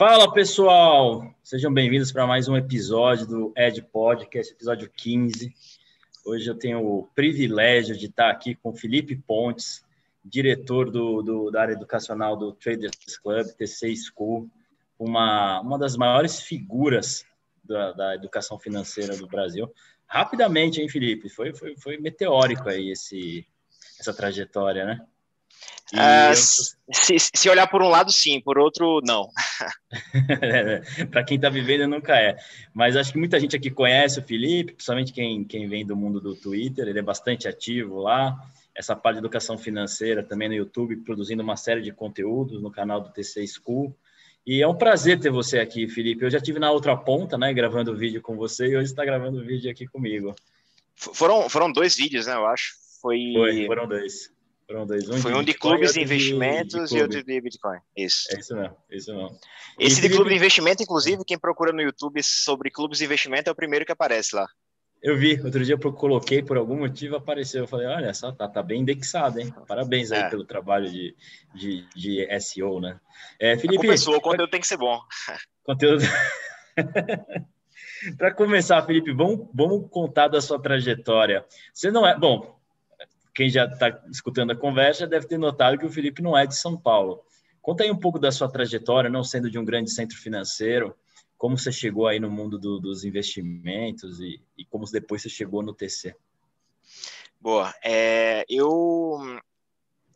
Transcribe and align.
Fala 0.00 0.32
pessoal, 0.32 1.30
sejam 1.44 1.70
bem-vindos 1.70 2.10
para 2.10 2.26
mais 2.26 2.48
um 2.48 2.56
episódio 2.56 3.26
do 3.26 3.52
Ed 3.54 3.82
Podcast, 3.82 4.50
episódio 4.50 4.90
15. 4.96 5.54
Hoje 6.24 6.50
eu 6.50 6.54
tenho 6.54 6.82
o 6.82 7.06
privilégio 7.14 7.94
de 7.94 8.06
estar 8.06 8.30
aqui 8.30 8.54
com 8.54 8.74
Felipe 8.74 9.14
Pontes, 9.14 9.84
diretor 10.24 10.90
do, 10.90 11.20
do 11.20 11.50
da 11.50 11.60
área 11.60 11.74
educacional 11.74 12.34
do 12.34 12.50
Traders 12.50 13.18
Club, 13.22 13.46
TC 13.48 13.94
School, 13.94 14.48
uma, 14.98 15.60
uma 15.60 15.78
das 15.78 15.98
maiores 15.98 16.40
figuras 16.40 17.26
da, 17.62 17.92
da 17.92 18.14
educação 18.14 18.58
financeira 18.58 19.14
do 19.18 19.26
Brasil. 19.26 19.70
Rapidamente, 20.06 20.80
hein, 20.80 20.88
Felipe? 20.88 21.28
Foi, 21.28 21.52
foi, 21.52 21.76
foi 21.76 21.98
meteórico 21.98 22.70
aí 22.70 22.90
esse, 22.90 23.46
essa 24.00 24.14
trajetória, 24.14 24.86
né? 24.86 25.06
Eu... 25.92 26.34
se, 26.34 27.18
se, 27.18 27.48
olhar 27.48 27.66
por 27.66 27.82
um 27.82 27.88
lado, 27.88 28.12
sim, 28.12 28.40
por 28.40 28.58
outro, 28.58 29.00
não. 29.04 29.28
Para 31.10 31.24
quem 31.24 31.36
está 31.36 31.48
vivendo, 31.48 31.88
nunca 31.88 32.16
é. 32.16 32.36
Mas 32.72 32.96
acho 32.96 33.12
que 33.12 33.18
muita 33.18 33.40
gente 33.40 33.56
aqui 33.56 33.70
conhece 33.70 34.20
o 34.20 34.22
Felipe, 34.22 34.74
principalmente 34.74 35.12
quem, 35.12 35.44
quem 35.44 35.68
vem 35.68 35.84
do 35.84 35.96
mundo 35.96 36.20
do 36.20 36.34
Twitter, 36.34 36.86
ele 36.86 36.98
é 36.98 37.02
bastante 37.02 37.48
ativo 37.48 38.00
lá. 38.00 38.38
Essa 38.74 38.94
parte 38.94 39.16
de 39.16 39.20
educação 39.20 39.58
financeira 39.58 40.22
também 40.22 40.48
no 40.48 40.54
YouTube, 40.54 40.96
produzindo 40.98 41.42
uma 41.42 41.56
série 41.56 41.82
de 41.82 41.92
conteúdos 41.92 42.62
no 42.62 42.70
canal 42.70 43.00
do 43.00 43.10
TC 43.10 43.44
School. 43.46 43.94
E 44.46 44.62
é 44.62 44.66
um 44.66 44.74
prazer 44.74 45.18
ter 45.18 45.30
você 45.30 45.58
aqui, 45.58 45.88
Felipe. 45.88 46.24
Eu 46.24 46.30
já 46.30 46.40
tive 46.40 46.58
na 46.58 46.70
outra 46.70 46.96
ponta, 46.96 47.36
né, 47.36 47.52
gravando 47.52 47.96
vídeo 47.96 48.22
com 48.22 48.36
você 48.36 48.68
e 48.68 48.76
hoje 48.76 48.90
está 48.90 49.04
gravando 49.04 49.44
vídeo 49.44 49.70
aqui 49.70 49.86
comigo. 49.86 50.34
Foram, 50.94 51.48
foram 51.48 51.70
dois 51.70 51.96
vídeos, 51.96 52.26
né, 52.26 52.34
eu 52.34 52.46
acho. 52.46 52.74
Foi... 53.02 53.32
Foi, 53.34 53.66
foram 53.66 53.88
dois. 53.88 54.30
Foram 54.70 54.86
dois. 54.86 55.08
Um 55.08 55.18
Foi 55.18 55.34
um 55.34 55.42
de 55.42 55.52
clubes 55.52 55.94
de 55.94 56.00
investimentos 56.00 56.90
de, 56.90 56.94
de 56.94 56.98
e 56.98 57.02
outro 57.02 57.24
de 57.24 57.40
Bitcoin. 57.40 57.80
Isso. 57.96 58.28
É 58.32 58.38
isso 58.38 58.54
mesmo, 58.54 58.76
é 58.88 58.96
isso 58.96 59.12
mesmo. 59.12 59.40
Esse 59.80 59.98
e 59.98 60.02
de 60.08 60.14
clube 60.14 60.30
de 60.30 60.36
investimento, 60.36 60.80
inclusive, 60.80 61.24
quem 61.24 61.36
procura 61.36 61.72
no 61.72 61.82
YouTube 61.82 62.22
sobre 62.22 62.70
clubes 62.70 62.98
de 62.98 63.04
investimento 63.04 63.50
é 63.50 63.52
o 63.52 63.56
primeiro 63.56 63.84
que 63.84 63.90
aparece 63.90 64.36
lá. 64.36 64.46
Eu 65.02 65.18
vi, 65.18 65.40
outro 65.42 65.64
dia 65.64 65.74
eu 65.74 65.92
coloquei, 65.92 66.40
por 66.40 66.56
algum 66.56 66.78
motivo 66.78 67.16
apareceu. 67.16 67.64
Eu 67.64 67.66
falei, 67.66 67.88
olha 67.88 68.14
só, 68.14 68.30
tá, 68.30 68.46
tá 68.46 68.62
bem 68.62 68.82
indexado, 68.82 69.40
hein? 69.40 69.52
Parabéns 69.66 70.12
aí 70.12 70.20
é. 70.20 70.30
pelo 70.30 70.44
trabalho 70.44 70.88
de, 70.88 71.16
de, 71.52 71.88
de 71.96 72.40
SEO, 72.40 72.80
né? 72.80 73.00
É, 73.40 73.58
Felipe. 73.58 73.86
Começou, 73.86 74.14
o 74.14 74.20
conteúdo 74.20 74.50
tem 74.50 74.60
que 74.60 74.68
ser 74.68 74.76
bom. 74.76 75.00
Conteúdo. 75.64 76.04
Para 78.16 78.32
começar, 78.32 78.80
Felipe, 78.86 79.12
vamos, 79.12 79.48
vamos 79.52 79.90
contar 79.90 80.28
da 80.28 80.40
sua 80.40 80.62
trajetória. 80.62 81.44
Você 81.74 81.90
não 81.90 82.06
é. 82.06 82.16
Bom, 82.16 82.59
quem 83.34 83.48
já 83.48 83.64
está 83.64 84.02
escutando 84.10 84.52
a 84.52 84.56
conversa 84.56 85.06
deve 85.06 85.26
ter 85.26 85.38
notado 85.38 85.78
que 85.78 85.86
o 85.86 85.90
Felipe 85.90 86.22
não 86.22 86.36
é 86.36 86.46
de 86.46 86.56
São 86.56 86.76
Paulo. 86.76 87.24
Conta 87.60 87.84
aí 87.84 87.90
um 87.90 87.98
pouco 87.98 88.18
da 88.18 88.32
sua 88.32 88.50
trajetória, 88.50 89.10
não 89.10 89.22
sendo 89.22 89.50
de 89.50 89.58
um 89.58 89.64
grande 89.64 89.90
centro 89.90 90.16
financeiro, 90.16 90.96
como 91.36 91.56
você 91.56 91.70
chegou 91.72 92.06
aí 92.06 92.18
no 92.18 92.30
mundo 92.30 92.58
do, 92.58 92.78
dos 92.78 93.04
investimentos 93.04 94.20
e, 94.20 94.42
e, 94.56 94.64
como 94.64 94.84
depois 94.90 95.22
você 95.22 95.28
chegou 95.28 95.62
no 95.62 95.74
TC. 95.74 96.14
Boa, 97.40 97.74
é, 97.82 98.44
eu 98.48 99.18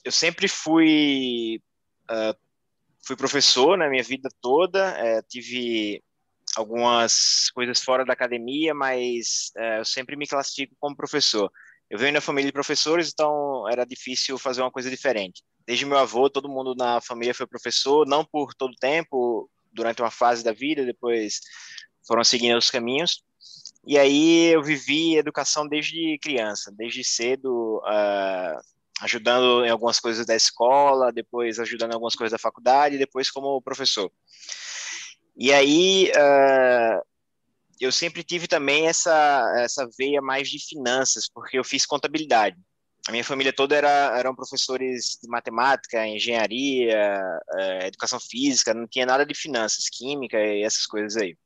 eu 0.04 0.12
sempre 0.12 0.46
fui 0.48 1.62
uh, 2.10 2.38
fui 3.06 3.16
professor 3.16 3.76
na 3.76 3.88
minha 3.88 4.02
vida 4.02 4.28
toda, 4.40 4.90
é, 4.98 5.22
tive 5.22 6.02
algumas 6.56 7.50
coisas 7.50 7.82
fora 7.82 8.04
da 8.04 8.12
academia, 8.12 8.74
mas 8.74 9.50
é, 9.56 9.80
eu 9.80 9.84
sempre 9.84 10.16
me 10.16 10.26
classifico 10.26 10.74
como 10.78 10.96
professor. 10.96 11.50
Eu 11.94 11.98
venho 12.00 12.14
da 12.14 12.20
família 12.20 12.48
de 12.48 12.52
professores, 12.52 13.12
então 13.12 13.68
era 13.70 13.86
difícil 13.86 14.36
fazer 14.36 14.60
uma 14.62 14.70
coisa 14.72 14.90
diferente. 14.90 15.44
Desde 15.64 15.86
meu 15.86 15.96
avô, 15.96 16.28
todo 16.28 16.48
mundo 16.48 16.74
na 16.74 17.00
família 17.00 17.32
foi 17.32 17.46
professor, 17.46 18.04
não 18.04 18.24
por 18.24 18.52
todo 18.52 18.74
tempo, 18.80 19.48
durante 19.72 20.02
uma 20.02 20.10
fase 20.10 20.42
da 20.42 20.52
vida, 20.52 20.84
depois 20.84 21.38
foram 22.04 22.24
seguindo 22.24 22.58
os 22.58 22.68
caminhos. 22.68 23.22
E 23.86 23.96
aí 23.96 24.46
eu 24.46 24.60
vivi 24.60 25.16
educação 25.16 25.68
desde 25.68 26.18
criança, 26.20 26.74
desde 26.77 27.04
cedo, 27.04 27.77
uh, 27.84 28.60
ajudando 29.00 29.64
em 29.64 29.70
algumas 29.70 30.00
coisas 30.00 30.27
da 30.27 30.34
escola, 30.34 31.12
depois 31.12 31.60
ajudando 31.60 31.92
em 31.92 31.94
algumas 31.94 32.16
coisas 32.16 32.33
da 32.33 32.42
faculdade, 32.42 32.98
depois 32.98 33.30
como 33.30 33.62
professor. 33.62 34.10
E 35.36 35.52
aí 35.52 36.10
uh, 36.10 37.14
eu 37.80 37.92
sempre 37.92 38.23
tive 38.23 38.46
também 38.46 38.86
essa, 38.86 39.55
essa 39.58 39.89
veia 39.98 40.20
mais 40.20 40.48
de 40.48 40.58
finanças, 40.58 41.29
porque 41.29 41.58
eu 41.58 41.64
fiz 41.64 41.85
contabilidade. 41.86 42.57
A 43.07 43.11
minha 43.11 43.24
família 43.24 43.52
toda 43.52 43.77
era, 43.77 44.18
eram 44.18 44.35
professores 44.35 45.18
de 45.23 45.29
matemática, 45.29 46.07
engenharia, 46.07 47.13
é, 47.58 47.86
educação 47.89 48.18
física, 48.18 48.73
não 48.73 48.89
tinha 48.89 49.05
nada 49.05 49.27
de 49.27 49.34
finanças, 49.34 49.90
química 49.92 50.39
e 50.39 50.63
essas 50.63 50.86
coisas 50.86 51.20
aí. 51.20 51.36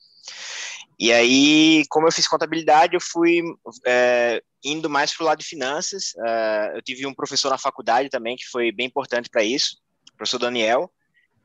E 1.01 1.13
aí, 1.13 1.85
como 1.89 2.07
eu 2.07 2.13
fiz 2.13 2.29
contabilidade, 2.29 2.95
eu 2.95 3.01
fui 3.01 3.43
é, 3.87 4.41
indo 4.65 4.89
mais 4.89 5.15
para 5.15 5.25
o 5.25 5.27
lado 5.27 5.39
de 5.39 5.47
finanças. 5.47 6.13
É, 6.27 6.73
eu 6.77 6.83
tive 6.83 7.07
um 7.07 7.15
professor 7.15 7.51
na 7.51 7.59
faculdade 7.59 8.09
também 8.09 8.37
que 8.37 8.47
foi 8.47 8.71
bem 8.71 8.87
importante 8.87 9.29
para 9.29 9.43
isso, 9.43 9.77
o 10.13 10.17
professor 10.17 10.39
Daniel. 10.39 10.93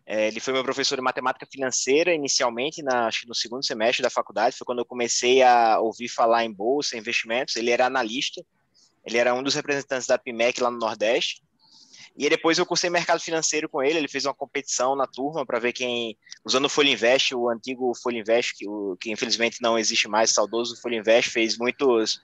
É, 0.06 0.28
ele 0.28 0.40
foi 0.40 0.54
meu 0.54 0.64
professor 0.64 0.96
de 0.96 1.02
matemática 1.02 1.48
financeira 1.50 2.14
inicialmente, 2.14 2.84
na, 2.84 3.08
acho 3.08 3.22
que 3.22 3.28
no 3.28 3.36
segundo 3.36 3.66
semestre 3.66 4.04
da 4.04 4.10
faculdade, 4.10 4.56
foi 4.58 4.66
quando 4.66 4.80
eu 4.80 4.86
comecei 4.86 5.42
a 5.42 5.80
ouvir 5.80 6.10
falar 6.10 6.44
em 6.44 6.52
bolsa, 6.52 6.98
investimentos. 6.98 7.56
Ele 7.56 7.72
era 7.72 7.86
analista, 7.86 8.44
ele 9.06 9.18
era 9.18 9.34
um 9.34 9.42
dos 9.42 9.56
representantes 9.56 10.08
da 10.08 10.18
PIMEC 10.18 10.62
lá 10.62 10.70
no 10.70 10.78
Nordeste. 10.78 11.42
E 12.16 12.30
depois 12.30 12.60
eu 12.60 12.66
cursei 12.66 12.92
mercado 12.92 13.20
financeiro 13.20 13.68
com 13.68 13.82
ele, 13.82 13.98
ele 13.98 14.08
fez 14.08 14.26
uma 14.26 14.36
competição 14.36 14.96
na 14.96 15.08
turma 15.08 15.44
para 15.46 15.58
ver 15.58 15.74
quem, 15.74 16.16
usando 16.46 16.66
o 16.66 16.70
Folha 16.70 16.92
Invest, 16.92 17.34
o 17.34 17.50
antigo 17.50 17.92
Folha 17.96 18.20
Invest, 18.20 18.54
que, 18.56 18.68
o, 18.68 18.96
que 19.00 19.12
infelizmente 19.12 19.60
não 19.62 19.80
existe 19.80 20.08
mais, 20.08 20.30
saudoso 20.30 20.80
Folha 20.80 20.98
Invest, 20.98 21.32
fez 21.32 21.58
muitos, 21.58 22.22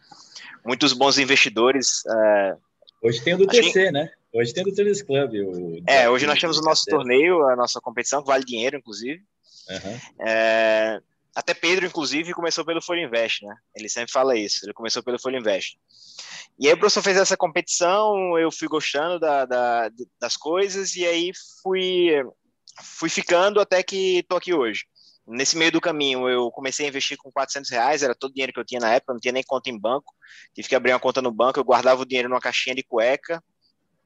muitos 0.63 0.93
bons 0.93 1.17
investidores. 1.17 2.03
Uh, 2.05 2.57
Hoje 3.01 3.23
tem 3.23 3.33
o 3.33 3.37
do 3.37 3.47
TC, 3.47 3.71
que... 3.71 3.91
né? 3.91 4.11
Hoje 4.31 4.53
tem 4.53 4.63
do 4.63 4.73
Tênis 4.73 5.01
Club. 5.01 5.33
O... 5.33 5.83
É, 5.87 6.09
hoje 6.09 6.27
nós 6.27 6.39
temos 6.39 6.57
o 6.57 6.61
nosso 6.61 6.85
torneio, 6.85 7.43
a 7.47 7.55
nossa 7.55 7.79
competição, 7.81 8.21
que 8.21 8.27
vale 8.27 8.45
dinheiro, 8.45 8.77
inclusive. 8.77 9.21
Uhum. 9.69 10.27
É, 10.27 10.99
até 11.35 11.53
Pedro, 11.53 11.85
inclusive, 11.85 12.33
começou 12.33 12.65
pelo 12.65 12.81
Folha 12.81 13.01
Invest, 13.01 13.45
né? 13.45 13.55
Ele 13.75 13.89
sempre 13.89 14.11
fala 14.11 14.37
isso, 14.37 14.65
ele 14.65 14.73
começou 14.73 15.01
pelo 15.01 15.19
Folha 15.19 15.37
Invest. 15.37 15.79
E 16.59 16.67
aí 16.67 16.73
o 16.73 16.77
professor 16.77 17.01
fez 17.01 17.17
essa 17.17 17.37
competição, 17.37 18.37
eu 18.37 18.51
fui 18.51 18.67
gostando 18.67 19.19
da, 19.19 19.45
da, 19.45 19.89
das 20.19 20.35
coisas, 20.35 20.95
e 20.95 21.05
aí 21.05 21.31
fui, 21.63 22.09
fui 22.83 23.09
ficando 23.09 23.59
até 23.59 23.81
que 23.81 24.19
estou 24.19 24.37
aqui 24.37 24.53
hoje. 24.53 24.85
Nesse 25.25 25.55
meio 25.55 25.71
do 25.71 25.79
caminho, 25.79 26.27
eu 26.27 26.51
comecei 26.51 26.85
a 26.85 26.89
investir 26.89 27.15
com 27.17 27.31
400 27.31 27.69
reais, 27.69 28.03
era 28.03 28.15
todo 28.15 28.31
o 28.31 28.33
dinheiro 28.33 28.51
que 28.51 28.59
eu 28.59 28.65
tinha 28.65 28.81
na 28.81 28.93
época, 28.93 29.13
não 29.13 29.19
tinha 29.19 29.31
nem 29.31 29.43
conta 29.43 29.69
em 29.69 29.79
banco, 29.79 30.13
tive 30.53 30.67
que 30.67 30.75
abrir 30.75 30.91
uma 30.91 30.99
conta 30.99 31.21
no 31.21 31.31
banco, 31.31 31.59
eu 31.59 31.63
guardava 31.63 32.01
o 32.01 32.05
dinheiro 32.05 32.27
numa 32.27 32.41
caixinha 32.41 32.75
de 32.75 32.83
cueca, 32.83 33.41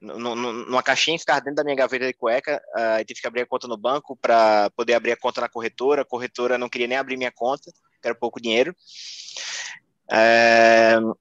numa 0.00 0.82
caixinha 0.82 1.16
que 1.16 1.22
ficava 1.22 1.40
dentro 1.40 1.56
da 1.56 1.64
minha 1.64 1.76
gaveta 1.76 2.06
de 2.06 2.12
cueca, 2.12 2.62
uh, 2.76 3.04
tive 3.04 3.20
que 3.20 3.26
abrir 3.26 3.42
a 3.42 3.46
conta 3.46 3.66
no 3.66 3.76
banco 3.76 4.16
para 4.16 4.70
poder 4.76 4.94
abrir 4.94 5.12
a 5.12 5.16
conta 5.16 5.40
na 5.40 5.48
corretora. 5.48 6.02
A 6.02 6.04
corretora 6.04 6.58
não 6.58 6.68
queria 6.68 6.86
nem 6.86 6.98
abrir 6.98 7.16
minha 7.16 7.32
conta, 7.32 7.72
era 8.02 8.14
pouco 8.14 8.40
dinheiro. 8.40 8.74
Uh, 10.10 11.16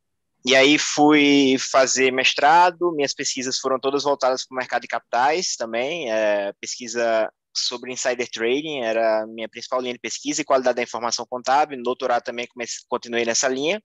e 0.46 0.56
aí 0.56 0.78
fui 0.78 1.56
fazer 1.58 2.12
mestrado, 2.12 2.92
minhas 2.94 3.14
pesquisas 3.14 3.58
foram 3.58 3.80
todas 3.80 4.04
voltadas 4.04 4.46
para 4.46 4.56
o 4.56 4.58
mercado 4.58 4.82
de 4.82 4.90
capitais 4.90 5.56
também, 5.56 6.12
uh, 6.12 6.54
pesquisa 6.60 7.32
sobre 7.56 7.92
insider 7.92 8.28
trading 8.30 8.80
era 8.80 9.28
minha 9.28 9.48
principal 9.48 9.80
linha 9.80 9.94
de 9.94 10.00
pesquisa 10.00 10.42
e 10.42 10.46
qualidade 10.46 10.76
da 10.76 10.84
informação 10.84 11.26
contábil. 11.26 11.78
No 11.78 11.84
doutorado 11.84 12.24
também 12.24 12.48
comecei, 12.48 12.84
continuei 12.90 13.24
nessa 13.24 13.48
linha. 13.48 13.82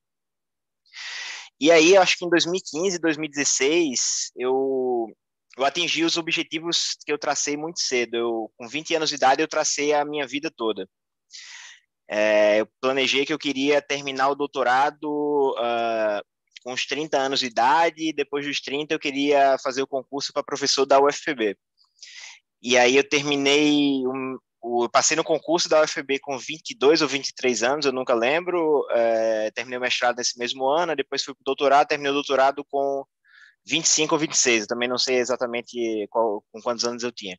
E 1.60 1.70
aí, 1.72 1.96
acho 1.96 2.16
que 2.16 2.24
em 2.24 2.30
2015, 2.30 2.98
2016, 3.00 4.32
eu, 4.36 5.06
eu 5.56 5.64
atingi 5.64 6.04
os 6.04 6.16
objetivos 6.16 6.96
que 7.04 7.12
eu 7.12 7.19
tracei 7.19 7.56
muito 7.56 7.80
cedo. 7.80 8.16
Eu, 8.16 8.52
com 8.56 8.69
20 8.69 8.94
anos 8.94 9.08
de 9.10 9.16
idade, 9.16 9.43
eu 9.43 9.49
tracei 9.49 9.93
a 9.93 10.05
minha 10.05 10.26
vida 10.26 10.52
toda. 10.55 10.88
É, 12.08 12.60
eu 12.60 12.69
planejei 12.81 13.26
que 13.26 13.32
eu 13.32 13.38
queria 13.38 13.82
terminar 13.82 14.28
o 14.31 14.34
doutorado 14.34 15.55
uh, 15.58 16.22
com 16.62 16.72
os 16.72 16.87
30 16.87 17.19
anos 17.19 17.40
de 17.40 17.46
idade, 17.46 18.08
e 18.08 18.12
depois 18.12 18.46
dos 18.46 18.60
30 18.60 18.94
eu 18.94 18.99
queria 18.99 19.58
fazer 19.58 19.82
o 19.82 19.87
concurso 19.87 20.32
para 20.32 20.43
professor 20.43 20.87
da 20.87 21.00
UFPB. 21.00 21.56
E 22.62 22.78
aí 22.78 22.96
eu 22.96 23.08
terminei 23.08 24.06
o, 24.60 24.88
passei 24.88 25.16
no 25.16 25.25
concurso 25.25 25.69
da 25.69 25.82
UFB 25.82 26.19
com 26.20 26.38
22 26.38 27.02
ou 27.02 27.08
23 27.08 27.62
anos, 27.62 27.87
eu 27.87 27.93
nunca 27.93 28.14
lembro. 28.14 28.87
É, 28.90 29.50
terminei 29.52 29.78
o 29.78 29.82
mestrado 29.82 30.16
nesse 30.16 30.38
mesmo 30.38 30.66
ano, 30.66 30.96
depois 30.96 31.22
fui 31.22 31.34
para 31.34 31.43
o 31.43 31.44
doutorado, 31.44 31.88
terminei 31.88 32.10
o 32.10 32.14
doutorado 32.14 32.64
com 32.70 33.05
25 33.66 34.14
ou 34.14 34.19
26, 34.19 34.62
eu 34.62 34.69
também 34.69 34.88
não 34.88 34.99
sei 34.99 35.16
exatamente 35.16 36.06
qual, 36.10 36.43
com 36.50 36.60
quantos 36.60 36.84
anos 36.84 37.02
eu 37.02 37.12
tinha. 37.12 37.38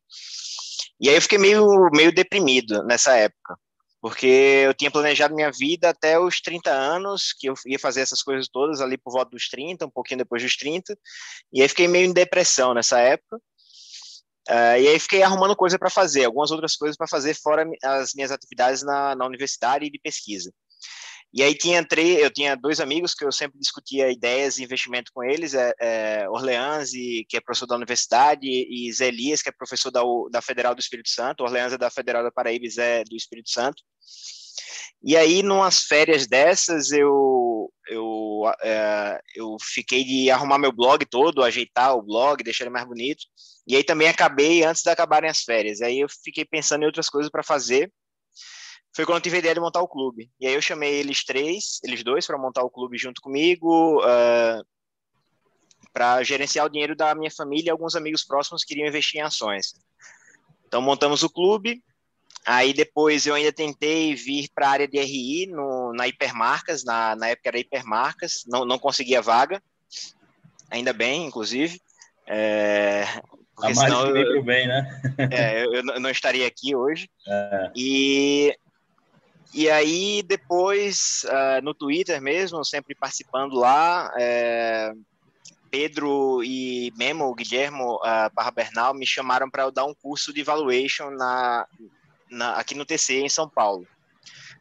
E 0.99 1.09
aí 1.09 1.15
eu 1.15 1.21
fiquei 1.21 1.37
meio, 1.37 1.65
meio 1.91 2.13
deprimido 2.13 2.83
nessa 2.83 3.15
época, 3.15 3.57
porque 4.01 4.27
eu 4.65 4.73
tinha 4.73 4.91
planejado 4.91 5.35
minha 5.35 5.51
vida 5.51 5.89
até 5.89 6.19
os 6.19 6.39
30 6.41 6.71
anos, 6.71 7.33
que 7.37 7.49
eu 7.49 7.53
ia 7.65 7.79
fazer 7.79 8.01
essas 8.01 8.21
coisas 8.21 8.47
todas 8.47 8.79
ali 8.79 8.97
por 8.97 9.11
volta 9.11 9.31
dos 9.31 9.47
30, 9.49 9.85
um 9.85 9.89
pouquinho 9.89 10.19
depois 10.19 10.43
dos 10.43 10.55
30, 10.55 10.97
e 11.51 11.61
aí 11.61 11.67
fiquei 11.67 11.87
meio 11.87 12.05
em 12.05 12.13
depressão 12.13 12.73
nessa 12.73 12.99
época. 12.99 13.39
Uh, 14.47 14.79
e 14.81 14.87
aí 14.87 14.99
fiquei 14.99 15.21
arrumando 15.21 15.55
coisa 15.55 15.77
para 15.77 15.89
fazer, 15.89 16.25
algumas 16.25 16.49
outras 16.49 16.75
coisas 16.75 16.97
para 16.97 17.07
fazer 17.07 17.35
fora 17.35 17.69
as 17.83 18.13
minhas 18.13 18.31
atividades 18.31 18.83
na, 18.83 19.15
na 19.15 19.25
universidade 19.25 19.85
e 19.85 19.91
de 19.91 19.99
pesquisa. 19.99 20.51
E 21.31 21.43
aí 21.43 21.53
tinha 21.53 21.85
três, 21.85 22.19
eu 22.19 22.31
tinha 22.31 22.55
dois 22.55 22.79
amigos 22.79 23.13
que 23.13 23.23
eu 23.23 23.31
sempre 23.31 23.59
discutia 23.59 24.11
ideias 24.11 24.57
e 24.57 24.63
investimento 24.63 25.11
com 25.13 25.23
eles, 25.23 25.53
é, 25.53 25.71
é 25.79 26.29
Orleans, 26.29 26.89
que 26.91 27.37
é 27.37 27.39
professor 27.39 27.67
da 27.67 27.75
universidade, 27.75 28.47
e 28.47 28.91
Zé 28.91 29.09
Elias, 29.09 29.41
que 29.41 29.49
é 29.49 29.51
professor 29.51 29.91
da, 29.91 30.01
da 30.31 30.41
Federal 30.41 30.73
do 30.73 30.79
Espírito 30.79 31.09
Santo, 31.09 31.43
Orleans 31.43 31.73
é 31.73 31.77
da 31.77 31.91
Federal 31.91 32.23
da 32.23 32.31
Paraíba 32.31 32.65
e 32.65 32.71
Zé 32.71 33.03
do 33.03 33.15
Espírito 33.15 33.51
Santo. 33.51 33.83
E 35.03 35.15
aí, 35.15 35.43
numas 35.43 35.83
férias 35.83 36.27
dessas, 36.27 36.91
eu, 36.91 37.71
eu, 37.87 38.41
é, 38.61 39.21
eu 39.35 39.55
fiquei 39.61 40.03
de 40.03 40.29
arrumar 40.31 40.57
meu 40.57 40.71
blog 40.73 41.05
todo, 41.05 41.43
ajeitar 41.43 41.95
o 41.95 42.01
blog, 42.01 42.43
deixar 42.43 42.65
ele 42.65 42.73
mais 42.73 42.85
bonito. 42.85 43.23
E 43.69 43.75
aí 43.75 43.83
também 43.83 44.09
acabei 44.09 44.63
antes 44.63 44.81
de 44.81 44.89
acabarem 44.89 45.29
as 45.29 45.43
férias. 45.43 45.79
Aí 45.81 45.99
eu 45.99 46.09
fiquei 46.09 46.43
pensando 46.43 46.81
em 46.83 46.87
outras 46.87 47.07
coisas 47.07 47.31
para 47.31 47.43
fazer 47.43 47.89
foi 48.95 49.05
quando 49.05 49.17
eu 49.17 49.21
tive 49.21 49.35
a 49.37 49.39
ideia 49.39 49.53
de 49.53 49.61
montar 49.61 49.81
o 49.81 49.87
clube. 49.87 50.31
E 50.39 50.47
aí 50.47 50.53
eu 50.53 50.61
chamei 50.61 50.95
eles 50.95 51.23
três, 51.23 51.79
eles 51.83 52.03
dois, 52.03 52.25
para 52.25 52.37
montar 52.37 52.63
o 52.63 52.69
clube 52.69 52.97
junto 52.97 53.21
comigo, 53.21 54.01
uh, 54.01 54.03
ah, 54.03 54.63
para 55.93 56.23
gerenciar 56.23 56.65
o 56.65 56.69
dinheiro 56.69 56.95
da 56.95 57.13
minha 57.13 57.31
família 57.31 57.71
alguns 57.71 57.95
amigos 57.95 58.23
próximos 58.23 58.63
que 58.63 58.69
queriam 58.69 58.87
investir 58.87 59.21
em 59.21 59.23
ações. 59.23 59.75
Então 60.67 60.81
montamos 60.81 61.23
o 61.23 61.29
clube. 61.29 61.83
Aí 62.45 62.73
depois 62.73 63.27
eu 63.27 63.35
ainda 63.35 63.51
tentei 63.53 64.15
vir 64.15 64.49
para 64.55 64.67
a 64.67 64.71
área 64.71 64.87
de 64.87 64.97
RI 64.97 65.45
no, 65.47 65.93
na 65.93 66.07
Hipermarcas, 66.07 66.83
na, 66.83 67.15
na 67.15 67.27
época 67.27 67.49
era 67.49 67.59
Hipermarcas, 67.59 68.43
não, 68.47 68.65
não 68.65 68.79
conseguia 68.79 69.21
vaga, 69.21 69.61
ainda 70.69 70.93
bem, 70.93 71.25
inclusive. 71.25 71.79
É, 72.25 73.03
porque 73.59 73.73
a 73.73 73.75
senão 73.75 74.15
eu, 74.15 74.41
bem, 74.41 74.67
né? 74.67 75.01
é, 75.31 75.65
eu, 75.65 75.73
eu, 75.73 75.99
não 75.99 76.09
estaria 76.09 76.47
aqui 76.47 76.75
hoje. 76.75 77.09
É. 77.27 77.71
E 77.75 78.57
e 79.51 79.67
aí, 79.67 80.21
depois, 80.21 81.25
uh, 81.25 81.63
no 81.63 81.73
Twitter 81.73 82.21
mesmo, 82.21 82.63
sempre 82.63 82.93
participando 82.93 83.55
lá, 83.55 84.13
é, 84.15 84.93
Pedro 85.71 86.43
e 86.43 86.93
Memo, 86.95 87.25
o 87.25 87.33
Guilhermo 87.33 87.95
uh, 87.95 88.31
Barra 88.31 88.51
Bernal, 88.51 88.93
me 88.93 89.07
chamaram 89.07 89.49
para 89.49 89.63
eu 89.63 89.71
dar 89.71 89.85
um 89.85 89.93
curso 89.93 90.31
de 90.31 90.41
evaluation 90.41 91.09
na, 91.09 91.65
na, 92.29 92.53
aqui 92.53 92.75
no 92.75 92.85
TC, 92.85 93.21
em 93.21 93.29
São 93.29 93.49
Paulo. 93.49 93.87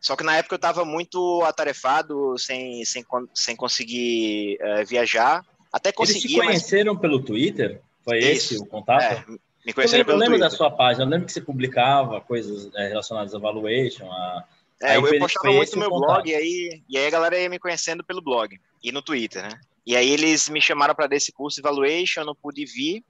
Só 0.01 0.17
que 0.17 0.25
na 0.25 0.37
época 0.37 0.55
eu 0.55 0.59
estava 0.59 0.87
muito 0.87 1.43
atarefado, 1.45 2.39
sem, 2.39 2.83
sem, 2.87 3.05
sem 3.35 3.55
conseguir 3.55 4.59
uh, 4.63 4.87
viajar. 4.87 5.45
Até 5.71 5.93
consegui. 5.93 6.21
Eles 6.21 6.33
te 6.33 6.41
conheceram 6.41 6.95
mas... 6.95 7.03
pelo 7.03 7.21
Twitter? 7.21 7.83
Foi 8.09 8.19
Isso. 8.19 8.55
esse 8.55 8.63
o 8.63 8.67
contato? 8.67 9.03
É, 9.03 9.25
me 9.67 9.73
conheceram 9.73 10.01
eu 10.01 10.07
pelo 10.07 10.19
lembro 10.19 10.39
Twitter. 10.39 10.51
da 10.51 10.57
sua 10.57 10.71
página, 10.71 11.05
eu 11.05 11.09
lembro 11.09 11.27
que 11.27 11.33
você 11.33 11.43
publicava 11.43 12.21
coisas 12.23 12.71
é, 12.75 12.89
relacionadas 12.89 13.35
a 13.35 13.37
evaluation, 13.37 14.11
a 14.11 14.45
é, 14.81 14.97
eu 14.97 15.19
postava 15.19 15.55
muito 15.55 15.73
no 15.73 15.81
meu 15.81 15.91
blog, 15.91 16.31
e 16.31 16.35
aí, 16.35 16.83
e 16.89 16.97
aí 16.97 17.07
a 17.07 17.11
galera 17.11 17.39
ia 17.39 17.49
me 17.49 17.59
conhecendo 17.59 18.05
pelo 18.05 18.23
blog 18.23 18.59
e 18.83 18.93
no 18.93 19.03
Twitter, 19.03 19.43
né? 19.43 19.61
E 19.85 19.97
aí 19.97 20.09
eles 20.09 20.49
me 20.49 20.61
chamaram 20.61 20.95
para 20.95 21.09
desse 21.09 21.33
curso 21.33 21.61
Evaluation, 21.61 22.21
eu 22.21 22.27
não 22.27 22.35
pude 22.35 22.65
vir. 22.65 23.05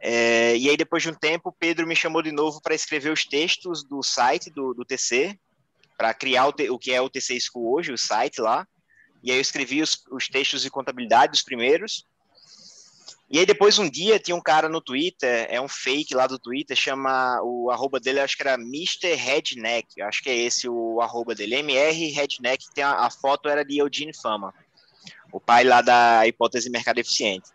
É, 0.00 0.56
e 0.56 0.68
aí 0.68 0.76
depois 0.76 1.02
de 1.02 1.10
um 1.10 1.14
tempo, 1.14 1.50
o 1.50 1.52
Pedro 1.52 1.86
me 1.86 1.94
chamou 1.94 2.22
de 2.22 2.32
novo 2.32 2.60
para 2.60 2.74
escrever 2.74 3.12
os 3.12 3.24
textos 3.24 3.84
do 3.84 4.02
site 4.02 4.50
do, 4.50 4.74
do 4.74 4.84
TC, 4.84 5.38
para 5.96 6.12
criar 6.12 6.46
o, 6.46 6.54
o, 6.70 6.78
que 6.78 6.92
é 6.92 7.00
o 7.00 7.08
TC 7.08 7.38
School 7.40 7.74
hoje, 7.74 7.92
o 7.92 7.98
site 7.98 8.40
lá. 8.40 8.66
E 9.22 9.30
aí 9.30 9.36
eu 9.36 9.42
escrevi 9.42 9.80
os, 9.80 10.04
os 10.10 10.28
textos 10.28 10.62
de 10.62 10.70
contabilidade, 10.70 11.34
os 11.34 11.42
primeiros. 11.42 12.04
E 13.30 13.38
aí 13.38 13.44
depois 13.44 13.78
um 13.78 13.88
dia 13.88 14.18
tinha 14.18 14.34
um 14.34 14.40
cara 14.40 14.70
no 14.70 14.80
Twitter, 14.80 15.46
é 15.50 15.60
um 15.60 15.68
fake 15.68 16.14
lá 16.14 16.26
do 16.26 16.38
Twitter, 16.38 16.74
chama 16.74 17.38
o 17.42 17.70
arroba 17.70 18.00
dele, 18.00 18.20
acho 18.20 18.34
que 18.34 18.42
era 18.42 18.54
Mr. 18.54 19.14
Redneck, 19.14 20.00
acho 20.00 20.22
que 20.22 20.30
é 20.30 20.34
esse 20.34 20.66
o 20.66 21.00
arroba 21.02 21.34
dele, 21.34 21.56
MR 21.56 22.10
Redneck, 22.10 22.64
tem 22.74 22.82
a, 22.82 23.04
a 23.04 23.10
foto 23.10 23.48
era 23.48 23.62
de 23.62 23.78
Eugene 23.78 24.14
Fama, 24.14 24.54
o 25.30 25.38
pai 25.38 25.62
lá 25.62 25.82
da 25.82 26.26
hipótese 26.26 26.70
mercado 26.70 26.98
eficiente. 26.98 27.50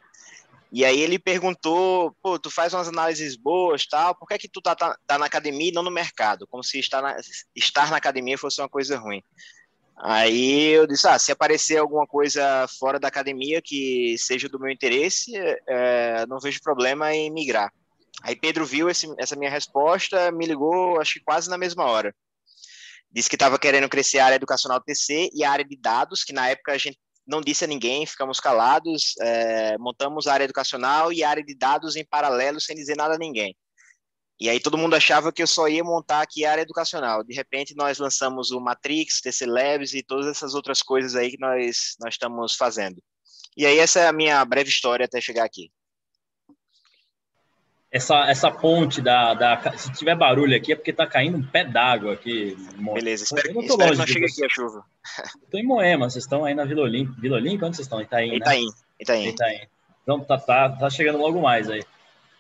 E 0.72 0.86
aí 0.86 1.00
ele 1.00 1.20
perguntou, 1.20 2.16
pô, 2.22 2.38
tu 2.38 2.50
faz 2.52 2.74
umas 2.74 2.88
análises 2.88 3.36
boas, 3.36 3.86
tal, 3.86 4.16
por 4.16 4.28
que 4.28 4.40
que 4.40 4.50
tu 4.50 4.62
tá, 4.62 4.76
tá, 4.76 4.98
tá 5.08 5.18
na 5.18 5.26
academia 5.26 5.70
e 5.70 5.72
não 5.72 5.84
no 5.84 5.92
mercado? 5.92 6.48
Como 6.48 6.64
se 6.64 6.80
estar 6.80 7.02
na, 7.02 7.16
estar 7.56 7.90
na 7.90 7.98
academia 7.98 8.38
fosse 8.38 8.62
uma 8.62 8.70
coisa 8.70 8.98
ruim. 8.98 9.24
Aí 9.96 10.70
eu 10.70 10.88
disse, 10.88 11.08
ah, 11.08 11.18
se 11.18 11.32
aparecer 11.32 11.78
alguma 11.78 12.06
coisa 12.06 12.68
fora 12.80 13.00
da 13.00 13.08
academia 13.08 13.62
que 13.64 14.16
seja 14.18 14.50
do 14.50 14.60
meu 14.60 14.70
interesse, 14.70 15.32
é, 15.68 16.26
não 16.28 16.40
vejo 16.40 16.62
problema 16.62 17.14
em 17.14 17.32
migrar. 17.32 17.72
Aí 18.22 18.36
Pedro 18.36 18.66
viu 18.66 18.90
esse, 18.90 19.14
essa 19.18 19.36
minha 19.36 19.52
resposta, 19.52 20.32
me 20.32 20.46
ligou, 20.46 21.00
acho 21.00 21.14
que 21.16 21.26
quase 21.26 21.50
na 21.50 21.58
mesma 21.58 21.86
hora. 21.86 22.14
Disse 23.12 23.30
que 23.30 23.36
estava 23.36 23.60
querendo 23.60 23.88
crescer 23.88 24.20
a 24.20 24.26
área 24.26 24.36
educacional 24.36 24.82
TC 24.82 25.30
e 25.34 25.44
a 25.44 25.52
área 25.52 25.66
de 25.66 25.78
dados, 25.78 26.24
que 26.24 26.34
na 26.34 26.50
época 26.50 26.72
a 26.72 26.78
gente 26.78 26.98
não 27.26 27.42
disse 27.42 27.64
a 27.64 27.68
ninguém, 27.68 28.06
ficamos 28.06 28.40
calados, 28.40 29.14
é, 29.22 29.78
montamos 29.78 30.28
a 30.28 30.34
área 30.34 30.44
educacional 30.44 31.14
e 31.14 31.24
a 31.24 31.30
área 31.30 31.44
de 31.44 31.56
dados 31.56 31.96
em 31.96 32.06
paralelo, 32.06 32.60
sem 32.60 32.76
dizer 32.76 32.98
nada 32.98 33.16
a 33.16 33.18
ninguém. 33.18 33.56
E 34.44 34.50
aí 34.50 34.60
todo 34.60 34.78
mundo 34.78 34.94
achava 34.94 35.32
que 35.32 35.42
eu 35.42 35.48
só 35.48 35.70
ia 35.70 35.86
montar 35.86 36.22
aqui 36.22 36.44
a 36.44 36.52
área 36.52 36.64
educacional. 36.64 37.24
De 37.24 37.34
repente 37.34 37.74
nós 37.78 37.98
lançamos 37.98 38.52
o 38.52 38.60
Matrix, 38.60 39.22
TC 39.22 39.46
Labs 39.46 39.94
e 39.94 40.04
todas 40.04 40.28
essas 40.28 40.54
outras 40.54 40.82
coisas 40.82 41.16
aí 41.16 41.32
que 41.32 41.40
nós, 41.40 41.96
nós 42.02 42.16
estamos 42.16 42.54
fazendo. 42.54 43.02
E 43.56 43.66
aí 43.66 43.80
essa 43.80 44.02
é 44.02 44.08
a 44.08 44.12
minha 44.12 44.44
breve 44.44 44.70
história 44.70 45.06
até 45.06 45.22
chegar 45.22 45.46
aqui. 45.46 45.72
Essa, 47.90 48.30
essa 48.30 48.52
ponte 48.52 49.02
da, 49.02 49.34
da. 49.34 49.78
Se 49.78 49.90
tiver 49.94 50.18
barulho 50.18 50.58
aqui 50.58 50.74
é 50.74 50.76
porque 50.76 50.92
tá 50.92 51.08
caindo 51.08 51.38
um 51.38 51.48
pé 51.48 51.64
d'água 51.64 52.12
aqui. 52.12 52.58
Beleza, 52.96 53.24
espero, 53.24 53.48
eu 53.48 53.54
não 53.54 53.62
espero 53.62 53.92
que 53.92 53.98
não 53.98 54.08
chegue 54.08 54.26
aqui 54.26 54.44
a 54.44 54.50
chuva. 54.50 54.84
Estou 55.42 55.58
em 55.58 55.64
Moema, 55.64 56.10
vocês 56.10 56.26
estão 56.26 56.44
aí 56.44 56.54
na 56.54 56.66
Vila 56.66 56.82
Olímpica. 56.82 57.22
Vila 57.22 57.38
onde 57.38 57.60
vocês 57.60 57.80
estão? 57.80 58.02
Itaim, 58.02 58.36
Itaim, 58.36 58.66
né? 58.66 58.72
Itaim. 59.00 59.28
Itaim. 59.30 59.68
Então 60.02 60.20
tá, 60.20 60.38
tá, 60.38 60.70
tá 60.70 60.90
chegando 60.90 61.18
logo 61.20 61.42
mais 61.42 61.70
aí. 61.70 61.82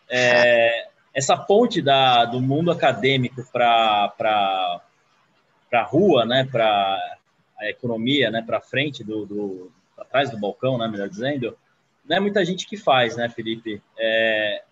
É, 0.09 0.89
essa 1.13 1.37
ponte 1.37 1.81
da, 1.81 2.25
do 2.25 2.41
mundo 2.41 2.71
acadêmico 2.71 3.45
para 3.51 4.81
a 5.71 5.83
rua, 5.83 6.25
né, 6.25 6.47
para 6.49 6.97
a 7.59 7.69
economia, 7.69 8.31
né, 8.31 8.41
para 8.41 8.59
frente 8.59 9.03
do, 9.03 9.25
do 9.25 9.71
para 9.95 10.05
trás 10.05 10.31
do 10.31 10.39
balcão, 10.39 10.77
né, 10.77 10.87
melhor 10.87 11.07
dizendo, 11.07 11.55
não 12.03 12.17
é 12.17 12.19
muita 12.19 12.43
gente 12.43 12.67
que 12.67 12.75
faz, 12.75 13.15
né, 13.15 13.29
Felipe? 13.29 13.81
É, 13.97 14.63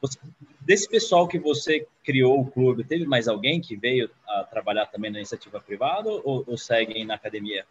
você, 0.00 0.18
desse 0.60 0.88
pessoal 0.88 1.26
que 1.26 1.38
você 1.38 1.86
criou 2.04 2.40
o 2.40 2.50
clube, 2.50 2.84
teve 2.84 3.04
mais 3.04 3.28
alguém 3.28 3.60
que 3.60 3.76
veio 3.76 4.08
a 4.26 4.44
trabalhar 4.44 4.86
também 4.86 5.10
na 5.10 5.18
iniciativa 5.18 5.60
privada 5.60 6.08
ou, 6.08 6.44
ou 6.46 6.56
seguem 6.56 7.04
na 7.04 7.14
academia? 7.14 7.66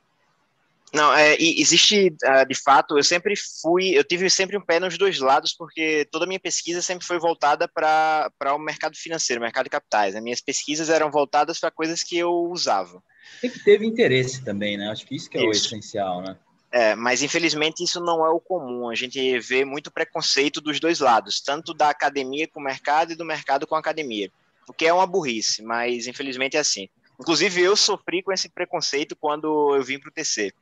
Não, 0.93 1.13
é, 1.13 1.37
existe, 1.39 2.13
ah, 2.23 2.43
de 2.43 2.53
fato, 2.53 2.97
eu 2.97 3.03
sempre 3.03 3.33
fui, 3.61 3.97
eu 3.97 4.03
tive 4.03 4.29
sempre 4.29 4.57
um 4.57 4.61
pé 4.61 4.77
nos 4.77 4.97
dois 4.97 5.19
lados, 5.19 5.53
porque 5.53 6.05
toda 6.11 6.25
a 6.25 6.27
minha 6.27 6.39
pesquisa 6.39 6.81
sempre 6.81 7.07
foi 7.07 7.17
voltada 7.17 7.65
para 7.65 8.29
o 8.53 8.59
mercado 8.59 8.97
financeiro, 8.97 9.41
mercado 9.41 9.65
de 9.65 9.69
capitais. 9.69 10.15
As 10.15 10.21
minhas 10.21 10.41
pesquisas 10.41 10.89
eram 10.89 11.09
voltadas 11.09 11.59
para 11.59 11.71
coisas 11.71 12.03
que 12.03 12.17
eu 12.17 12.31
usava. 12.31 13.01
Sempre 13.39 13.63
teve 13.63 13.85
interesse 13.85 14.43
também, 14.43 14.77
né? 14.77 14.89
Acho 14.89 15.05
que 15.05 15.15
isso 15.15 15.29
que 15.29 15.37
é 15.37 15.41
isso. 15.49 15.73
o 15.73 15.77
essencial, 15.77 16.21
né? 16.21 16.35
É, 16.71 16.95
mas 16.95 17.21
infelizmente 17.21 17.83
isso 17.83 17.99
não 18.01 18.25
é 18.25 18.29
o 18.29 18.39
comum. 18.39 18.89
A 18.89 18.95
gente 18.95 19.39
vê 19.39 19.63
muito 19.63 19.91
preconceito 19.91 20.59
dos 20.59 20.79
dois 20.79 20.99
lados, 20.99 21.41
tanto 21.41 21.73
da 21.73 21.89
academia 21.89 22.47
com 22.47 22.59
o 22.59 22.63
mercado 22.63 23.11
e 23.11 23.15
do 23.15 23.25
mercado 23.25 23.65
com 23.65 23.75
a 23.75 23.79
academia. 23.79 24.31
O 24.67 24.73
que 24.73 24.85
é 24.85 24.93
uma 24.93 25.07
burrice, 25.07 25.61
mas 25.61 26.07
infelizmente 26.07 26.55
é 26.55 26.59
assim. 26.59 26.87
Inclusive 27.19 27.61
eu 27.61 27.75
sofri 27.75 28.23
com 28.23 28.31
esse 28.31 28.49
preconceito 28.49 29.15
quando 29.15 29.75
eu 29.75 29.83
vim 29.83 29.99
para 29.99 30.09
o 30.09 30.13
TC. 30.13 30.53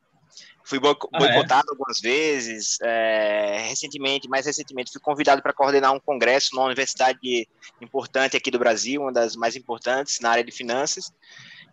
Fui 0.64 0.80
boicotado 0.80 1.14
ah, 1.16 1.64
é? 1.68 1.72
algumas 1.72 2.00
vezes. 2.00 2.78
É, 2.82 3.66
recentemente, 3.70 4.30
mais 4.30 4.46
recentemente, 4.46 4.92
fui 4.92 5.02
convidado 5.02 5.42
para 5.42 5.52
coordenar 5.52 5.92
um 5.92 6.00
congresso 6.00 6.54
numa 6.54 6.66
universidade 6.66 7.48
importante 7.82 8.38
aqui 8.38 8.52
do 8.52 8.60
Brasil, 8.60 9.02
uma 9.02 9.12
das 9.12 9.36
mais 9.36 9.56
importantes 9.56 10.20
na 10.20 10.30
área 10.30 10.44
de 10.44 10.52
finanças. 10.52 11.12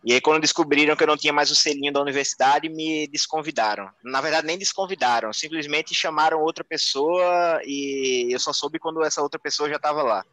E 0.02 0.12
aí, 0.12 0.20
quando 0.20 0.40
descobriram 0.40 0.94
que 0.94 1.02
eu 1.02 1.08
não 1.08 1.16
tinha 1.16 1.32
mais 1.32 1.50
o 1.50 1.54
selinho 1.54 1.92
da 1.92 2.00
universidade, 2.00 2.68
me 2.68 3.06
desconvidaram. 3.08 3.90
Na 4.04 4.20
verdade, 4.20 4.46
nem 4.46 4.56
desconvidaram, 4.56 5.32
simplesmente 5.32 5.94
chamaram 5.94 6.40
outra 6.40 6.62
pessoa 6.62 7.60
e 7.64 8.28
eu 8.32 8.38
só 8.38 8.52
soube 8.52 8.78
quando 8.78 9.02
essa 9.02 9.20
outra 9.20 9.38
pessoa 9.38 9.68
já 9.68 9.76
estava 9.76 10.02
lá. 10.02 10.25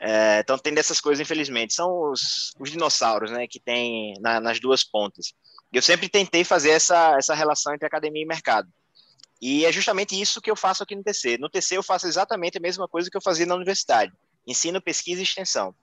É, 0.00 0.40
então, 0.40 0.58
tem 0.58 0.74
dessas 0.74 1.00
coisas, 1.00 1.20
infelizmente. 1.20 1.74
São 1.74 2.10
os, 2.10 2.54
os 2.58 2.70
dinossauros, 2.70 3.30
né, 3.30 3.46
que 3.46 3.58
tem 3.58 4.14
na, 4.20 4.40
nas 4.40 4.60
duas 4.60 4.84
pontas. 4.84 5.32
Eu 5.72 5.82
sempre 5.82 6.08
tentei 6.08 6.44
fazer 6.44 6.70
essa, 6.70 7.16
essa 7.18 7.34
relação 7.34 7.74
entre 7.74 7.86
academia 7.86 8.22
e 8.22 8.26
mercado. 8.26 8.68
E 9.40 9.64
é 9.64 9.72
justamente 9.72 10.20
isso 10.20 10.40
que 10.40 10.50
eu 10.50 10.56
faço 10.56 10.82
aqui 10.82 10.96
no 10.96 11.02
TC. 11.02 11.38
No 11.38 11.48
TC 11.48 11.76
eu 11.76 11.82
faço 11.82 12.06
exatamente 12.06 12.58
a 12.58 12.60
mesma 12.60 12.88
coisa 12.88 13.10
que 13.10 13.16
eu 13.16 13.22
fazia 13.22 13.46
na 13.46 13.54
universidade. 13.54 14.12
Ensino, 14.46 14.80
pesquisa 14.80 15.20
e 15.20 15.24
extensão. 15.24 15.74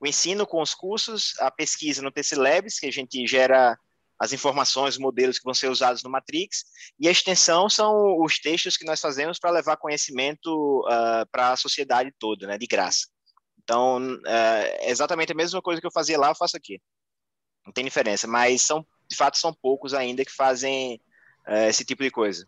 O 0.00 0.06
ensino 0.06 0.46
com 0.46 0.62
os 0.62 0.74
cursos, 0.74 1.34
a 1.40 1.50
pesquisa 1.50 2.00
no 2.00 2.10
TC 2.10 2.36
Labs, 2.36 2.78
que 2.78 2.86
a 2.86 2.92
gente 2.92 3.26
gera 3.26 3.78
as 4.18 4.32
informações, 4.32 4.94
os 4.94 5.00
modelos 5.00 5.38
que 5.38 5.44
vão 5.44 5.52
ser 5.52 5.68
usados 5.68 6.02
no 6.02 6.10
Matrix, 6.10 6.64
e 6.98 7.08
a 7.08 7.10
extensão 7.10 7.68
são 7.68 8.22
os 8.22 8.38
textos 8.38 8.76
que 8.76 8.86
nós 8.86 9.00
fazemos 9.00 9.38
para 9.38 9.50
levar 9.50 9.76
conhecimento 9.76 10.80
uh, 10.86 11.26
para 11.30 11.52
a 11.52 11.56
sociedade 11.56 12.12
toda, 12.18 12.46
né, 12.46 12.56
de 12.56 12.66
graça. 12.66 13.08
Então, 13.62 13.98
uh, 13.98 14.26
é 14.26 14.90
exatamente 14.90 15.32
a 15.32 15.34
mesma 15.34 15.60
coisa 15.60 15.80
que 15.80 15.86
eu 15.86 15.92
fazia 15.92 16.18
lá, 16.18 16.28
eu 16.28 16.36
faço 16.36 16.56
aqui. 16.56 16.80
Não 17.64 17.72
tem 17.72 17.84
diferença, 17.84 18.26
mas 18.26 18.62
são, 18.62 18.84
de 19.08 19.16
fato, 19.16 19.38
são 19.38 19.52
poucos 19.52 19.94
ainda 19.94 20.24
que 20.24 20.32
fazem 20.32 21.00
uh, 21.46 21.68
esse 21.68 21.84
tipo 21.84 22.02
de 22.02 22.10
coisa. 22.10 22.46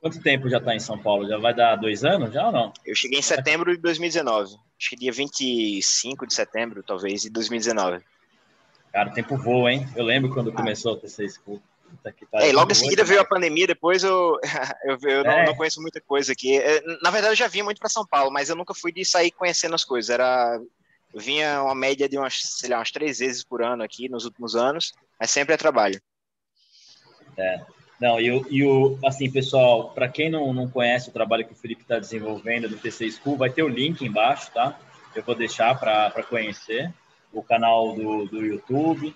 Quanto 0.00 0.22
tempo 0.22 0.48
já 0.48 0.58
está 0.58 0.74
em 0.74 0.80
São 0.80 0.98
Paulo? 0.98 1.28
Já 1.28 1.38
vai 1.38 1.54
dar 1.54 1.76
dois 1.76 2.04
anos 2.04 2.32
já 2.32 2.46
ou 2.46 2.52
não? 2.52 2.72
Eu 2.84 2.94
cheguei 2.94 3.18
em 3.18 3.22
setembro 3.22 3.74
de 3.74 3.82
2019. 3.82 4.56
Acho 4.78 4.90
que 4.90 4.96
dia 4.96 5.10
25 5.10 6.26
de 6.26 6.34
setembro, 6.34 6.84
talvez, 6.84 7.22
de 7.22 7.30
2019. 7.30 8.04
Cara, 8.92 9.10
o 9.10 9.12
tempo 9.12 9.36
voa, 9.36 9.72
hein? 9.72 9.88
Eu 9.96 10.04
lembro 10.04 10.32
quando 10.32 10.52
começou 10.52 10.94
a 10.94 10.96
TC 10.96 11.28
School. 11.30 11.60
É, 12.34 12.52
logo 12.52 12.70
em 12.70 12.74
seguida 12.74 13.02
veio 13.02 13.20
a 13.20 13.24
pandemia, 13.24 13.66
depois 13.66 14.04
eu, 14.04 14.38
eu, 14.84 14.98
eu 15.02 15.24
não, 15.24 15.32
é. 15.32 15.46
não, 15.46 15.54
conheço 15.54 15.80
muita 15.80 16.00
coisa 16.00 16.32
aqui. 16.32 16.56
É, 16.56 16.80
na 17.02 17.10
verdade, 17.10 17.32
eu 17.32 17.36
já 17.36 17.48
vinha 17.48 17.64
muito 17.64 17.78
para 17.78 17.88
São 17.88 18.06
Paulo, 18.06 18.30
mas 18.30 18.48
eu 18.48 18.56
nunca 18.56 18.74
fui 18.74 18.92
de 18.92 19.04
sair 19.04 19.30
conhecendo 19.30 19.74
as 19.74 19.84
coisas. 19.84 20.10
Era, 20.10 20.60
vinha 21.14 21.62
uma 21.62 21.74
média 21.74 22.08
de 22.08 22.18
umas, 22.18 22.38
sei 22.40 22.70
lá, 22.70 22.78
umas 22.78 22.90
três 22.90 23.18
vezes 23.18 23.44
por 23.44 23.62
ano 23.62 23.82
aqui 23.82 24.08
nos 24.08 24.24
últimos 24.24 24.54
anos, 24.54 24.92
mas 25.18 25.30
sempre 25.30 25.54
é 25.54 25.56
trabalho. 25.56 26.00
É. 27.36 27.60
Não, 28.00 28.20
e 28.20 28.30
o, 28.30 28.46
e 28.48 28.64
o 28.64 28.98
assim, 29.04 29.30
pessoal, 29.30 29.90
para 29.90 30.08
quem 30.08 30.30
não, 30.30 30.52
não 30.54 30.68
conhece 30.68 31.08
o 31.08 31.12
trabalho 31.12 31.44
que 31.44 31.52
o 31.52 31.56
Felipe 31.56 31.82
está 31.82 31.98
desenvolvendo 31.98 32.68
do 32.68 32.76
TC 32.76 33.10
School, 33.10 33.36
vai 33.36 33.50
ter 33.50 33.62
o 33.62 33.68
link 33.68 34.04
embaixo, 34.04 34.52
tá? 34.52 34.78
Eu 35.14 35.22
vou 35.22 35.34
deixar 35.34 35.78
para 35.78 36.22
conhecer 36.22 36.92
o 37.32 37.42
canal 37.42 37.94
do, 37.94 38.26
do 38.26 38.44
YouTube. 38.44 39.14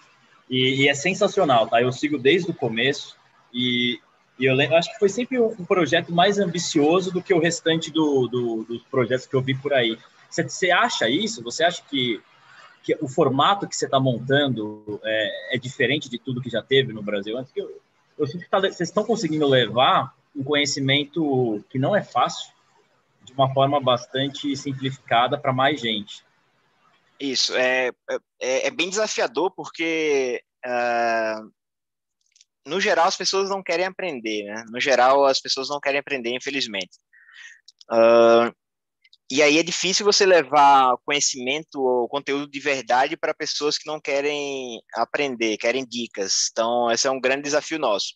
E, 0.51 0.83
e, 0.83 0.89
é 0.89 0.95
sensacional, 0.95 1.69
tá? 1.69 1.81
Eu 1.81 1.93
sigo 1.93 2.19
desde 2.19 2.51
o 2.51 2.55
começo 2.55 3.17
e, 3.55 4.01
e 4.39 4.45
eu, 4.45 4.55
lembro, 4.55 4.77
acho 4.77 4.93
que 4.93 4.99
foi 4.99 5.09
sempre 5.09 5.39
um, 5.39 5.65
projeto 5.65 6.13
mais 6.13 6.39
ambicioso 6.39 7.13
do 7.13 7.23
que 7.23 7.33
o 7.33 7.39
restante 7.39 7.91
do, 7.91 8.27
do, 8.27 8.65
dos 8.65 8.83
projetos 8.91 9.27
que 9.27 9.35
eu 9.35 9.41
vi 9.41 9.55
por 9.55 9.73
aí. 9.73 9.97
Você, 10.33 10.71
acha 10.71 11.09
isso? 11.09 11.43
Você 11.43 11.63
acha 11.63 11.83
que, 11.83 12.21
que 12.83 12.97
o 13.01 13.09
formato 13.09 13.69
que 13.69 13.77
você 13.77 13.85
está 13.85 14.01
montando 14.01 15.01
é, 15.05 15.57
é, 15.57 15.59
diferente 15.59 16.09
de 16.09 16.19
tudo 16.19 16.41
que 16.41 16.49
já 16.49 16.63
teve 16.63 16.93
no 16.93 17.03
Brasil? 17.03 17.37
Antes 17.37 17.53
que 17.53 17.61
eu, 17.61 17.81
eu 18.19 18.27
sinto 18.27 18.45
que 18.45 18.51
tá, 18.51 18.59
vocês 18.59 18.81
estão 18.81 19.05
conseguindo 19.05 19.47
levar 19.47 20.15
um 20.35 20.43
conhecimento 20.43 21.63
que 21.69 21.79
não 21.79 21.95
é 21.95 22.03
fácil 22.03 22.51
de 23.23 23.33
uma 23.33 23.53
forma 23.53 23.81
bastante 23.81 24.57
simplificada 24.57 25.39
para 25.39 25.53
mais 25.53 25.81
gente. 25.81 26.25
Isso, 27.21 27.55
é, 27.55 27.91
é, 28.41 28.67
é 28.67 28.71
bem 28.71 28.89
desafiador 28.89 29.53
porque, 29.55 30.43
uh, 30.67 31.53
no 32.67 32.81
geral, 32.81 33.07
as 33.07 33.17
pessoas 33.17 33.49
não 33.49 33.63
querem 33.63 33.87
aprender, 33.87 34.45
né? 34.45 34.65
No 34.71 34.81
geral, 34.81 35.25
as 35.25 35.41
pessoas 35.41 35.69
não 35.69 35.79
querem 35.79 36.01
aprender, 36.01 36.35
infelizmente. 36.35 36.99
Uh, 37.91 38.53
e 39.33 39.43
aí 39.43 39.59
é 39.59 39.63
difícil 39.63 40.05
você 40.05 40.27
levar 40.27 40.97
conhecimento 41.05 41.81
ou 41.81 42.09
conteúdo 42.09 42.51
de 42.51 42.61
verdade 42.61 43.17
para 43.17 43.35
pessoas 43.35 43.79
que 43.79 43.87
não 43.87 44.01
querem 44.01 44.81
aprender, 44.95 45.57
querem 45.57 45.87
dicas. 45.87 46.49
Então, 46.51 46.91
esse 46.91 47.07
é 47.07 47.11
um 47.11 47.21
grande 47.21 47.43
desafio 47.43 47.79
nosso. 47.79 48.15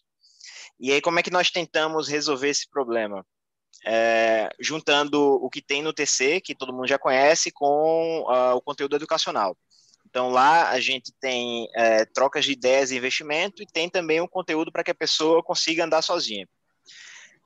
E 0.78 0.92
aí, 0.92 1.00
como 1.00 1.18
é 1.18 1.22
que 1.22 1.30
nós 1.30 1.50
tentamos 1.50 2.08
resolver 2.08 2.48
esse 2.48 2.68
problema? 2.68 3.24
é, 3.84 4.48
juntando 4.58 5.20
o 5.20 5.48
que 5.48 5.62
tem 5.62 5.80
no 5.80 5.92
TC, 5.92 6.40
que 6.40 6.54
todo 6.54 6.72
mundo 6.72 6.88
já 6.88 6.98
conhece, 6.98 7.52
com 7.52 8.22
uh, 8.22 8.56
o 8.56 8.60
conteúdo 8.60 8.96
educacional. 8.96 9.56
Então, 10.08 10.30
lá 10.30 10.70
a 10.70 10.80
gente 10.80 11.12
tem 11.20 11.68
é, 11.74 12.04
trocas 12.06 12.44
de 12.44 12.52
ideias 12.52 12.90
e 12.90 12.96
investimento 12.96 13.62
e 13.62 13.66
tem 13.66 13.88
também 13.88 14.20
um 14.20 14.26
conteúdo 14.26 14.72
para 14.72 14.82
que 14.82 14.90
a 14.90 14.94
pessoa 14.94 15.42
consiga 15.42 15.84
andar 15.84 16.02
sozinha. 16.02 16.48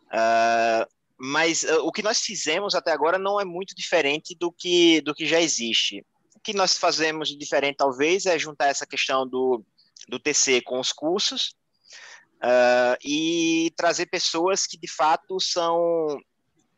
Uh, 0.06 0.86
mas 1.22 1.64
uh, 1.64 1.84
o 1.84 1.92
que 1.92 2.02
nós 2.02 2.22
fizemos 2.22 2.74
até 2.74 2.90
agora 2.92 3.18
não 3.18 3.38
é 3.38 3.44
muito 3.44 3.74
diferente 3.74 4.34
do 4.34 4.50
que, 4.50 5.02
do 5.02 5.14
que 5.14 5.26
já 5.26 5.38
existe. 5.38 6.04
O 6.34 6.40
que 6.40 6.54
nós 6.54 6.78
fazemos 6.78 7.28
de 7.28 7.36
diferente, 7.36 7.76
talvez, 7.76 8.24
é 8.24 8.38
juntar 8.38 8.68
essa 8.68 8.86
questão 8.86 9.28
do, 9.28 9.62
do 10.08 10.18
TC 10.18 10.62
com 10.62 10.80
os 10.80 10.94
cursos, 10.94 11.54
uh, 12.42 12.96
e 13.04 13.70
trazer 13.76 14.06
pessoas 14.06 14.66
que 14.66 14.78
de 14.78 14.88
fato 14.88 15.38
são 15.38 16.18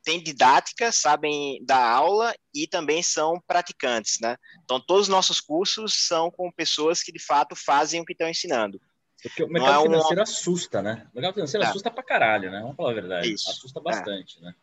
têm 0.04 0.20
didática, 0.20 0.90
sabem 0.90 1.64
dar 1.64 1.88
aula 1.88 2.34
e 2.52 2.66
também 2.66 3.00
são 3.00 3.40
praticantes, 3.46 4.18
né? 4.20 4.36
Então 4.64 4.80
todos 4.80 5.02
os 5.02 5.08
nossos 5.08 5.40
cursos 5.40 6.06
são 6.08 6.28
com 6.28 6.50
pessoas 6.50 7.00
que 7.00 7.12
de 7.12 7.20
fato 7.20 7.54
fazem 7.54 8.00
o 8.00 8.04
que 8.04 8.12
estão 8.12 8.28
ensinando. 8.28 8.80
Porque 9.22 9.44
o 9.44 9.48
mercado 9.48 9.80
é 9.80 9.82
financeiro 9.82 10.20
um... 10.20 10.22
assusta, 10.22 10.82
né? 10.82 11.06
O 11.12 11.16
mercado 11.16 11.34
financeiro 11.34 11.64
é. 11.64 11.68
assusta 11.68 11.90
pra 11.90 12.02
caralho, 12.02 12.50
né? 12.50 12.60
Vamos 12.60 12.76
falar 12.76 12.90
a 12.90 12.94
verdade. 12.94 13.32
Isso. 13.32 13.50
Assusta 13.50 13.78
é. 13.78 13.82
bastante, 13.82 14.40
né? 14.42 14.54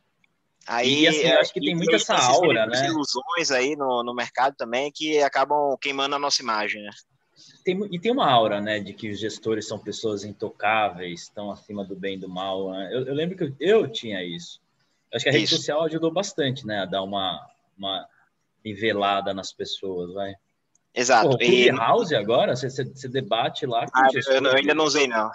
Aí, 0.68 1.02
e 1.02 1.08
assim, 1.08 1.22
eu 1.22 1.40
acho 1.40 1.54
que 1.54 1.62
tem 1.62 1.76
muita 1.76 1.96
essa 1.96 2.16
aura, 2.16 2.68
né? 2.68 2.86
ilusões 2.86 3.50
aí 3.50 3.76
no, 3.76 4.04
no 4.04 4.14
mercado 4.14 4.56
também 4.56 4.92
que 4.94 5.20
acabam 5.24 5.76
queimando 5.82 6.16
a 6.16 6.20
nossa 6.20 6.44
imagem, 6.44 6.84
né? 6.84 6.92
tem, 7.64 7.80
e 7.92 8.00
tem 8.00 8.12
uma 8.12 8.30
aura, 8.30 8.62
né, 8.62 8.80
de 8.80 8.94
que 8.94 9.10
os 9.10 9.20
gestores 9.20 9.68
são 9.68 9.80
pessoas 9.80 10.24
intocáveis, 10.24 11.24
estão 11.24 11.52
acima 11.52 11.84
do 11.84 11.96
bem 11.96 12.16
e 12.16 12.20
do 12.20 12.30
mal. 12.30 12.72
Né? 12.72 12.90
Eu, 12.92 13.08
eu, 13.08 13.14
lembro 13.14 13.38
que 13.38 13.44
eu, 13.44 13.56
eu, 13.60 13.92
tinha 13.92 14.24
isso. 14.24 14.62
Acho 15.14 15.24
que 15.24 15.30
a 15.30 15.32
rede 15.32 15.46
isso. 15.46 15.58
social 15.58 15.84
ajudou 15.84 16.12
bastante, 16.12 16.66
né, 16.66 16.82
a 16.82 16.86
dar 16.86 17.04
uma, 17.04 17.48
uma 17.78 18.08
nivelada 18.64 19.34
nas 19.34 19.52
pessoas, 19.52 20.14
vai. 20.14 20.36
Exato. 20.94 21.38
O 21.38 21.42
e... 21.42 21.70
House 21.70 22.12
agora, 22.12 22.56
você, 22.56 22.70
você, 22.70 23.08
debate 23.08 23.66
lá. 23.66 23.86
Ah, 23.94 24.08
eu, 24.14 24.44
eu, 24.44 24.56
ainda 24.56 24.74
não 24.74 24.86
usei, 24.86 25.08
não. 25.08 25.32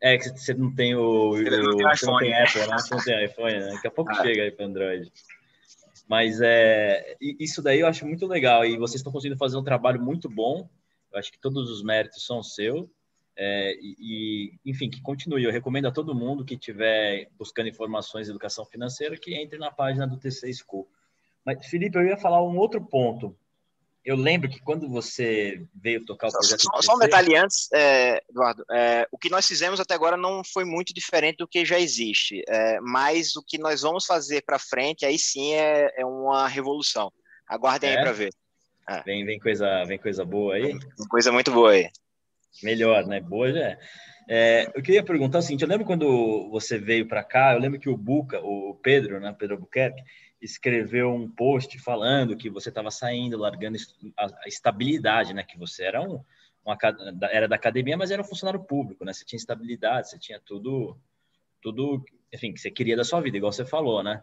É 0.00 0.16
que 0.16 0.28
você 0.28 0.54
não 0.54 0.74
tem 0.74 0.94
o. 0.94 1.32
Você 1.32 1.60
não 1.60 1.76
tem, 1.76 1.86
você 1.86 2.06
não 2.06 2.18
tem 2.18 2.34
Apple, 2.34 2.66
né? 2.66 2.78
Você 2.78 2.94
não 2.94 3.04
tem 3.04 3.24
iPhone, 3.24 3.58
né? 3.58 3.70
Daqui 3.74 3.86
a 3.86 3.90
pouco 3.90 4.10
ah. 4.12 4.22
chega 4.22 4.42
aí 4.42 4.50
para 4.50 4.66
Android. 4.66 5.12
Mas 6.08 6.40
é, 6.40 7.16
isso 7.20 7.62
daí 7.62 7.80
eu 7.80 7.86
acho 7.86 8.06
muito 8.06 8.26
legal. 8.26 8.64
E 8.64 8.76
vocês 8.78 9.00
estão 9.00 9.12
conseguindo 9.12 9.38
fazer 9.38 9.56
um 9.56 9.64
trabalho 9.64 10.00
muito 10.00 10.28
bom 10.28 10.68
eu 11.12 11.18
acho 11.18 11.32
que 11.32 11.38
todos 11.38 11.70
os 11.70 11.82
méritos 11.82 12.24
são 12.24 12.42
seu. 12.42 12.90
É, 13.36 13.74
e, 13.80 14.52
enfim, 14.64 14.90
que 14.90 15.00
continue. 15.00 15.44
Eu 15.44 15.52
recomendo 15.52 15.86
a 15.86 15.92
todo 15.92 16.14
mundo 16.14 16.44
que 16.44 16.54
estiver 16.54 17.28
buscando 17.38 17.68
informações 17.68 18.26
de 18.26 18.32
educação 18.32 18.64
financeira 18.64 19.16
que 19.16 19.34
entre 19.34 19.58
na 19.58 19.70
página 19.70 20.06
do 20.06 20.18
TC 20.18 20.52
School. 20.52 20.88
Mas, 21.44 21.64
Felipe, 21.66 21.96
eu 21.96 22.04
ia 22.04 22.16
falar 22.16 22.42
um 22.42 22.56
outro 22.58 22.84
ponto. 22.84 23.36
Eu 24.08 24.16
lembro 24.16 24.48
que 24.48 24.58
quando 24.58 24.88
você 24.88 25.66
veio 25.74 26.02
tocar 26.02 26.28
o 26.28 26.32
projeto. 26.32 26.62
Só, 26.62 26.80
só 26.80 26.96
um 26.96 26.98
detalhe 26.98 27.36
antes, 27.36 27.70
é, 27.74 28.22
Eduardo. 28.30 28.64
É, 28.70 29.06
o 29.12 29.18
que 29.18 29.28
nós 29.28 29.46
fizemos 29.46 29.78
até 29.80 29.92
agora 29.92 30.16
não 30.16 30.42
foi 30.42 30.64
muito 30.64 30.94
diferente 30.94 31.36
do 31.36 31.46
que 31.46 31.62
já 31.62 31.78
existe, 31.78 32.42
é, 32.48 32.80
mas 32.80 33.36
o 33.36 33.44
que 33.46 33.58
nós 33.58 33.82
vamos 33.82 34.06
fazer 34.06 34.42
para 34.46 34.58
frente, 34.58 35.04
aí 35.04 35.18
sim 35.18 35.52
é, 35.52 35.92
é 35.94 36.06
uma 36.06 36.48
revolução. 36.48 37.12
Aguardem 37.46 37.90
aí 37.90 37.96
é? 37.96 38.00
para 38.00 38.12
ver. 38.12 38.32
Ah. 38.86 39.02
Vem, 39.04 39.26
vem, 39.26 39.38
coisa, 39.38 39.84
vem 39.84 39.98
coisa 39.98 40.24
boa 40.24 40.54
aí? 40.54 40.74
Coisa 41.10 41.30
muito 41.30 41.52
boa 41.52 41.72
aí. 41.72 41.90
Melhor, 42.62 43.06
né? 43.06 43.20
Boa 43.20 43.52
já 43.52 43.60
é. 43.60 43.78
é. 44.26 44.72
Eu 44.74 44.82
queria 44.82 45.02
perguntar 45.02 45.40
o 45.40 45.42
seguinte: 45.42 45.60
eu 45.60 45.68
lembro 45.68 45.84
quando 45.84 46.48
você 46.50 46.78
veio 46.78 47.06
para 47.06 47.22
cá, 47.22 47.52
eu 47.52 47.60
lembro 47.60 47.78
que 47.78 47.90
o 47.90 47.96
Buca, 47.96 48.40
o 48.40 48.74
Pedro, 48.82 49.20
né, 49.20 49.36
Pedro 49.38 49.56
Albuquerque, 49.56 50.02
escreveu 50.40 51.12
um 51.12 51.28
post 51.28 51.78
falando 51.78 52.36
que 52.36 52.48
você 52.48 52.68
estava 52.68 52.90
saindo, 52.90 53.38
largando 53.38 53.76
a 54.16 54.48
estabilidade, 54.48 55.34
né? 55.34 55.42
Que 55.42 55.58
você 55.58 55.84
era 55.84 56.00
um, 56.02 56.22
uma, 56.64 56.76
era 57.30 57.48
da 57.48 57.56
academia, 57.56 57.96
mas 57.96 58.10
era 58.10 58.22
um 58.22 58.24
funcionário 58.24 58.62
público, 58.62 59.04
né? 59.04 59.12
Você 59.12 59.24
tinha 59.24 59.38
estabilidade, 59.38 60.10
você 60.10 60.18
tinha 60.18 60.40
tudo, 60.40 60.96
tudo, 61.60 62.04
enfim, 62.32 62.52
que 62.52 62.60
você 62.60 62.70
queria 62.70 62.96
da 62.96 63.04
sua 63.04 63.20
vida, 63.20 63.36
igual 63.36 63.52
você 63.52 63.64
falou, 63.64 64.02
né? 64.02 64.22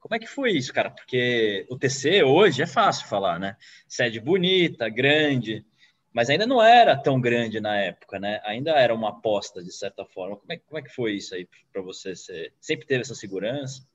Como 0.00 0.16
é 0.16 0.18
que 0.18 0.26
foi 0.26 0.50
isso, 0.52 0.72
cara? 0.72 0.90
Porque 0.90 1.64
o 1.70 1.78
TC 1.78 2.24
hoje 2.24 2.62
é 2.62 2.66
fácil 2.66 3.06
falar, 3.06 3.38
né? 3.38 3.56
Sede 3.86 4.18
bonita, 4.18 4.88
grande, 4.88 5.64
mas 6.12 6.28
ainda 6.28 6.46
não 6.46 6.60
era 6.60 6.96
tão 6.96 7.20
grande 7.20 7.60
na 7.60 7.76
época, 7.76 8.18
né? 8.18 8.40
Ainda 8.44 8.72
era 8.72 8.94
uma 8.94 9.10
aposta, 9.10 9.62
de 9.62 9.72
certa 9.72 10.04
forma. 10.04 10.36
Como 10.36 10.52
é, 10.52 10.56
como 10.58 10.78
é 10.78 10.82
que 10.82 10.90
foi 10.94 11.14
isso 11.14 11.34
aí 11.34 11.48
para 11.72 11.80
você? 11.80 12.14
Você 12.14 12.52
sempre 12.60 12.86
teve 12.86 13.02
essa 13.02 13.14
segurança? 13.14 13.86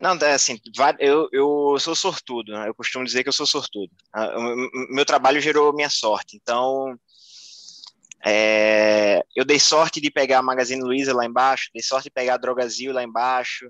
Não, 0.00 0.16
é 0.16 0.32
assim, 0.32 0.60
eu, 1.00 1.28
eu 1.32 1.76
sou 1.80 1.94
sortudo, 1.94 2.52
né? 2.52 2.68
eu 2.68 2.74
costumo 2.74 3.04
dizer 3.04 3.24
que 3.24 3.28
eu 3.28 3.32
sou 3.32 3.46
sortudo. 3.46 3.90
Ah, 4.12 4.32
meu 4.90 5.04
trabalho 5.04 5.40
gerou 5.40 5.74
minha 5.74 5.90
sorte, 5.90 6.36
então 6.36 6.96
é, 8.24 9.22
eu 9.34 9.44
dei 9.44 9.58
sorte 9.58 10.00
de 10.00 10.10
pegar 10.10 10.38
a 10.38 10.42
Magazine 10.42 10.82
Luiza 10.82 11.12
lá 11.14 11.24
embaixo, 11.24 11.70
dei 11.74 11.82
sorte 11.82 12.04
de 12.04 12.10
pegar 12.10 12.34
a 12.34 12.36
Drogazil 12.36 12.92
lá 12.92 13.02
embaixo, 13.02 13.66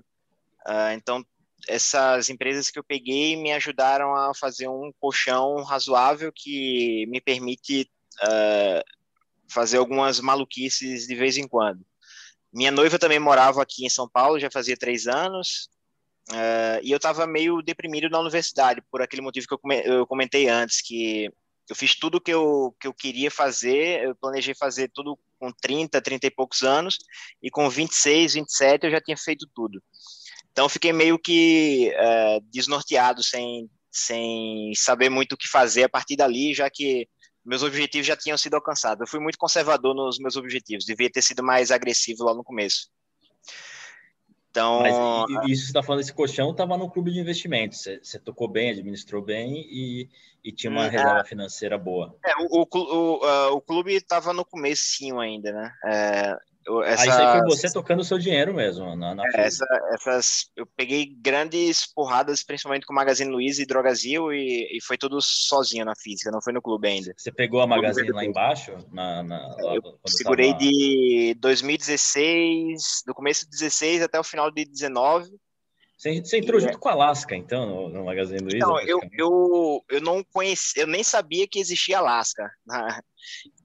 uh, 0.67 0.91
então 0.93 1.25
essas 1.67 2.29
empresas 2.29 2.69
que 2.69 2.77
eu 2.77 2.83
peguei 2.83 3.35
me 3.35 3.51
ajudaram 3.51 4.15
a 4.15 4.33
fazer 4.33 4.67
um 4.67 4.91
colchão 4.99 5.63
razoável 5.63 6.31
que 6.33 7.05
me 7.07 7.19
permite 7.19 7.89
uh, 8.23 8.83
fazer 9.51 9.77
algumas 9.77 10.19
maluquices 10.19 11.07
de 11.07 11.15
vez 11.15 11.37
em 11.37 11.47
quando. 11.47 11.85
Minha 12.53 12.71
noiva 12.71 12.97
também 12.97 13.19
morava 13.19 13.61
aqui 13.61 13.85
em 13.85 13.89
São 13.89 14.09
Paulo, 14.09 14.39
já 14.39 14.49
fazia 14.51 14.77
três 14.77 15.07
anos, 15.07 15.69
uh, 16.31 16.79
e 16.83 16.91
eu 16.91 16.97
estava 16.97 17.27
meio 17.27 17.61
deprimido 17.61 18.09
na 18.09 18.19
universidade, 18.19 18.81
por 18.91 19.01
aquele 19.01 19.21
motivo 19.21 19.47
que 19.47 19.55
eu 19.85 20.07
comentei 20.07 20.47
antes, 20.47 20.81
que 20.81 21.31
eu 21.69 21.75
fiz 21.75 21.95
tudo 21.95 22.19
que 22.19 22.31
eu, 22.31 22.75
que 22.79 22.87
eu 22.87 22.93
queria 22.93 23.29
fazer, 23.29 24.03
eu 24.03 24.15
planejei 24.15 24.55
fazer 24.55 24.89
tudo 24.93 25.17
com 25.39 25.51
30, 25.51 26.01
30 26.01 26.27
e 26.27 26.31
poucos 26.31 26.63
anos, 26.63 26.97
e 27.41 27.49
com 27.49 27.69
26, 27.69 28.33
27 28.33 28.85
eu 28.85 28.91
já 28.91 28.99
tinha 28.99 29.15
feito 29.15 29.47
tudo. 29.53 29.81
Então 30.51 30.67
fiquei 30.67 30.91
meio 30.91 31.19
que 31.19 31.91
é, 31.95 32.39
desnorteado, 32.51 33.23
sem, 33.23 33.69
sem 33.91 34.73
saber 34.75 35.09
muito 35.09 35.33
o 35.33 35.37
que 35.37 35.47
fazer 35.47 35.83
a 35.83 35.89
partir 35.89 36.15
dali, 36.15 36.53
já 36.53 36.69
que 36.69 37.07
meus 37.45 37.63
objetivos 37.63 38.07
já 38.07 38.17
tinham 38.17 38.37
sido 38.37 38.55
alcançados. 38.55 39.01
Eu 39.01 39.07
fui 39.07 39.19
muito 39.19 39.37
conservador 39.37 39.95
nos 39.95 40.17
meus 40.19 40.35
objetivos, 40.35 40.85
devia 40.85 41.09
ter 41.09 41.21
sido 41.21 41.43
mais 41.43 41.71
agressivo 41.71 42.23
lá 42.23 42.33
no 42.33 42.43
começo. 42.43 42.89
Então, 44.51 44.81
Mas 44.81 44.95
isso 45.47 45.63
você 45.63 45.67
está 45.67 45.83
falando, 45.83 46.01
esse 46.01 46.13
colchão 46.13 46.51
estava 46.51 46.75
no 46.77 46.89
clube 46.89 47.11
de 47.11 47.19
investimentos. 47.19 47.79
Você, 47.79 47.99
você, 48.01 48.19
tocou 48.19 48.47
bem, 48.47 48.71
administrou 48.71 49.21
bem 49.21 49.67
e, 49.69 50.09
e 50.43 50.51
tinha 50.51 50.71
uma 50.71 50.87
hum, 50.87 50.89
reserva 50.89 51.23
financeira 51.23 51.77
boa. 51.77 52.15
É, 52.25 52.33
o, 52.39 52.61
o, 52.61 52.67
o, 52.73 53.25
uh, 53.25 53.53
o 53.55 53.61
clube 53.61 53.93
estava 53.93 54.33
no 54.33 54.43
comecinho 54.43 55.19
ainda, 55.19 55.51
né? 55.51 55.71
É, 55.85 56.37
essa, 56.85 57.03
aí, 57.03 57.09
isso 57.09 57.19
aí 57.19 57.39
foi 57.39 57.47
você 57.47 57.73
tocando 57.73 58.01
o 58.01 58.03
seu 58.03 58.19
dinheiro 58.19 58.53
mesmo 58.53 58.95
na, 58.95 59.15
na 59.15 59.23
é, 59.33 59.41
essa, 59.41 59.65
essas, 59.93 60.51
eu 60.55 60.65
peguei 60.75 61.05
grandes 61.05 61.91
porradas, 61.93 62.43
principalmente 62.43 62.85
com 62.85 62.93
o 62.93 62.95
Magazine 62.95 63.31
Luiza 63.31 63.61
e 63.61 63.65
Drogazil, 63.65 64.31
e, 64.33 64.77
e 64.77 64.81
foi 64.83 64.97
tudo 64.97 65.19
sozinho 65.21 65.85
na 65.85 65.93
física, 65.95 66.31
não 66.31 66.41
foi 66.41 66.53
no 66.53 66.61
clube 66.61 66.87
ainda. 66.87 67.13
Você 67.17 67.31
pegou 67.31 67.61
a 67.61 67.67
Magazine 67.67 68.11
lá 68.11 68.23
embaixo? 68.23 68.73
Na, 68.91 69.23
na, 69.23 69.37
lá, 69.61 69.75
eu 69.75 69.81
segurei 70.07 70.51
tava... 70.51 70.59
de 70.59 71.35
2016, 71.39 73.03
do 73.07 73.13
começo 73.13 73.45
de 73.45 73.51
16 73.51 74.03
até 74.03 74.19
o 74.19 74.23
final 74.23 74.51
de 74.51 74.65
19, 74.65 75.29
você, 75.99 76.21
você 76.21 76.37
entrou 76.37 76.57
e, 76.57 76.61
junto 76.61 76.77
é. 76.77 76.79
com 76.79 76.87
a 76.87 76.93
Alaska, 76.93 77.35
então, 77.35 77.65
no, 77.65 77.89
no 77.89 78.05
Magazine 78.05 78.39
Luiza? 78.39 78.59
Não, 78.59 78.79
eu, 78.79 79.01
eu, 79.11 79.83
eu 79.89 80.01
não 80.01 80.23
conheci, 80.23 80.79
eu 80.79 80.87
nem 80.87 81.03
sabia 81.03 81.45
que 81.45 81.59
existia 81.59 81.99
Alaska. 81.99 82.49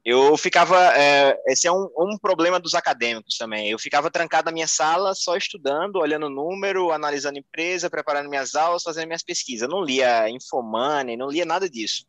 Eu 0.05 0.37
ficava, 0.37 0.95
é, 0.95 1.41
esse 1.47 1.67
é 1.67 1.73
um, 1.73 1.89
um 1.99 2.19
problema 2.19 2.61
dos 2.61 2.75
acadêmicos 2.75 3.39
também. 3.39 3.71
Eu 3.71 3.79
ficava 3.79 4.11
trancado 4.11 4.47
na 4.47 4.53
minha 4.53 4.67
sala, 4.67 5.15
só 5.15 5.35
estudando, 5.35 5.97
olhando 5.97 6.29
número, 6.29 6.93
analisando 6.93 7.39
empresa, 7.39 7.89
preparando 7.89 8.29
minhas 8.29 8.55
aulas, 8.55 8.83
fazendo 8.83 9.07
minhas 9.07 9.23
pesquisas. 9.23 9.63
Eu 9.63 9.75
não 9.75 9.83
lia 9.83 10.29
Infomoney, 10.29 11.17
não 11.17 11.31
lia 11.31 11.47
nada 11.47 11.71
disso. 11.71 12.05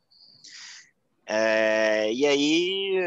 É, 1.25 2.11
e 2.11 2.25
aí, 2.25 2.99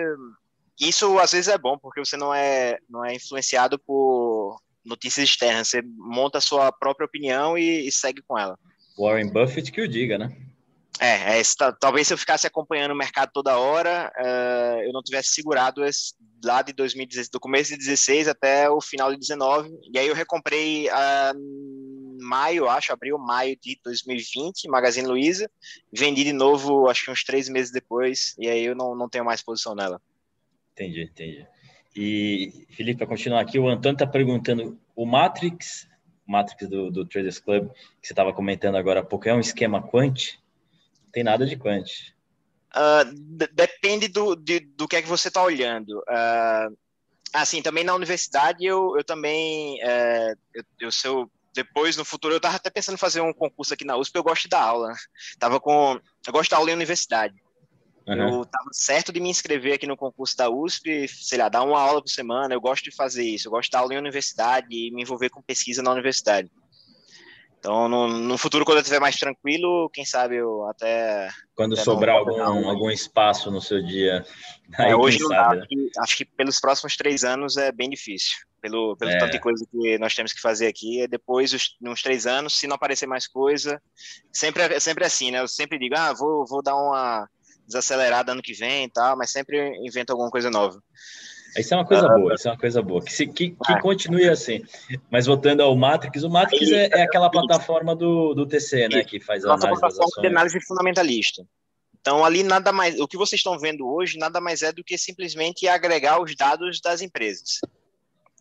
isso 0.81 1.19
às 1.19 1.33
vezes 1.33 1.49
é 1.49 1.59
bom, 1.59 1.77
porque 1.77 2.01
você 2.01 2.17
não 2.17 2.33
é, 2.33 2.79
não 2.89 3.05
é 3.05 3.15
influenciado 3.15 3.79
por 3.79 4.59
notícias 4.83 5.29
externas, 5.29 5.69
você 5.69 5.83
monta 5.99 6.39
a 6.39 6.41
sua 6.41 6.73
própria 6.73 7.05
opinião 7.05 7.59
e, 7.59 7.87
e 7.87 7.93
segue 7.93 8.23
com 8.27 8.39
ela. 8.39 8.59
Warren 8.99 9.31
Buffett 9.31 9.71
que 9.71 9.83
o 9.83 9.87
diga, 9.87 10.17
né? 10.17 10.35
É, 11.01 11.39
é 11.39 11.43
talvez 11.81 12.09
se 12.09 12.15
eu 12.15 12.19
ficasse 12.19 12.47
acompanhando 12.47 12.93
o 12.93 12.97
mercado 12.97 13.31
toda 13.33 13.59
hora, 13.59 14.13
uh, 14.17 14.83
eu 14.83 14.93
não 14.93 15.03
tivesse 15.03 15.31
segurado 15.31 15.85
esse, 15.85 16.15
lá 16.45 16.63
de 16.63 16.73
2016, 16.73 17.31
do 17.31 17.41
começo 17.41 17.71
de 17.71 17.79
16 17.79 18.29
até 18.29 18.69
o 18.69 18.81
final 18.81 19.11
de 19.13 19.19
19. 19.19 19.71
E 19.93 19.99
aí 19.99 20.09
eu 20.09 20.15
recomprei 20.15 20.89
uh, 20.89 22.19
maio, 22.21 22.69
acho, 22.69 22.93
abril, 22.93 23.19
maio 23.19 23.57
de 23.61 23.79
2020, 23.85 24.69
Magazine 24.69 25.07
Luiza. 25.07 25.51
Vendi 25.93 26.25
de 26.25 26.33
novo, 26.33 26.89
acho 26.89 27.05
que 27.05 27.11
uns 27.11 27.25
três 27.25 27.49
meses 27.49 27.73
depois, 27.73 28.35
e 28.39 28.49
aí 28.49 28.65
eu 28.65 28.75
não, 28.75 28.95
não 28.95 29.09
tenho 29.09 29.25
mais 29.25 29.43
posição 29.43 29.75
nela. 29.75 30.01
Entendi, 30.73 31.03
entendi. 31.03 31.47
E, 31.95 32.67
Felipe, 32.71 32.99
para 32.99 33.07
continuar 33.07 33.41
aqui, 33.41 33.59
o 33.59 33.69
Antônio 33.69 33.95
está 33.95 34.07
perguntando: 34.07 34.79
o 34.95 35.07
Matrix, 35.07 35.89
Matrix 36.27 36.69
do, 36.69 36.91
do 36.91 37.05
Traders 37.05 37.41
Club, 37.41 37.71
que 38.01 38.07
você 38.07 38.13
estava 38.13 38.33
comentando 38.33 38.77
agora 38.77 39.01
há 39.01 39.05
pouco, 39.05 39.29
é 39.29 39.35
um 39.35 39.41
esquema 39.41 39.83
quant? 39.83 40.39
Tem 41.13 41.25
nada 41.25 41.47
de 41.47 41.57
quant. 41.57 41.87
Uh, 42.75 43.49
depende 43.53 44.09
do, 44.09 44.37
de, 44.37 44.61
do 44.61 44.87
que 44.87 44.97
é 44.97 45.03
que 45.03 45.09
você 45.09 45.29
está 45.29 45.43
olhando. 45.43 45.99
Uh, 46.01 46.77
assim, 47.33 47.63
também 47.63 47.85
na 47.85 47.95
universidade 47.95 48.65
eu, 48.65 48.95
eu 48.97 49.05
também 49.05 49.79
uh, 49.83 50.39
eu, 50.55 50.65
eu 50.81 50.93
sou 50.93 51.31
depois 51.55 51.97
no 51.97 52.05
futuro 52.05 52.35
eu 52.35 52.39
estava 52.39 52.57
até 52.57 52.71
pensando 52.71 52.95
em 52.95 52.99
fazer 52.99 53.21
um 53.21 53.33
concurso 53.33 53.75
aqui 53.75 53.85
na 53.85 53.97
USP. 53.97 54.17
Eu 54.17 54.23
gosto 54.23 54.49
da 54.49 54.63
aula. 54.63 54.93
Tava 55.39 55.59
com 55.59 55.99
eu 56.27 56.33
gosto 56.33 56.51
da 56.51 56.59
aula 56.59 56.71
em 56.71 56.75
universidade. 56.75 57.35
Uhum. 58.07 58.17
Eu 58.17 58.43
estava 58.43 58.69
certo 58.73 59.13
de 59.13 59.21
me 59.21 59.29
inscrever 59.29 59.75
aqui 59.75 59.87
no 59.87 59.97
concurso 59.97 60.37
da 60.37 60.49
USP, 60.49 61.07
sei 61.09 61.39
lá, 61.39 61.49
dar 61.49 61.63
uma 61.63 61.81
aula 61.81 62.01
por 62.01 62.09
semana. 62.09 62.55
Eu 62.55 62.61
gosto 62.61 62.85
de 62.85 62.95
fazer 62.95 63.25
isso. 63.25 63.49
Eu 63.49 63.53
gosto 63.53 63.65
de 63.65 63.73
dar 63.73 63.81
aula 63.81 63.95
em 63.95 63.99
universidade 63.99 64.67
e 64.71 64.91
me 64.91 65.03
envolver 65.03 65.29
com 65.29 65.43
pesquisa 65.43 65.83
na 65.83 65.93
universidade. 65.93 66.51
Então, 67.59 67.89
no, 67.89 68.07
no 68.07 68.39
futuro, 68.39 68.65
quando 68.65 68.79
eu 68.79 68.83
estiver 68.83 69.01
mais 69.01 69.17
tranquilo, 69.17 69.91
quem 69.93 70.05
sabe 70.05 70.37
eu 70.37 70.65
até. 70.69 71.29
Quando 71.57 71.75
até 71.75 71.83
sobrar 71.83 72.17
algum, 72.17 72.69
algum 72.69 72.91
espaço 72.91 73.51
no 73.51 73.61
seu 73.61 73.83
dia. 73.83 74.25
É, 74.79 74.95
hoje 74.95 75.19
não 75.19 75.29
sabe, 75.29 75.61
dá. 75.61 75.67
Né? 75.75 75.91
Acho 76.01 76.15
que 76.19 76.27
pelos 76.27 76.61
próximos 76.61 76.95
três 76.95 77.25
anos 77.25 77.57
é 77.57 77.73
bem 77.73 77.89
difícil. 77.89 78.37
Pelo, 78.61 78.95
pelo 78.99 79.13
é. 79.13 79.19
tanto 79.19 79.33
de 79.33 79.41
coisa 79.41 79.67
que 79.71 79.97
nós 79.97 80.15
temos 80.15 80.31
que 80.31 80.43
fazer 80.43 80.67
aqui. 80.67 81.01
É 81.01 81.09
depois, 81.09 81.55
uns 81.83 82.03
três 82.03 82.27
anos, 82.27 82.59
se 82.59 82.67
não 82.67 82.77
aparecer 82.77 83.07
mais 83.07 83.27
coisa. 83.27 83.81
Sempre, 84.31 84.65
é, 84.65 84.79
sempre 84.79 85.07
assim, 85.07 85.31
né? 85.31 85.41
Eu 85.41 85.49
sempre 85.49 85.79
digo, 85.79 85.95
ah, 85.97 86.13
vou, 86.13 86.45
vou 86.47 86.63
dar 86.63 86.77
uma 86.77 87.27
desacelerada 87.67 88.33
ano 88.33 88.43
que 88.43 88.53
vem 88.53 88.85
e 88.85 88.91
tal, 88.91 89.17
mas 89.17 89.31
sempre 89.31 89.75
invento 89.79 90.13
alguma 90.13 90.31
coisa 90.31 90.51
nova. 90.51 90.83
Isso 91.57 91.75
é 91.75 91.77
uma 91.77 91.87
coisa 91.87 92.09
boa, 92.09 92.35
isso 92.35 92.49
é 92.49 92.51
uma 92.51 92.59
coisa 92.59 92.83
boa. 92.83 93.03
Que, 93.03 93.13
se, 93.13 93.27
que, 93.27 93.51
que 93.51 93.73
é. 93.73 93.81
continue 93.81 94.29
assim. 94.29 94.63
Mas 95.11 95.27
voltando 95.27 95.63
ao 95.63 95.75
Matrix, 95.77 96.23
o 96.23 96.31
Matrix 96.31 96.71
é, 96.71 96.89
é, 96.93 97.03
aquela 97.03 97.31
plataforma 97.31 97.95
do, 97.97 98.35
do 98.35 98.47
TC, 98.47 98.89
né? 98.89 99.05
Que 99.05 99.21
faz 99.21 99.45
a 99.45 99.55
análise 99.55 99.81
das 99.81 99.99
ações. 99.99 100.21
de 100.21 100.27
análise 100.27 100.61
fundamentalista. 100.61 101.47
Então, 102.01 102.25
ali 102.25 102.43
nada 102.43 102.73
mais. 102.73 102.99
O 103.01 103.09
que 103.09 103.17
vocês 103.17 103.41
estão 103.41 103.59
vendo 103.59 103.89
hoje 103.89 104.19
nada 104.19 104.41
mais 104.41 104.63
é 104.63 104.73
do 104.73 104.85
que 104.85 104.97
simplesmente 104.97 105.67
agregar 105.67 106.21
os 106.21 106.35
dados 106.37 106.81
das 106.81 107.03
empresas. 107.03 107.61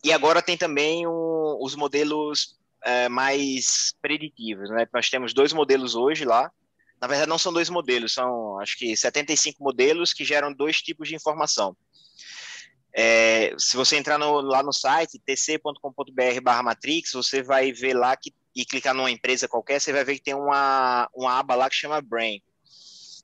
E 0.04 0.12
agora 0.12 0.40
tem 0.40 0.56
também 0.56 1.04
os 1.06 1.74
modelos 1.74 2.56
é, 2.84 3.08
mais 3.08 3.94
preditivos, 4.00 4.70
né? 4.70 4.86
Nós 4.92 5.10
temos 5.10 5.34
dois 5.34 5.52
modelos 5.52 5.94
hoje 5.94 6.24
lá. 6.24 6.50
Na 7.00 7.06
verdade, 7.06 7.28
não 7.28 7.38
são 7.38 7.52
dois 7.52 7.70
modelos, 7.70 8.12
são 8.12 8.58
acho 8.58 8.76
que 8.76 8.96
75 8.96 9.62
modelos 9.62 10.12
que 10.12 10.24
geram 10.24 10.52
dois 10.52 10.82
tipos 10.82 11.08
de 11.08 11.14
informação. 11.14 11.76
É, 13.00 13.54
se 13.56 13.76
você 13.76 13.96
entrar 13.96 14.18
no, 14.18 14.40
lá 14.40 14.60
no 14.60 14.72
site 14.72 15.20
tc.com.br 15.24 16.62
matrix, 16.64 17.12
você 17.12 17.44
vai 17.44 17.70
ver 17.70 17.94
lá 17.94 18.16
que, 18.16 18.34
e 18.56 18.64
clicar 18.64 18.92
numa 18.92 19.08
empresa 19.08 19.46
qualquer, 19.46 19.80
você 19.80 19.92
vai 19.92 20.02
ver 20.02 20.16
que 20.16 20.24
tem 20.24 20.34
uma, 20.34 21.08
uma 21.14 21.38
aba 21.38 21.54
lá 21.54 21.70
que 21.70 21.76
chama 21.76 22.00
Brain. 22.00 22.42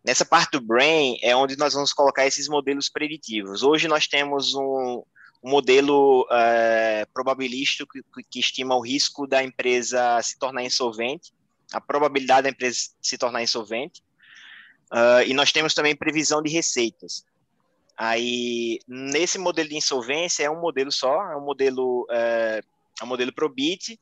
Nessa 0.07 0.25
parte 0.25 0.53
do 0.53 0.61
Brain 0.61 1.19
é 1.21 1.35
onde 1.35 1.59
nós 1.59 1.75
vamos 1.75 1.93
colocar 1.93 2.25
esses 2.25 2.47
modelos 2.47 2.89
preditivos. 2.89 3.65
Hoje 3.65 3.89
nós 3.89 4.07
temos 4.07 4.55
um, 4.55 5.03
um 5.43 5.51
modelo 5.51 6.25
é, 6.31 7.05
probabilístico 7.13 7.95
que, 8.15 8.23
que 8.31 8.39
estima 8.39 8.77
o 8.77 8.81
risco 8.81 9.27
da 9.27 9.43
empresa 9.43 10.23
se 10.23 10.39
tornar 10.39 10.63
insolvente, 10.63 11.33
a 11.73 11.81
probabilidade 11.81 12.45
da 12.45 12.51
empresa 12.51 12.91
se 13.03 13.19
tornar 13.19 13.43
insolvente, 13.43 14.05
uh, 14.93 15.27
e 15.27 15.35
nós 15.35 15.51
temos 15.51 15.75
também 15.75 15.97
previsão 15.97 16.41
de 16.41 16.49
receitas. 16.49 17.25
Aí, 17.97 18.79
nesse 18.89 19.39
modelo 19.39 19.69
de 19.69 19.77
insolvência, 19.77 20.45
é 20.45 20.51
um 20.51 20.61
modelo 20.61 20.91
só, 20.91 21.31
é 21.31 21.37
um 21.37 21.45
modelo, 21.45 22.07
é, 22.11 22.61
é 23.01 23.05
um 23.05 23.07
modelo 23.07 23.33
Probit, 23.33 23.99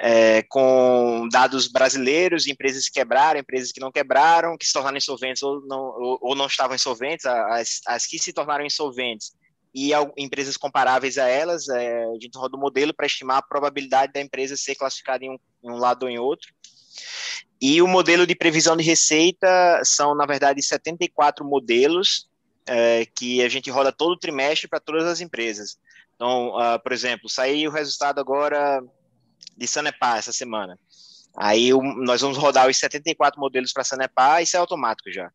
é, 0.00 0.42
com 0.44 1.28
dados 1.30 1.68
brasileiros, 1.68 2.46
empresas 2.46 2.86
que 2.86 2.94
quebraram, 2.94 3.38
empresas 3.38 3.70
que 3.70 3.80
não 3.80 3.92
quebraram, 3.92 4.56
que 4.56 4.66
se 4.66 4.72
tornaram 4.72 4.96
insolventes 4.96 5.42
ou 5.42 5.60
não, 5.66 5.80
ou, 5.80 6.18
ou 6.22 6.34
não 6.34 6.46
estavam 6.46 6.74
insolventes, 6.74 7.26
as, 7.26 7.80
as 7.86 8.06
que 8.06 8.18
se 8.18 8.32
tornaram 8.32 8.64
insolventes 8.64 9.32
e 9.74 9.92
empresas 10.16 10.56
comparáveis 10.56 11.16
a 11.16 11.28
elas, 11.28 11.68
é, 11.68 12.04
a 12.04 12.18
gente 12.20 12.36
roda 12.36 12.56
o 12.56 12.60
modelo 12.60 12.92
para 12.92 13.06
estimar 13.06 13.38
a 13.38 13.42
probabilidade 13.42 14.12
da 14.12 14.20
empresa 14.20 14.56
ser 14.56 14.74
classificada 14.74 15.24
em 15.24 15.30
um, 15.30 15.38
em 15.62 15.70
um 15.70 15.76
lado 15.76 16.04
ou 16.04 16.08
em 16.08 16.18
outro. 16.18 16.52
E 17.60 17.80
o 17.80 17.86
modelo 17.86 18.26
de 18.26 18.34
previsão 18.34 18.76
de 18.76 18.82
receita 18.82 19.80
são, 19.84 20.14
na 20.14 20.26
verdade, 20.26 20.62
74 20.62 21.44
modelos 21.44 22.28
é, 22.70 23.04
que 23.04 23.42
a 23.42 23.48
gente 23.48 23.68
roda 23.68 23.90
todo 23.90 24.16
trimestre 24.16 24.68
para 24.68 24.78
todas 24.78 25.04
as 25.04 25.20
empresas. 25.20 25.76
Então, 26.14 26.50
uh, 26.50 26.80
por 26.80 26.92
exemplo, 26.92 27.28
saiu 27.28 27.68
o 27.68 27.72
resultado 27.72 28.20
agora 28.20 28.80
de 29.56 29.66
Sanepar 29.66 30.18
essa 30.18 30.32
semana. 30.32 30.78
Aí 31.36 31.74
o, 31.74 31.82
nós 31.82 32.20
vamos 32.20 32.38
rodar 32.38 32.68
os 32.68 32.76
74 32.76 33.40
modelos 33.40 33.72
para 33.72 33.82
Sanepar, 33.82 34.40
isso 34.40 34.56
é 34.56 34.60
automático 34.60 35.10
já. 35.10 35.32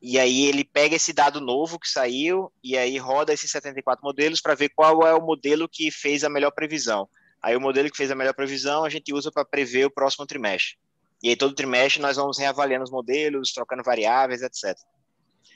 E 0.00 0.18
aí 0.18 0.46
ele 0.46 0.64
pega 0.64 0.96
esse 0.96 1.12
dado 1.12 1.42
novo 1.42 1.78
que 1.78 1.90
saiu 1.90 2.50
e 2.64 2.78
aí 2.78 2.96
roda 2.96 3.34
esses 3.34 3.50
74 3.50 4.02
modelos 4.02 4.40
para 4.40 4.54
ver 4.54 4.70
qual 4.70 5.06
é 5.06 5.12
o 5.12 5.20
modelo 5.20 5.68
que 5.68 5.90
fez 5.90 6.24
a 6.24 6.30
melhor 6.30 6.52
previsão. 6.52 7.06
Aí 7.42 7.54
o 7.54 7.60
modelo 7.60 7.90
que 7.90 7.96
fez 7.96 8.10
a 8.10 8.14
melhor 8.14 8.32
previsão 8.32 8.82
a 8.84 8.88
gente 8.88 9.12
usa 9.12 9.30
para 9.30 9.44
prever 9.44 9.84
o 9.84 9.90
próximo 9.90 10.24
trimestre. 10.24 10.78
E 11.22 11.28
aí 11.28 11.36
todo 11.36 11.54
trimestre 11.54 12.00
nós 12.00 12.16
vamos 12.16 12.38
reavaliando 12.38 12.84
os 12.84 12.90
modelos, 12.90 13.52
trocando 13.52 13.82
variáveis, 13.82 14.40
etc. 14.40 14.78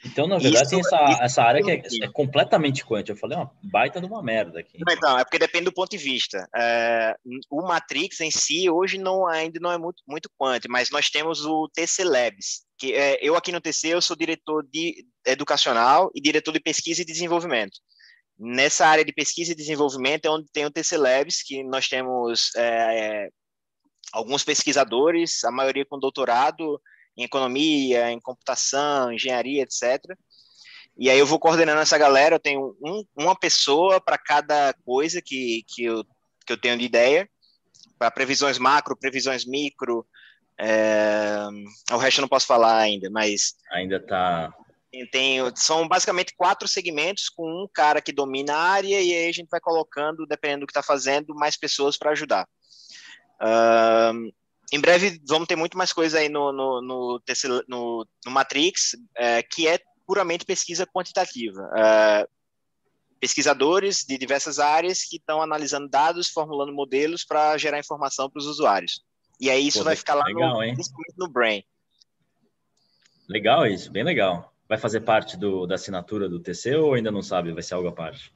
Então, 0.05 0.27
na 0.27 0.39
verdade, 0.39 0.65
isso, 0.65 0.71
tem 0.71 0.81
essa, 0.81 1.25
essa 1.25 1.43
área 1.43 1.63
que 1.63 1.71
é, 1.71 2.05
é, 2.05 2.09
completamente 2.09 2.85
quant. 2.85 3.09
Eu 3.09 3.17
falei, 3.17 3.37
uma 3.37 3.51
baita 3.63 4.01
de 4.01 4.07
uma 4.07 4.23
merda 4.23 4.61
aqui. 4.61 4.79
Então, 4.89 5.19
é 5.19 5.25
porque 5.25 5.39
depende 5.39 5.67
do 5.67 5.73
ponto 5.73 5.91
de 5.91 5.99
vista. 5.99 6.49
É, 6.57 7.15
o 7.49 7.63
Matrix 7.63 8.21
em 8.21 8.31
si, 8.31 8.69
hoje, 8.69 8.99
não, 8.99 9.27
ainda 9.27 9.61
não 9.61 9.71
é 9.71 9.79
muito, 9.79 10.03
muito 10.07 10.29
quant, 10.37 10.61
mas 10.69 10.91
nós 10.91 11.09
temos 11.09 11.45
o 11.45 11.69
TC 11.69 12.05
Labs, 12.05 12.63
que 12.79 12.93
é, 12.95 13.19
eu 13.23 13.37
aqui 13.37 13.53
no 13.53 13.61
TC, 13.61 13.89
eu 13.89 14.03
sou 14.03 14.17
diretor 14.17 14.67
de 14.69 15.07
educacional 15.25 16.11
e 16.15 16.21
diretor 16.21 16.53
de 16.53 16.61
pesquisa 16.61 17.03
e 17.03 17.07
desenvolvimento. 17.07 17.79
Nessa 18.39 18.87
área 18.87 19.05
de 19.05 19.13
pesquisa 19.13 19.53
e 19.53 19.57
desenvolvimento 19.57 20.27
é 20.27 20.31
onde 20.31 20.51
tem 20.53 20.67
o 20.67 20.71
TC 20.71 20.97
Labs, 20.97 21.43
que 21.45 21.63
nós 21.63 21.89
temos 21.89 22.51
é, 22.57 23.29
alguns 24.13 24.43
pesquisadores, 24.43 25.45
a 25.45 25.53
maioria 25.53 25.87
com 25.87 25.99
doutorado 25.99 26.81
em 27.17 27.25
economia, 27.25 28.11
em 28.11 28.21
computação, 28.21 29.13
engenharia, 29.13 29.63
etc. 29.63 30.01
E 30.97 31.09
aí 31.09 31.19
eu 31.19 31.27
vou 31.27 31.39
coordenando 31.39 31.81
essa 31.81 31.97
galera, 31.97 32.35
eu 32.35 32.41
tenho 32.41 32.77
um, 32.83 33.05
uma 33.17 33.35
pessoa 33.35 34.01
para 34.01 34.19
cada 34.19 34.75
coisa 34.85 35.21
que, 35.23 35.65
que, 35.69 35.85
eu, 35.85 36.05
que 36.47 36.53
eu 36.53 36.57
tenho 36.57 36.77
de 36.77 36.85
ideia, 36.85 37.29
para 37.99 38.11
previsões 38.11 38.59
macro, 38.59 38.97
previsões 38.97 39.47
micro, 39.47 40.07
é, 40.59 41.49
o 41.91 41.97
resto 41.97 42.19
eu 42.19 42.23
não 42.23 42.29
posso 42.29 42.47
falar 42.47 42.79
ainda, 42.79 43.11
mas... 43.11 43.55
Ainda 43.73 43.97
está... 43.97 44.55
Tem, 45.11 45.39
são 45.57 45.89
basicamente 45.89 46.35
quatro 46.37 46.69
segmentos 46.69 47.31
com 47.31 47.49
um 47.49 47.67
cara 47.73 48.03
que 48.03 48.13
domina 48.13 48.55
a 48.55 48.61
área 48.61 49.01
e 49.01 49.15
aí 49.17 49.29
a 49.29 49.33
gente 49.33 49.49
vai 49.51 49.59
colocando, 49.59 50.27
dependendo 50.27 50.61
do 50.61 50.67
que 50.67 50.71
está 50.71 50.83
fazendo, 50.83 51.35
mais 51.35 51.57
pessoas 51.57 51.97
para 51.97 52.11
ajudar. 52.11 52.47
Uh, 53.41 54.31
em 54.73 54.81
breve 54.81 55.21
vamos 55.29 55.47
ter 55.47 55.55
muito 55.55 55.77
mais 55.77 55.93
coisa 55.93 56.19
aí 56.19 56.31
no, 56.31 56.51
no, 56.51 56.81
no, 56.81 57.23
no, 57.69 58.07
no 58.25 58.31
Matrix, 58.33 58.97
é, 59.17 59.43
que 59.43 59.69
é 59.69 59.79
puramente 60.07 60.47
pesquisa 60.47 60.87
quantitativa. 60.87 61.63
Uh, 61.63 62.29
pesquisadores 63.21 63.99
de 63.99 64.19
diversas 64.19 64.59
áreas 64.59 65.05
que 65.05 65.17
estão 65.17 65.41
analisando 65.41 65.89
dados, 65.89 66.29
formulando 66.29 66.73
modelos 66.73 67.25
para 67.25 67.57
gerar 67.59 67.79
informação 67.79 68.29
para 68.29 68.41
os 68.41 68.47
usuários. 68.47 69.01
E 69.39 69.51
aí 69.51 69.67
isso 69.67 69.79
Pô, 69.79 69.85
vai 69.85 69.95
ficar 69.95 70.15
lá 70.15 70.25
legal, 70.25 70.59
no, 70.59 71.27
no 71.27 71.29
Brain. 71.29 71.63
Legal 73.29 73.67
isso, 73.67 73.93
bem 73.93 74.03
legal. 74.03 74.53
Vai 74.69 74.79
fazer 74.79 75.01
parte 75.03 75.37
do, 75.37 75.67
da 75.67 75.75
assinatura 75.75 76.29
do 76.29 76.41
TC 76.41 76.77
ou 76.77 76.95
ainda 76.95 77.11
não 77.11 77.23
sabe? 77.23 77.53
Vai 77.53 77.63
ser 77.63 77.75
algo 77.75 77.89
à 77.89 77.93
parte? 77.93 78.33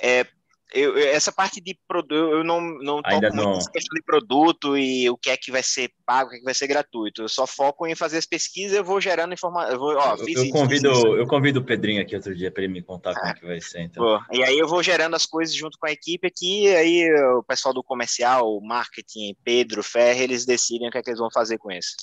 É, 0.00 0.26
eu, 0.72 0.98
essa 0.98 1.32
parte 1.32 1.60
de 1.60 1.78
produto, 1.86 2.14
eu 2.14 2.44
não, 2.44 2.60
não 2.60 3.00
Ainda 3.04 3.30
não. 3.30 3.54
nessa 3.54 3.70
questão 3.70 3.94
de 3.94 4.02
produto 4.02 4.76
e 4.76 5.08
o 5.08 5.16
que 5.16 5.30
é 5.30 5.36
que 5.36 5.50
vai 5.50 5.62
ser 5.62 5.90
pago, 6.04 6.28
o 6.28 6.30
que 6.30 6.36
é 6.36 6.38
que 6.40 6.44
vai 6.44 6.54
ser 6.54 6.66
gratuito. 6.66 7.22
Eu 7.22 7.28
só 7.28 7.46
foco 7.46 7.86
em 7.86 7.94
fazer 7.94 8.18
as 8.18 8.26
pesquisas, 8.26 8.76
eu 8.76 8.84
vou 8.84 9.00
gerando 9.00 9.32
informação. 9.32 9.72
Eu, 9.72 9.78
vou, 9.78 9.96
ó, 9.96 10.16
eu, 10.16 10.44
eu 10.44 10.50
convido, 10.50 10.88
eu 11.16 11.26
convido 11.26 11.60
o 11.60 11.64
Pedrinho 11.64 12.02
aqui 12.02 12.14
outro 12.14 12.34
dia 12.34 12.50
para 12.50 12.64
ele 12.64 12.72
me 12.72 12.82
contar 12.82 13.12
ah, 13.12 13.14
como 13.14 13.28
é 13.28 13.34
que 13.34 13.46
vai 13.46 13.60
ser. 13.60 13.80
Então. 13.80 14.20
E 14.30 14.42
aí 14.42 14.58
eu 14.58 14.68
vou 14.68 14.82
gerando 14.82 15.16
as 15.16 15.24
coisas 15.24 15.54
junto 15.54 15.78
com 15.78 15.86
a 15.86 15.92
equipe 15.92 16.26
aqui, 16.26 16.68
aí 16.74 17.10
o 17.36 17.42
pessoal 17.42 17.72
do 17.72 17.82
comercial, 17.82 18.60
marketing, 18.60 19.34
Pedro, 19.42 19.82
Ferre, 19.82 20.24
eles 20.24 20.44
decidem 20.44 20.88
o 20.88 20.90
que 20.90 20.98
é 20.98 21.02
que 21.02 21.10
eles 21.10 21.20
vão 21.20 21.30
fazer 21.30 21.56
com 21.56 21.70
isso. 21.70 21.96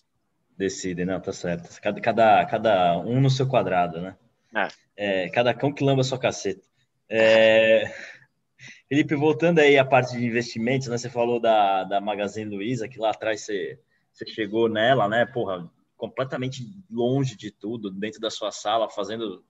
Decidem, 0.57 1.05
não, 1.05 1.19
tá 1.19 1.33
certo. 1.33 1.69
Cada, 1.81 2.01
cada, 2.01 2.45
cada 2.45 2.97
um 2.99 3.19
no 3.19 3.29
seu 3.29 3.45
quadrado, 3.45 4.01
né? 4.01 4.15
É. 4.55 4.67
É, 4.97 5.29
cada 5.29 5.53
cão 5.53 5.71
que 5.71 5.83
lamba 5.83 6.03
sua 6.03 6.17
caceta. 6.17 6.61
É... 7.09 7.93
Felipe, 8.87 9.15
voltando 9.15 9.59
aí 9.59 9.77
à 9.79 9.85
parte 9.85 10.15
de 10.15 10.25
investimentos, 10.25 10.87
né? 10.87 10.97
Você 10.97 11.09
falou 11.09 11.39
da, 11.39 11.83
da 11.83 11.99
Magazine 11.99 12.55
Luiza, 12.55 12.87
que 12.87 12.99
lá 12.99 13.09
atrás 13.09 13.41
você, 13.41 13.79
você 14.11 14.27
chegou 14.27 14.69
nela, 14.69 15.07
né? 15.09 15.25
Porra, 15.25 15.69
completamente 15.97 16.63
longe 16.89 17.35
de 17.35 17.49
tudo, 17.49 17.89
dentro 17.89 18.19
da 18.19 18.29
sua 18.29 18.51
sala, 18.51 18.87
fazendo 18.87 19.43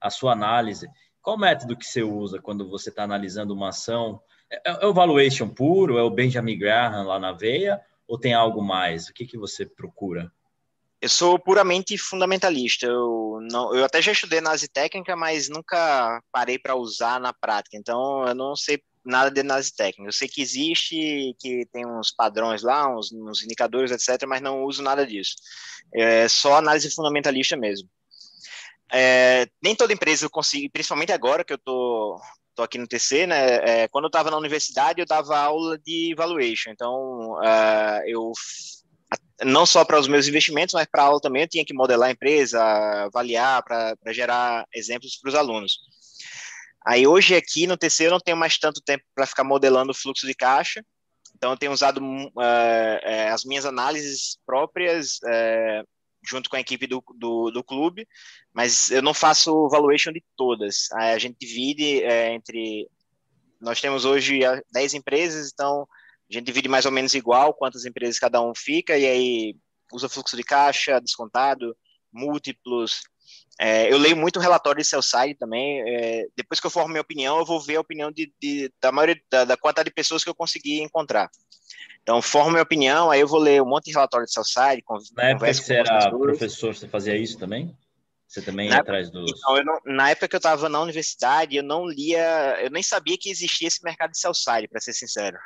a 0.00 0.10
sua 0.10 0.32
análise. 0.32 0.88
Qual 1.22 1.38
método 1.38 1.76
que 1.76 1.86
você 1.86 2.02
usa 2.02 2.40
quando 2.40 2.68
você 2.68 2.90
está 2.90 3.04
analisando 3.04 3.54
uma 3.54 3.68
ação? 3.68 4.20
É, 4.50 4.72
é, 4.72 4.86
o 4.86 4.92
valuation 4.92 5.48
puro? 5.48 5.96
É 5.96 6.02
o 6.02 6.10
Benjamin 6.10 6.58
Graham 6.58 7.04
lá 7.06 7.18
na 7.18 7.32
veia? 7.32 7.80
Ou 8.08 8.18
tem 8.18 8.34
algo 8.34 8.60
mais? 8.60 9.08
O 9.08 9.14
que, 9.14 9.24
que 9.24 9.38
você 9.38 9.64
procura? 9.64 10.32
Eu 11.00 11.08
sou 11.08 11.38
puramente 11.38 11.96
fundamentalista. 11.96 12.86
Eu, 12.86 13.38
não, 13.50 13.74
eu 13.74 13.84
até 13.84 14.02
já 14.02 14.12
estudei 14.12 14.38
análise 14.38 14.68
técnica, 14.68 15.16
mas 15.16 15.48
nunca 15.48 16.22
parei 16.30 16.58
para 16.58 16.76
usar 16.76 17.18
na 17.18 17.32
prática. 17.32 17.76
Então, 17.76 18.26
eu 18.26 18.34
não 18.34 18.54
sei 18.54 18.82
nada 19.04 19.30
de 19.30 19.40
análise 19.40 19.74
técnica. 19.74 20.08
Eu 20.08 20.12
sei 20.12 20.28
que 20.28 20.42
existe, 20.42 21.34
que 21.38 21.66
tem 21.72 21.86
uns 21.86 22.12
padrões 22.12 22.62
lá, 22.62 22.86
uns, 22.94 23.10
uns 23.12 23.42
indicadores, 23.42 23.90
etc., 23.90 24.26
mas 24.28 24.42
não 24.42 24.64
uso 24.64 24.82
nada 24.82 25.06
disso. 25.06 25.36
É 25.94 26.28
só 26.28 26.56
análise 26.56 26.90
fundamentalista 26.94 27.56
mesmo. 27.56 27.88
É, 28.92 29.46
nem 29.62 29.74
toda 29.74 29.92
empresa 29.92 30.26
eu 30.26 30.30
consigo, 30.30 30.70
principalmente 30.70 31.12
agora 31.12 31.44
que 31.44 31.52
eu 31.52 31.58
tô, 31.58 32.20
tô 32.54 32.62
aqui 32.62 32.76
no 32.76 32.86
TC, 32.86 33.26
né? 33.26 33.82
É, 33.84 33.88
quando 33.88 34.04
eu 34.04 34.08
estava 34.08 34.30
na 34.30 34.36
universidade, 34.36 35.00
eu 35.00 35.06
dava 35.06 35.38
aula 35.38 35.78
de 35.78 36.14
valuation. 36.16 36.70
Então, 36.70 37.38
uh, 37.38 38.02
eu 38.06 38.32
não 39.44 39.64
só 39.64 39.84
para 39.84 39.98
os 39.98 40.08
meus 40.08 40.28
investimentos, 40.28 40.74
mas 40.74 40.86
para 40.86 41.02
a 41.02 41.06
aula 41.06 41.20
também 41.20 41.42
eu 41.42 41.48
tinha 41.48 41.64
que 41.64 41.74
modelar 41.74 42.08
a 42.08 42.12
empresa, 42.12 42.62
avaliar, 43.04 43.62
para 43.62 44.12
gerar 44.12 44.66
exemplos 44.74 45.16
para 45.16 45.28
os 45.28 45.34
alunos. 45.34 45.78
Aí 46.86 47.06
hoje 47.06 47.34
aqui 47.34 47.66
no 47.66 47.76
TC 47.76 48.06
eu 48.06 48.10
não 48.10 48.20
tenho 48.20 48.36
mais 48.36 48.58
tanto 48.58 48.80
tempo 48.80 49.04
para 49.14 49.26
ficar 49.26 49.44
modelando 49.44 49.92
o 49.92 49.94
fluxo 49.94 50.26
de 50.26 50.34
caixa, 50.34 50.84
então 51.36 51.52
eu 51.52 51.56
tenho 51.56 51.72
usado 51.72 52.02
uh, 52.02 52.28
uh, 52.28 53.32
as 53.32 53.44
minhas 53.44 53.64
análises 53.64 54.38
próprias 54.44 55.18
uh, 55.24 55.88
junto 56.22 56.50
com 56.50 56.56
a 56.56 56.60
equipe 56.60 56.86
do, 56.86 57.02
do, 57.16 57.50
do, 57.50 57.64
clube, 57.64 58.06
mas 58.52 58.90
eu 58.90 59.00
não 59.00 59.14
faço 59.14 59.68
valuation 59.70 60.12
de 60.12 60.22
todas. 60.36 60.90
a 60.92 61.16
gente 61.16 61.38
divide 61.40 62.02
entre. 62.04 62.86
Nós 63.58 63.80
temos 63.80 64.04
hoje 64.04 64.40
10 64.70 64.94
empresas, 64.94 65.50
então 65.50 65.88
a 66.30 66.34
gente 66.34 66.46
divide 66.46 66.68
mais 66.68 66.86
ou 66.86 66.92
menos 66.92 67.14
igual 67.14 67.52
quantas 67.52 67.84
empresas 67.84 68.18
cada 68.18 68.40
um 68.40 68.54
fica, 68.54 68.96
e 68.96 69.06
aí 69.06 69.56
usa 69.92 70.08
fluxo 70.08 70.36
de 70.36 70.44
caixa, 70.44 71.00
descontado, 71.00 71.76
múltiplos. 72.12 73.02
É, 73.60 73.92
eu 73.92 73.98
leio 73.98 74.16
muito 74.16 74.40
relatório 74.40 74.80
de 74.80 74.88
sell-side 74.88 75.34
também. 75.34 75.82
É, 75.86 76.26
depois 76.36 76.60
que 76.60 76.66
eu 76.66 76.70
formo 76.70 76.88
minha 76.88 77.00
opinião, 77.00 77.38
eu 77.38 77.44
vou 77.44 77.60
ver 77.60 77.76
a 77.76 77.80
opinião 77.80 78.10
de, 78.10 78.32
de 78.40 78.72
da 78.80 78.90
maioria 78.90 79.20
da, 79.30 79.44
da, 79.44 79.56
quantidade 79.56 79.88
de 79.88 79.94
pessoas 79.94 80.24
que 80.24 80.30
eu 80.30 80.34
consegui 80.34 80.80
encontrar. 80.80 81.28
Então, 82.02 82.22
formo 82.22 82.50
minha 82.50 82.62
opinião, 82.62 83.10
aí 83.10 83.20
eu 83.20 83.28
vou 83.28 83.38
ler 83.38 83.60
um 83.60 83.68
monte 83.68 83.86
de 83.86 83.92
relatório 83.92 84.26
de 84.26 84.32
sell-side. 84.32 84.82
Na 85.14 85.30
época 85.30 85.46
que 85.46 85.54
você 85.54 85.74
era 85.74 86.10
professor, 86.10 86.74
você 86.74 86.88
fazia 86.88 87.16
isso 87.16 87.38
também? 87.38 87.76
Você 88.30 88.40
também 88.40 88.68
ia 88.68 88.78
atrás 88.78 89.10
dos. 89.10 89.28
Não, 89.64 89.80
na 89.86 90.10
época 90.10 90.28
que 90.28 90.36
eu 90.36 90.38
estava 90.38 90.68
na 90.68 90.80
universidade, 90.80 91.56
eu 91.56 91.64
não 91.64 91.84
lia, 91.84 92.60
eu 92.62 92.70
nem 92.70 92.82
sabia 92.82 93.18
que 93.18 93.28
existia 93.28 93.66
esse 93.66 93.82
mercado 93.82 94.12
de 94.12 94.20
sell-side, 94.20 94.68
para 94.68 94.80
ser 94.80 94.92
sincero. 94.92 95.36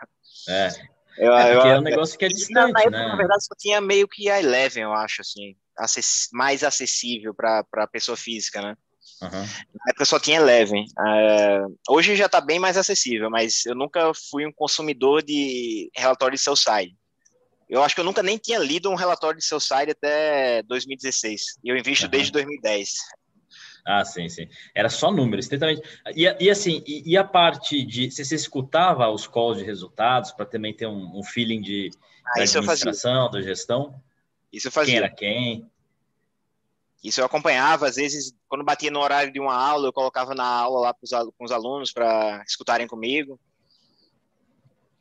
É. 0.47 0.68
Eu, 1.16 1.33
é 1.33 1.55
eu, 1.55 1.61
é 1.62 1.79
um 1.79 1.83
negócio 1.83 2.18
que 2.18 2.27
é 2.27 2.29
distante, 2.29 2.73
na, 2.73 2.81
época, 2.81 2.90
né? 2.90 3.09
Na 3.09 3.16
verdade, 3.16 3.42
só 3.42 3.55
tinha 3.59 3.81
meio 3.81 4.07
que 4.07 4.29
a 4.29 4.38
Eleven, 4.38 4.83
eu 4.83 4.92
acho, 4.92 5.23
assim, 5.23 5.57
acess, 5.79 6.29
mais 6.31 6.62
acessível 6.62 7.33
para 7.33 7.64
a 7.73 7.87
pessoa 7.87 8.18
física, 8.18 8.61
né? 8.61 8.77
Uhum. 9.23 9.31
Na 9.31 9.90
época 9.90 10.05
só 10.05 10.20
tinha 10.20 10.37
Eleven. 10.37 10.85
Uh, 10.99 11.79
hoje 11.88 12.14
já 12.16 12.27
está 12.27 12.42
bem 12.42 12.59
mais 12.59 12.77
acessível, 12.77 13.31
mas 13.31 13.64
eu 13.64 13.75
nunca 13.75 14.12
fui 14.31 14.47
um 14.47 14.53
consumidor 14.53 15.23
de 15.23 15.90
relatório 15.97 16.37
de 16.37 16.42
sell-side. 16.42 16.94
Eu 17.68 17.83
acho 17.83 17.94
que 17.94 18.00
eu 18.00 18.05
nunca 18.05 18.22
nem 18.22 18.38
tinha 18.38 18.59
lido 18.59 18.90
um 18.90 18.94
relatório 18.94 19.38
de 19.38 19.44
seu 19.44 19.59
site 19.59 19.90
até 19.90 20.62
2016. 20.64 21.59
E 21.62 21.68
eu 21.68 21.77
invisto 21.77 22.05
uhum. 22.05 22.11
desde 22.11 22.33
2010. 22.33 22.90
Ah, 23.87 24.05
sim, 24.05 24.29
sim. 24.29 24.48
Era 24.74 24.88
só 24.88 25.11
números, 25.11 25.44
estritamente. 25.44 25.83
E, 26.14 26.22
e 26.22 26.50
assim, 26.50 26.83
e, 26.87 27.12
e, 27.12 27.16
a 27.16 27.24
parte 27.24 27.85
de. 27.85 28.11
Você, 28.11 28.24
você 28.24 28.35
escutava 28.35 29.09
os 29.11 29.27
calls 29.27 29.59
de 29.59 29.64
resultados 29.64 30.33
para 30.33 30.46
também 30.46 30.74
ter 30.74 30.87
um, 30.87 31.18
um 31.18 31.22
feeling 31.22 31.61
de 31.61 31.90
ah, 32.24 32.40
administração, 32.40 33.31
da 33.31 33.42
gestão? 33.42 34.00
Isso 34.50 34.68
eu 34.68 34.72
fazia. 34.72 34.94
Quem 34.94 35.05
era 35.05 35.11
quem? 35.11 35.70
Isso 37.03 37.20
eu 37.20 37.27
acompanhava, 37.27 37.87
às 37.87 37.96
vezes, 37.96 38.35
quando 38.48 38.64
batia 38.64 38.90
no 38.90 39.00
horário 39.00 39.31
de 39.31 39.38
uma 39.38 39.55
aula, 39.55 39.88
eu 39.88 39.92
colocava 39.92 40.35
na 40.35 40.46
aula 40.46 40.81
lá 40.81 40.94
com 40.94 41.44
os 41.44 41.53
alunos 41.53 41.92
para 41.92 42.42
escutarem 42.46 42.87
comigo 42.87 43.38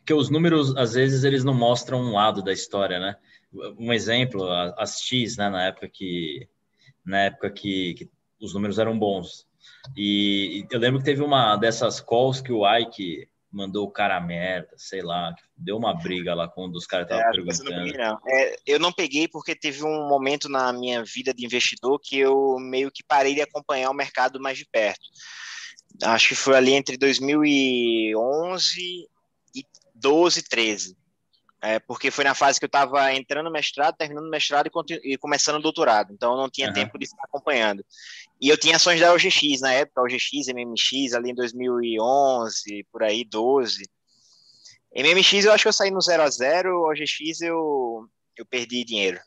que 0.06 0.14
os 0.14 0.30
números, 0.30 0.76
às 0.76 0.94
vezes, 0.94 1.24
eles 1.24 1.44
não 1.44 1.54
mostram 1.54 2.02
um 2.02 2.14
lado 2.14 2.44
da 2.44 2.52
história, 2.52 3.00
né? 3.00 3.16
Um 3.78 3.94
exemplo, 3.94 4.50
as 4.78 5.00
X, 5.02 5.38
né, 5.38 5.50
na 5.50 5.66
época 5.66 5.88
que, 5.88 6.48
na 7.06 7.22
época 7.22 7.52
que, 7.52 7.94
que 7.94 8.10
os 8.42 8.54
números 8.54 8.80
eram 8.80 8.98
bons. 8.98 9.46
E 9.96 10.66
eu 10.72 10.80
lembro 10.80 11.00
que 11.00 11.06
teve 11.06 11.22
uma 11.22 11.56
dessas 11.56 12.02
calls 12.02 12.42
que 12.42 12.52
o 12.52 12.68
Ike 12.68 13.30
mandou 13.52 13.86
o 13.86 13.92
cara 13.92 14.20
merda, 14.20 14.72
sei 14.76 15.04
lá, 15.04 15.36
deu 15.56 15.78
uma 15.78 15.94
briga 15.94 16.34
lá 16.34 16.48
quando 16.48 16.76
os 16.76 16.88
caras 16.88 17.06
estavam 17.06 17.24
é, 17.24 17.32
perguntando. 17.32 17.94
Não. 17.96 18.20
É, 18.28 18.56
eu 18.66 18.80
não 18.80 18.92
peguei 18.92 19.28
porque 19.28 19.56
teve 19.56 19.84
um 19.84 20.10
momento 20.10 20.50
na 20.50 20.74
minha 20.74 21.04
vida 21.04 21.32
de 21.32 21.46
investidor 21.46 22.00
que 22.02 22.18
eu 22.18 22.58
meio 22.60 22.90
que 22.92 23.04
parei 23.04 23.36
de 23.36 23.42
acompanhar 23.42 23.92
o 23.92 23.94
mercado 23.94 24.42
mais 24.42 24.58
de 24.58 24.66
perto. 24.66 25.04
Acho 26.02 26.30
que 26.30 26.36
foi 26.36 26.58
ali 26.58 26.74
entre 26.74 26.98
2011 26.98 29.08
12, 30.04 30.44
13. 30.44 30.98
É, 31.62 31.80
porque 31.80 32.12
foi 32.12 32.26
na 32.26 32.36
fase 32.36 32.60
que 32.60 32.66
eu 32.66 32.68
estava 32.68 33.14
entrando 33.14 33.46
no 33.46 33.52
mestrado, 33.52 33.96
terminando 33.96 34.26
o 34.26 34.30
mestrado 34.30 34.70
e, 34.90 35.14
e 35.14 35.18
começando 35.18 35.56
o 35.56 35.62
doutorado. 35.62 36.12
Então, 36.12 36.34
eu 36.34 36.38
não 36.38 36.50
tinha 36.50 36.68
uhum. 36.68 36.74
tempo 36.74 37.00
de 37.00 37.06
estar 37.06 37.24
acompanhando. 37.24 37.86
E 38.42 38.50
eu 38.50 38.58
tinha 38.58 38.76
ações 38.76 39.00
da 39.00 39.14
OGX 39.14 39.62
na 39.62 39.72
época, 39.72 40.02
OGX, 40.02 40.48
MMX, 40.54 41.14
ali 41.14 41.32
em 41.32 41.36
2011, 41.36 42.86
por 42.92 43.02
aí, 43.02 43.24
12. 43.24 43.90
MMX 44.94 45.46
eu 45.46 45.54
acho 45.54 45.64
que 45.64 45.68
eu 45.70 45.74
saí 45.74 45.90
no 45.90 46.02
0 46.02 46.22
a 46.22 46.30
0 46.30 46.82
OGX 46.84 47.42
eu, 47.42 48.10
eu 48.36 48.46
perdi 48.46 48.84
dinheiro. 48.84 49.20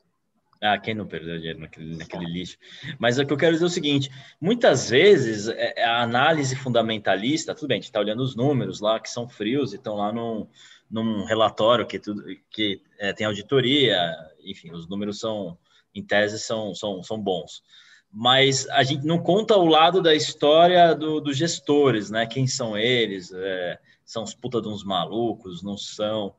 Ah, 0.60 0.78
quem 0.78 0.94
não 0.94 1.06
perdeu 1.06 1.36
dinheiro 1.36 1.60
naquele, 1.60 1.96
naquele 1.96 2.24
lixo? 2.26 2.56
Mas 2.98 3.18
o 3.18 3.26
que 3.26 3.32
eu 3.32 3.36
quero 3.36 3.52
dizer 3.52 3.64
é 3.64 3.68
o 3.68 3.70
seguinte: 3.70 4.10
muitas 4.40 4.88
vezes 4.88 5.48
é, 5.48 5.74
é, 5.76 5.84
a 5.84 6.02
análise 6.02 6.56
fundamentalista, 6.56 7.54
tudo 7.54 7.68
bem, 7.68 7.76
a 7.76 7.78
gente 7.78 7.90
está 7.90 8.00
olhando 8.00 8.22
os 8.22 8.34
números 8.34 8.80
lá 8.80 8.98
que 8.98 9.10
são 9.10 9.28
frios 9.28 9.72
e 9.72 9.76
estão 9.76 9.96
lá 9.96 10.12
num, 10.12 10.48
num 10.90 11.24
relatório 11.24 11.86
que, 11.86 11.98
tudo, 11.98 12.24
que 12.50 12.80
é, 12.98 13.12
tem 13.12 13.26
auditoria, 13.26 14.14
enfim, 14.44 14.72
os 14.72 14.88
números 14.88 15.20
são, 15.20 15.58
em 15.94 16.02
tese, 16.02 16.38
são, 16.38 16.74
são, 16.74 17.02
são 17.02 17.20
bons. 17.20 17.62
Mas 18.10 18.66
a 18.70 18.82
gente 18.82 19.04
não 19.04 19.18
conta 19.18 19.56
o 19.56 19.66
lado 19.66 20.00
da 20.00 20.14
história 20.14 20.94
do, 20.94 21.20
dos 21.20 21.36
gestores, 21.36 22.08
né? 22.08 22.24
Quem 22.26 22.46
são 22.46 22.76
eles? 22.76 23.30
É, 23.32 23.78
são 24.04 24.22
os 24.22 24.34
puta 24.34 24.62
de 24.62 24.68
uns 24.68 24.82
malucos? 24.82 25.62
Não 25.62 25.76
são? 25.76 26.34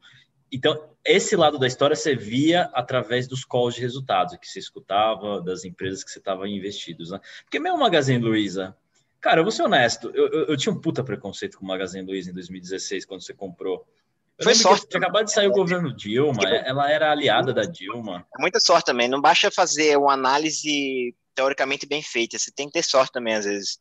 Então, 0.51 0.89
esse 1.03 1.36
lado 1.36 1.57
da 1.57 1.67
história 1.67 1.95
você 1.95 2.15
via 2.15 2.69
através 2.73 3.27
dos 3.27 3.43
calls 3.43 3.75
de 3.75 3.81
resultados 3.81 4.38
que 4.38 4.47
você 4.47 4.60
escutava 4.60 5.41
das 5.41 5.63
empresas 5.65 6.03
que 6.03 6.12
você 6.12 6.19
estava 6.19 6.47
investidos, 6.47 7.12
né? 7.12 7.19
Porque 7.43 7.60
mesmo 7.60 7.77
o 7.77 7.81
Magazine 7.81 8.23
Luiza, 8.23 8.75
cara, 9.19 9.39
eu 9.39 9.43
vou 9.43 9.51
ser 9.51 9.63
honesto, 9.63 10.12
eu, 10.13 10.27
eu, 10.27 10.45
eu 10.47 10.57
tinha 10.57 10.73
um 10.73 10.79
puta 10.79 11.03
preconceito 11.03 11.57
com 11.57 11.65
o 11.65 11.67
Magazine 11.67 12.05
Luiza 12.05 12.31
em 12.31 12.33
2016, 12.33 13.05
quando 13.05 13.21
você 13.21 13.33
comprou. 13.33 13.86
Eu 14.38 14.43
Foi 14.43 14.53
sorte. 14.53 14.88
Tinha 14.88 15.01
acabado 15.01 15.25
de 15.25 15.31
sair 15.31 15.47
o 15.47 15.51
governo 15.51 15.93
Dilma, 15.93 16.43
ela 16.43 16.91
era 16.91 17.12
aliada 17.12 17.53
da 17.53 17.65
Dilma. 17.65 18.25
É 18.38 18.41
muita 18.41 18.60
sorte 18.60 18.86
também, 18.86 19.07
não 19.07 19.19
basta 19.19 19.49
fazer 19.51 19.97
uma 19.97 20.13
análise 20.13 21.15
teoricamente 21.33 21.86
bem 21.86 22.01
feita, 22.01 22.38
você 22.38 22.51
tem 22.51 22.67
que 22.67 22.73
ter 22.73 22.83
sorte 22.83 23.12
também 23.12 23.36
às 23.36 23.45
vezes. 23.45 23.79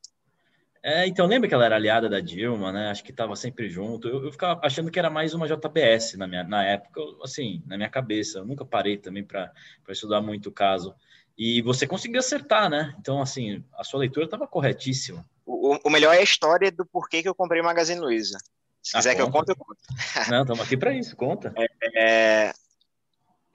É, 0.87 1.05
então 1.05 1.27
lembra 1.27 1.49
que 1.49 1.55
ela 1.55 1.65
era 1.65 1.75
aliada 1.75 2.09
da 2.09 2.21
Dilma, 2.21 2.71
né? 2.71 2.91
Acho 2.91 3.03
que 3.03 3.11
estava 3.11 3.35
sempre 3.35 3.69
junto. 3.69 4.07
Eu, 4.07 4.27
eu, 4.27 4.31
ficava 4.31 4.61
achando 4.63 4.89
que 4.89 5.01
era 5.01 5.11
mais 5.11 5.35
uma 5.35 5.49
JBS 5.49 6.15
na 6.15 6.29
minha 6.29 6.45
na 6.45 6.65
época, 6.65 7.01
assim, 7.25 7.61
na 7.67 7.77
minha 7.77 7.91
cabeça. 7.91 8.39
Eu 8.39 8.47
nunca 8.47 8.65
parei 8.65 8.97
também 8.97 9.25
para 9.25 9.53
estudar 9.89 10.21
muito 10.21 10.49
o 10.49 10.53
caso. 10.53 10.95
E 11.37 11.61
você 11.61 11.89
conseguiu 11.89 12.21
acertar, 12.21 12.71
né? 12.71 12.95
Então, 13.01 13.21
assim, 13.21 13.65
a 13.77 13.83
sua 13.83 13.99
leitura 13.99 14.27
estava 14.27 14.47
corretíssima. 14.47 15.29
O, 15.45 15.77
o, 15.83 15.91
melhor 15.91 16.15
é 16.15 16.19
a 16.19 16.23
história 16.23 16.71
do 16.71 16.87
porquê 16.87 17.21
que 17.21 17.29
eu 17.29 17.35
comprei 17.35 17.61
o 17.61 17.65
Magazine 17.65 17.99
Luiza. 17.99 18.39
Se 18.81 18.97
ah, 18.97 19.01
quiser 19.01 19.17
conta. 19.17 19.17
que 19.17 19.23
eu 19.23 19.33
conte, 19.33 19.49
eu 19.49 19.57
conto. 19.57 20.31
Não, 20.31 20.43
estamos 20.43 20.65
aqui 20.65 20.77
para 20.77 20.95
isso, 20.95 21.17
conta. 21.17 21.53
É, 21.97 22.47
é, 22.47 22.53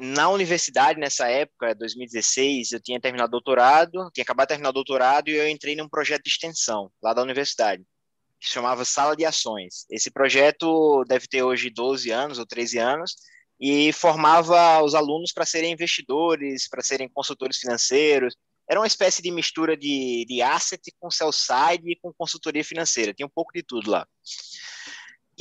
na 0.02 0.30
universidade, 0.30 1.00
nessa 1.00 1.28
época, 1.28 1.76
2016, 1.76 2.72
eu 2.72 2.82
tinha 2.82 3.00
terminado 3.00 3.30
doutorado, 3.30 4.10
tinha 4.12 4.24
acabado 4.24 4.48
de 4.48 4.54
terminar 4.56 4.72
doutorado 4.72 5.30
e 5.30 5.36
eu 5.36 5.48
entrei 5.48 5.76
num 5.76 5.88
projeto 5.88 6.24
de 6.24 6.30
extensão 6.32 6.92
lá 7.04 7.14
da 7.14 7.22
universidade, 7.22 7.84
que 8.40 8.48
chamava 8.48 8.84
Sala 8.84 9.16
de 9.16 9.26
Ações. 9.26 9.86
Esse 9.92 10.10
projeto 10.10 11.04
deve 11.08 11.28
ter 11.28 11.44
hoje 11.44 11.70
12 11.70 12.10
anos 12.10 12.40
ou 12.40 12.48
13 12.48 12.80
anos 12.80 13.16
e 13.60 13.94
formava 13.94 14.82
os 14.82 14.96
alunos 14.96 15.32
para 15.32 15.46
serem 15.46 15.72
investidores, 15.72 16.68
para 16.68 16.82
serem 16.82 17.08
consultores 17.08 17.58
financeiros. 17.58 18.36
Era 18.68 18.80
uma 18.80 18.88
espécie 18.88 19.22
de 19.22 19.30
mistura 19.30 19.78
de, 19.78 20.26
de 20.28 20.42
asset 20.42 20.82
com 21.00 21.12
sell-side 21.12 21.92
e 21.92 21.96
com 22.02 22.12
consultoria 22.12 22.64
financeira, 22.64 23.14
tinha 23.14 23.28
um 23.28 23.32
pouco 23.32 23.54
de 23.54 23.62
tudo 23.62 23.92
lá. 23.92 24.08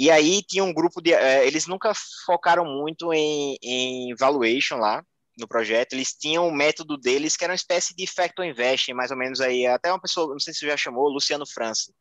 E 0.00 0.10
aí 0.10 0.42
tinha 0.42 0.64
um 0.64 0.72
grupo 0.72 1.02
de. 1.02 1.12
É, 1.12 1.46
eles 1.46 1.66
nunca 1.66 1.92
focaram 2.24 2.64
muito 2.64 3.12
em, 3.12 3.58
em 3.62 4.14
valuation 4.14 4.76
lá 4.76 5.04
no 5.38 5.46
projeto. 5.46 5.92
Eles 5.92 6.14
tinham 6.14 6.48
o 6.48 6.50
método 6.50 6.96
deles, 6.96 7.36
que 7.36 7.44
era 7.44 7.52
uma 7.52 7.56
espécie 7.56 7.94
de 7.94 8.06
factor 8.06 8.46
investing, 8.46 8.94
mais 8.94 9.10
ou 9.10 9.16
menos 9.18 9.42
aí. 9.42 9.66
Até 9.66 9.92
uma 9.92 10.00
pessoa, 10.00 10.32
não 10.32 10.40
sei 10.40 10.54
se 10.54 10.60
você 10.60 10.68
já 10.68 10.76
chamou, 10.78 11.10
Luciano 11.10 11.46
França. 11.46 11.92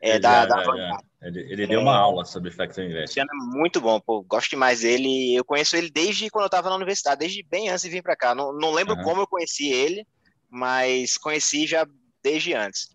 É, 0.00 0.18
da, 0.18 0.30
já, 0.30 0.46
da... 0.46 0.64
Já. 0.64 0.98
Ele, 1.20 1.40
ele, 1.40 1.66
deu 1.66 1.82
uma 1.82 1.92
é, 1.92 1.98
aula 1.98 2.24
sobre 2.24 2.50
Factor. 2.50 2.86
Luciano 2.86 3.28
é 3.30 3.54
muito 3.54 3.82
bom, 3.82 4.00
pô, 4.00 4.22
gosto 4.22 4.48
demais 4.48 4.80
dele. 4.80 5.34
Eu 5.34 5.44
conheço 5.44 5.76
ele 5.76 5.90
desde 5.90 6.30
quando 6.30 6.44
eu 6.44 6.46
estava 6.46 6.70
na 6.70 6.76
universidade, 6.76 7.18
desde 7.18 7.42
bem 7.42 7.68
antes 7.68 7.82
de 7.82 7.90
vir 7.90 8.02
para 8.02 8.16
cá. 8.16 8.34
Não, 8.34 8.50
não 8.50 8.72
lembro 8.72 8.96
uhum. 8.96 9.02
como 9.02 9.20
eu 9.20 9.26
conheci 9.26 9.70
ele, 9.70 10.06
mas 10.48 11.18
conheci 11.18 11.66
já 11.66 11.86
desde 12.22 12.54
antes. 12.54 12.88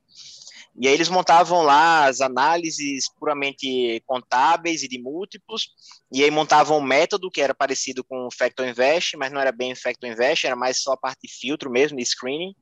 E 0.77 0.87
aí 0.87 0.93
eles 0.93 1.07
montavam 1.07 1.61
lá 1.61 2.05
as 2.05 2.19
análises 2.19 3.09
puramente 3.17 4.01
contábeis 4.05 4.83
e 4.83 4.89
de 4.89 5.01
múltiplos, 5.01 5.69
e 6.11 6.21
aí 6.21 6.29
montavam 6.29 6.79
um 6.79 6.83
método 6.83 7.31
que 7.31 7.41
era 7.41 7.55
parecido 7.55 8.03
com 8.03 8.27
o 8.27 8.31
Factor 8.31 8.67
Invest, 8.67 9.15
mas 9.15 9.31
não 9.31 9.39
era 9.39 9.53
bem 9.53 9.73
Factor 9.73 10.09
Invest, 10.09 10.45
era 10.45 10.55
mais 10.55 10.81
só 10.81 10.91
a 10.91 10.97
parte 10.97 11.21
de 11.23 11.33
filtro 11.33 11.71
mesmo, 11.71 11.97
de 11.97 12.05
screening, 12.05 12.53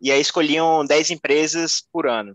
e 0.00 0.10
aí 0.10 0.20
escolhiam 0.20 0.84
10 0.86 1.10
empresas 1.10 1.82
por 1.92 2.06
ano. 2.06 2.34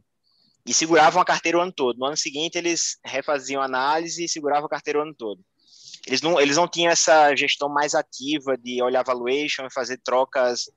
E 0.67 0.73
seguravam 0.73 1.21
a 1.21 1.25
carteira 1.25 1.57
o 1.57 1.61
ano 1.61 1.71
todo. 1.71 1.97
No 1.97 2.05
ano 2.05 2.17
seguinte, 2.17 2.57
eles 2.57 2.97
refaziam 3.03 3.61
a 3.61 3.65
análise 3.65 4.23
e 4.23 4.29
seguravam 4.29 4.65
a 4.65 4.69
carteira 4.69 4.99
o 4.99 5.01
ano 5.03 5.13
todo. 5.13 5.43
Eles 6.07 6.21
não, 6.21 6.39
eles 6.39 6.57
não 6.57 6.67
tinham 6.67 6.91
essa 6.91 7.35
gestão 7.35 7.67
mais 7.67 7.95
ativa 7.95 8.55
de 8.57 8.81
olhar 8.81 9.03
valuation 9.03 9.65
e 9.65 9.73
fazer 9.73 9.99
trocas 10.03 10.69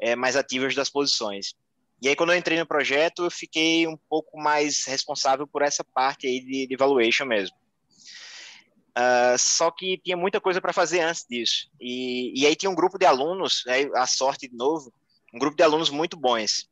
é, 0.00 0.14
mais 0.14 0.36
ativas 0.36 0.74
das 0.74 0.90
posições. 0.90 1.54
E 2.00 2.08
aí, 2.08 2.16
quando 2.16 2.32
eu 2.32 2.36
entrei 2.36 2.58
no 2.58 2.66
projeto, 2.66 3.24
eu 3.24 3.30
fiquei 3.30 3.86
um 3.86 3.96
pouco 4.08 4.38
mais 4.38 4.84
responsável 4.84 5.46
por 5.46 5.62
essa 5.62 5.82
parte 5.82 6.26
aí 6.26 6.40
de, 6.40 6.66
de 6.66 6.76
valuation 6.76 7.24
mesmo. 7.24 7.56
Uh, 8.96 9.38
só 9.38 9.70
que 9.70 9.98
tinha 9.98 10.16
muita 10.16 10.40
coisa 10.40 10.60
para 10.60 10.72
fazer 10.72 11.00
antes 11.00 11.26
disso. 11.28 11.68
E, 11.80 12.32
e 12.40 12.46
aí 12.46 12.54
tinha 12.54 12.70
um 12.70 12.74
grupo 12.74 12.98
de 12.98 13.06
alunos, 13.06 13.62
aí 13.66 13.90
a 13.94 14.06
sorte 14.06 14.48
de 14.48 14.56
novo, 14.56 14.92
um 15.34 15.38
grupo 15.38 15.56
de 15.56 15.62
alunos 15.62 15.90
muito 15.90 16.16
bons. 16.16 16.68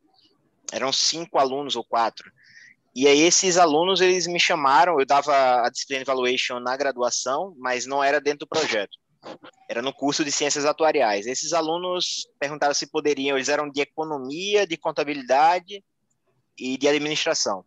Eram 0.71 0.91
cinco 0.91 1.37
alunos 1.37 1.75
ou 1.75 1.83
quatro. 1.83 2.31
E 2.95 3.07
aí 3.07 3.21
esses 3.21 3.57
alunos, 3.57 4.01
eles 4.01 4.25
me 4.25 4.39
chamaram, 4.39 4.99
eu 4.99 5.05
dava 5.05 5.65
a 5.65 5.69
disciplina 5.69 6.01
de 6.01 6.07
valuation 6.07 6.59
na 6.59 6.77
graduação, 6.77 7.53
mas 7.57 7.85
não 7.85 8.03
era 8.03 8.21
dentro 8.21 8.39
do 8.39 8.47
projeto 8.47 8.97
era 9.69 9.81
no 9.81 9.93
curso 9.93 10.23
de 10.23 10.31
ciências 10.31 10.65
atuariais. 10.65 11.25
Esses 11.25 11.53
alunos 11.53 12.27
perguntaram 12.39 12.73
se 12.73 12.87
poderiam, 12.87 13.37
eles 13.37 13.49
eram 13.49 13.69
de 13.69 13.81
economia, 13.81 14.65
de 14.65 14.77
contabilidade 14.77 15.83
e 16.57 16.77
de 16.77 16.87
administração. 16.87 17.65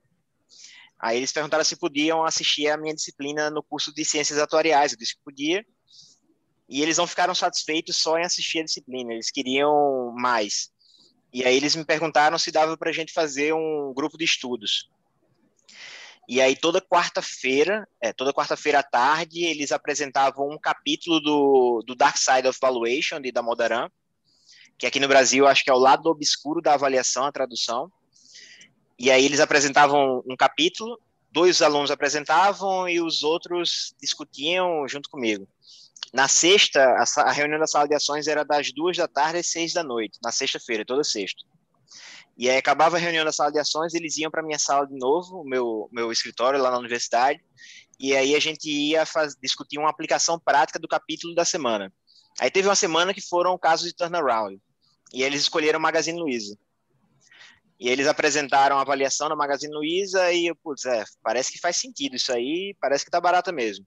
Aí 0.99 1.16
eles 1.16 1.33
perguntaram 1.33 1.64
se 1.64 1.77
podiam 1.77 2.25
assistir 2.25 2.68
a 2.68 2.77
minha 2.77 2.94
disciplina 2.94 3.51
no 3.51 3.62
curso 3.62 3.94
de 3.94 4.05
ciências 4.05 4.38
atuariais. 4.38 4.92
Eu 4.92 4.99
disse 4.99 5.14
que 5.14 5.23
podia. 5.23 5.64
E 6.68 6.83
eles 6.83 6.99
não 6.99 7.07
ficaram 7.07 7.35
satisfeitos 7.35 7.97
só 7.97 8.18
em 8.18 8.25
assistir 8.25 8.61
a 8.61 8.64
disciplina, 8.64 9.12
eles 9.12 9.31
queriam 9.31 10.12
mais. 10.14 10.71
E 11.33 11.44
aí 11.44 11.57
eles 11.57 11.75
me 11.75 11.85
perguntaram 11.85 12.38
se 12.38 12.51
dava 12.51 12.77
para 12.77 12.90
a 12.90 12.92
gente 12.92 13.12
fazer 13.12 13.55
um 13.55 13.92
grupo 13.94 14.18
de 14.18 14.25
estudos. 14.25 14.90
E 16.29 16.43
aí 16.43 16.55
toda 16.55 16.79
quarta-feira, 16.79 17.88
é, 18.03 18.12
toda 18.12 18.35
quarta-feira 18.35 18.81
à 18.81 18.83
tarde, 18.83 19.45
eles 19.45 19.73
apresentavam 19.73 20.51
um 20.51 20.59
capítulo 20.59 21.21
do, 21.21 21.83
do 21.87 21.95
Dark 21.95 22.19
Side 22.19 22.47
of 22.47 22.59
Valuation, 22.61 23.19
de 23.19 23.33
Damodaran, 23.33 23.88
que 24.77 24.87
aqui 24.87 25.01
no 25.01 25.09
Brasil 25.09 25.47
acho 25.47 25.64
que 25.64 25.71
é 25.71 25.73
o 25.73 25.79
lado 25.79 26.07
obscuro 26.11 26.61
da 26.61 26.75
avaliação, 26.75 27.25
a 27.25 27.33
tradução. 27.33 27.91
E 28.99 29.11
aí 29.11 29.25
eles 29.25 29.41
apresentavam 29.41 30.23
um 30.29 30.37
capítulo, 30.37 31.01
dois 31.33 31.62
alunos 31.62 31.91
apresentavam 31.91 32.87
e 32.87 33.01
os 33.01 33.23
outros 33.23 33.95
discutiam 33.99 34.87
junto 34.87 35.09
comigo. 35.09 35.49
Na 36.12 36.29
sexta, 36.29 36.83
a, 36.83 37.23
a 37.23 37.33
reunião 37.33 37.59
da 37.59 37.67
sala 37.67 37.88
de 37.88 37.95
ações 37.95 38.27
era 38.27 38.45
das 38.45 38.71
duas 38.71 38.99
da 38.99 39.09
tarde 39.09 39.38
às 39.38 39.47
seis 39.47 39.73
da 39.73 39.83
noite, 39.83 40.19
na 40.23 40.31
sexta-feira, 40.31 40.85
toda 40.85 41.03
sexta. 41.03 41.43
E 42.38 42.48
aí 42.48 42.57
acabava 42.57 42.96
a 42.96 43.01
reunião 43.01 43.24
da 43.24 43.33
sala 43.33 43.51
de 43.51 43.59
ações, 43.59 43.94
eles 43.94 44.16
iam 44.16 44.31
para 44.31 44.44
minha 44.44 44.61
sala 44.61 44.87
de 44.87 44.96
novo, 44.96 45.40
o 45.40 45.44
meu, 45.44 45.88
meu 45.90 46.12
escritório 46.12 46.62
lá 46.62 46.70
na 46.70 46.79
universidade, 46.79 47.44
e 47.98 48.14
aí 48.14 48.37
a 48.37 48.38
gente 48.38 48.70
ia 48.70 49.05
faz, 49.05 49.35
discutir 49.42 49.77
uma 49.77 49.90
aplicação 49.90 50.38
prática 50.38 50.79
do 50.79 50.87
capítulo 50.87 51.35
da 51.35 51.44
semana. 51.44 51.92
Aí 52.38 52.48
teve 52.48 52.68
uma 52.68 52.77
semana 52.77 53.12
que 53.12 53.20
foram 53.20 53.59
casos 53.59 53.88
de 53.88 53.96
turnaround, 53.96 54.57
e 55.12 55.24
eles 55.24 55.42
escolheram 55.42 55.81
o 55.81 55.83
Magazine 55.83 56.16
Luiza. 56.16 56.57
E 57.81 57.88
eles 57.88 58.07
apresentaram 58.07 58.79
a 58.79 58.83
avaliação 58.83 59.29
na 59.29 59.37
Magazine 59.37 59.74
Luiza 59.74 60.33
e 60.33 60.55
putz, 60.62 60.85
é, 60.85 61.05
parece 61.22 61.51
que 61.51 61.61
faz 61.61 61.77
sentido 61.77 62.14
isso 62.14 62.33
aí, 62.33 62.77
parece 62.81 63.05
que 63.05 63.11
tá 63.11 63.20
barata 63.20 63.51
mesmo. 63.51 63.85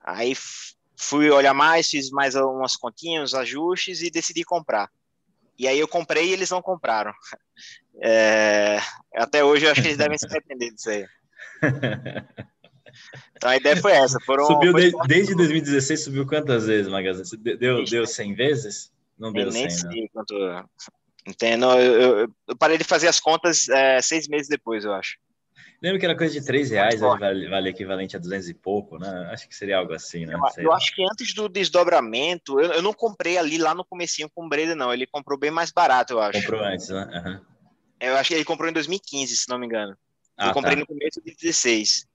Aí 0.00 0.32
fui 0.96 1.28
olhar 1.28 1.54
mais, 1.54 1.88
fiz 1.88 2.10
mais 2.10 2.36
umas 2.36 2.76
continhas, 2.76 3.32
uns 3.32 3.34
ajustes 3.34 4.00
e 4.00 4.10
decidi 4.10 4.44
comprar. 4.44 4.88
E 5.58 5.68
aí 5.68 5.78
eu 5.78 5.88
comprei 5.88 6.28
e 6.28 6.32
eles 6.32 6.50
não 6.50 6.62
compraram. 6.62 7.12
É, 8.04 8.78
até 9.14 9.44
hoje 9.44 9.66
eu 9.66 9.70
acho 9.70 9.82
que 9.82 9.88
eles 9.88 9.98
devem 9.98 10.16
se 10.16 10.26
arrepender 10.26 10.72
disso 10.72 10.88
aí. 10.88 11.06
Então 13.36 13.50
a 13.50 13.56
ideia 13.56 13.76
foi 13.76 13.92
essa. 13.92 14.18
Foram, 14.20 14.44
subiu 14.44 14.72
foi... 14.72 14.90
de, 14.90 14.96
desde 15.06 15.34
2016, 15.34 16.04
subiu 16.04 16.26
quantas 16.26 16.66
vezes, 16.66 16.90
Magazine? 16.90 17.56
Deu, 17.56 17.84
deu 17.84 18.06
100 18.06 18.34
vezes? 18.34 18.92
Não 19.18 19.32
deu 19.32 19.50
nem 19.50 19.68
100, 19.68 19.90
sei 19.90 20.08
quanto. 20.12 20.34
Entendo. 21.26 21.66
Eu, 21.72 22.00
eu, 22.00 22.34
eu, 22.48 22.56
parei 22.56 22.78
de 22.78 22.84
fazer 22.84 23.08
as 23.08 23.20
contas 23.20 23.68
é, 23.68 24.00
seis 24.00 24.28
meses 24.28 24.48
depois, 24.48 24.84
eu 24.84 24.92
acho. 24.92 25.16
Lembro 25.82 25.98
que 25.98 26.06
era 26.06 26.16
coisa 26.16 26.32
de 26.32 26.46
3 26.46 26.70
reais, 26.70 27.00
vale, 27.00 27.48
vale 27.48 27.68
equivalente 27.68 28.14
a 28.14 28.18
200 28.20 28.48
e 28.48 28.54
pouco, 28.54 28.98
né? 28.98 29.28
Acho 29.32 29.48
que 29.48 29.56
seria 29.56 29.78
algo 29.78 29.92
assim, 29.92 30.24
né? 30.24 30.34
Eu, 30.34 30.64
eu 30.64 30.72
acho 30.72 30.94
que 30.94 31.02
antes 31.02 31.34
do 31.34 31.48
desdobramento, 31.48 32.60
eu, 32.60 32.74
eu, 32.74 32.82
não 32.82 32.92
comprei 32.92 33.36
ali 33.36 33.58
lá 33.58 33.74
no 33.74 33.84
comecinho 33.84 34.30
com 34.32 34.46
o 34.46 34.48
Breda, 34.48 34.76
não. 34.76 34.94
Ele 34.94 35.08
comprou 35.08 35.36
bem 35.36 35.50
mais 35.50 35.72
barato, 35.72 36.12
eu 36.12 36.20
acho. 36.20 36.40
Comprou 36.40 36.62
antes, 36.62 36.88
né? 36.88 37.22
Uhum. 37.26 37.40
Eu 37.98 38.16
acho 38.16 38.28
que 38.28 38.34
ele 38.34 38.44
comprou 38.44 38.70
em 38.70 38.72
2015, 38.72 39.36
se 39.36 39.48
não 39.48 39.58
me 39.58 39.66
engano. 39.66 39.96
Ah, 40.36 40.48
eu 40.48 40.52
comprei 40.52 40.74
tá. 40.76 40.80
no 40.80 40.86
começo 40.86 41.20
de 41.20 41.34
16. 41.34 42.06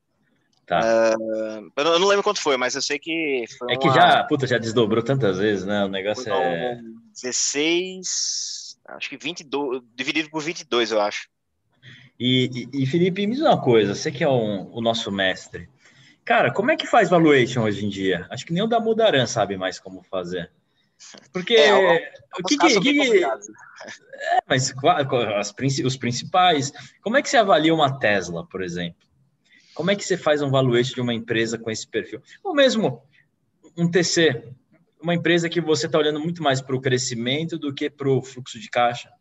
Tá. 0.66 0.80
Uh, 0.80 1.72
eu, 1.76 2.00
não, 2.00 2.08
lembro 2.08 2.24
quanto 2.24 2.42
foi, 2.42 2.56
mas 2.56 2.74
eu 2.74 2.82
sei 2.82 2.98
que 2.98 3.44
foi 3.58 3.74
É 3.74 3.78
que 3.78 3.90
já, 3.90 4.24
puta, 4.24 4.48
já 4.48 4.58
desdobrou 4.58 5.04
tantas 5.04 5.40
vezes, 5.40 5.66
né? 5.66 5.84
O 5.84 5.90
negócio 5.90 6.24
foi 6.24 6.34
é... 6.34 6.80
16, 7.14 8.78
acho 8.90 9.10
que 9.10 9.18
22, 9.18 9.82
dividido 9.94 10.30
por 10.30 10.42
22, 10.42 10.92
eu 10.92 11.02
acho. 11.02 11.28
E, 12.20 12.68
e, 12.74 12.84
e 12.84 12.86
Felipe, 12.86 13.28
me 13.28 13.34
diz 13.34 13.44
uma 13.44 13.62
coisa, 13.62 13.94
você 13.94 14.12
que 14.12 14.24
é 14.24 14.30
um, 14.30 14.70
o 14.74 14.82
nosso 14.82 15.12
mestre. 15.12 15.70
Cara, 16.26 16.52
como 16.52 16.72
é 16.72 16.76
que 16.76 16.88
faz 16.88 17.10
valuation 17.10 17.64
hoje 17.64 17.86
em 17.86 17.90
dia? 17.90 18.28
Acho 18.30 18.46
que 18.46 18.54
nem 18.54 18.64
o 18.64 18.68
da 18.68 18.80
Mudaran 18.80 19.26
sabe 19.26 19.56
mais 19.56 19.80
como 19.80 20.04
fazer. 20.04 20.52
Porque 21.32 21.54
é, 21.54 22.12
o 22.40 22.44
que, 22.44 22.58
que, 22.58 22.80
que 22.80 23.24
é, 23.24 24.40
mas 24.50 24.74
as, 25.36 25.54
os 25.86 25.96
principais, 25.96 26.74
como 27.02 27.18
é 27.18 27.22
que 27.22 27.30
você 27.30 27.38
avalia 27.38 27.74
uma 27.74 28.00
Tesla, 28.00 28.46
por 28.48 28.64
exemplo? 28.64 29.08
Como 29.76 29.92
é 29.92 29.96
que 29.96 30.04
você 30.04 30.18
faz 30.18 30.42
um 30.42 30.50
valuation 30.50 30.96
de 30.96 31.02
uma 31.02 31.14
empresa 31.14 31.58
com 31.58 31.70
esse 31.70 31.88
perfil? 31.88 32.20
Ou 32.44 32.54
mesmo 32.54 33.04
um 33.78 33.90
TC, 33.90 34.44
uma 35.00 35.14
empresa 35.14 35.48
que 35.48 35.62
você 35.62 35.86
está 35.86 36.00
olhando 36.00 36.20
muito 36.20 36.42
mais 36.42 36.62
para 36.62 36.76
o 36.76 36.82
crescimento 36.82 37.60
do 37.60 37.72
que 37.72 37.90
para 37.90 38.10
o 38.10 38.24
fluxo 38.24 38.60
de 38.60 38.70
caixa? 38.70 39.12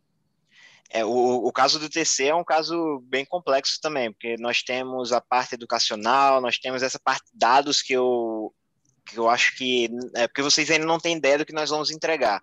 É, 0.90 1.04
o, 1.04 1.46
o 1.46 1.52
caso 1.52 1.78
do 1.78 1.88
TC 1.88 2.28
é 2.28 2.34
um 2.34 2.44
caso 2.44 3.00
bem 3.04 3.24
complexo 3.24 3.78
também, 3.80 4.12
porque 4.12 4.36
nós 4.38 4.62
temos 4.62 5.12
a 5.12 5.20
parte 5.20 5.54
educacional, 5.54 6.40
nós 6.40 6.58
temos 6.58 6.82
essa 6.82 6.98
parte 6.98 7.24
de 7.32 7.38
dados 7.38 7.82
que 7.82 7.92
eu, 7.92 8.54
que 9.04 9.18
eu 9.18 9.28
acho 9.28 9.56
que. 9.56 9.88
É 10.14 10.26
porque 10.26 10.42
vocês 10.42 10.70
ainda 10.70 10.86
não 10.86 10.98
têm 10.98 11.16
ideia 11.16 11.38
do 11.38 11.46
que 11.46 11.52
nós 11.52 11.70
vamos 11.70 11.90
entregar. 11.90 12.42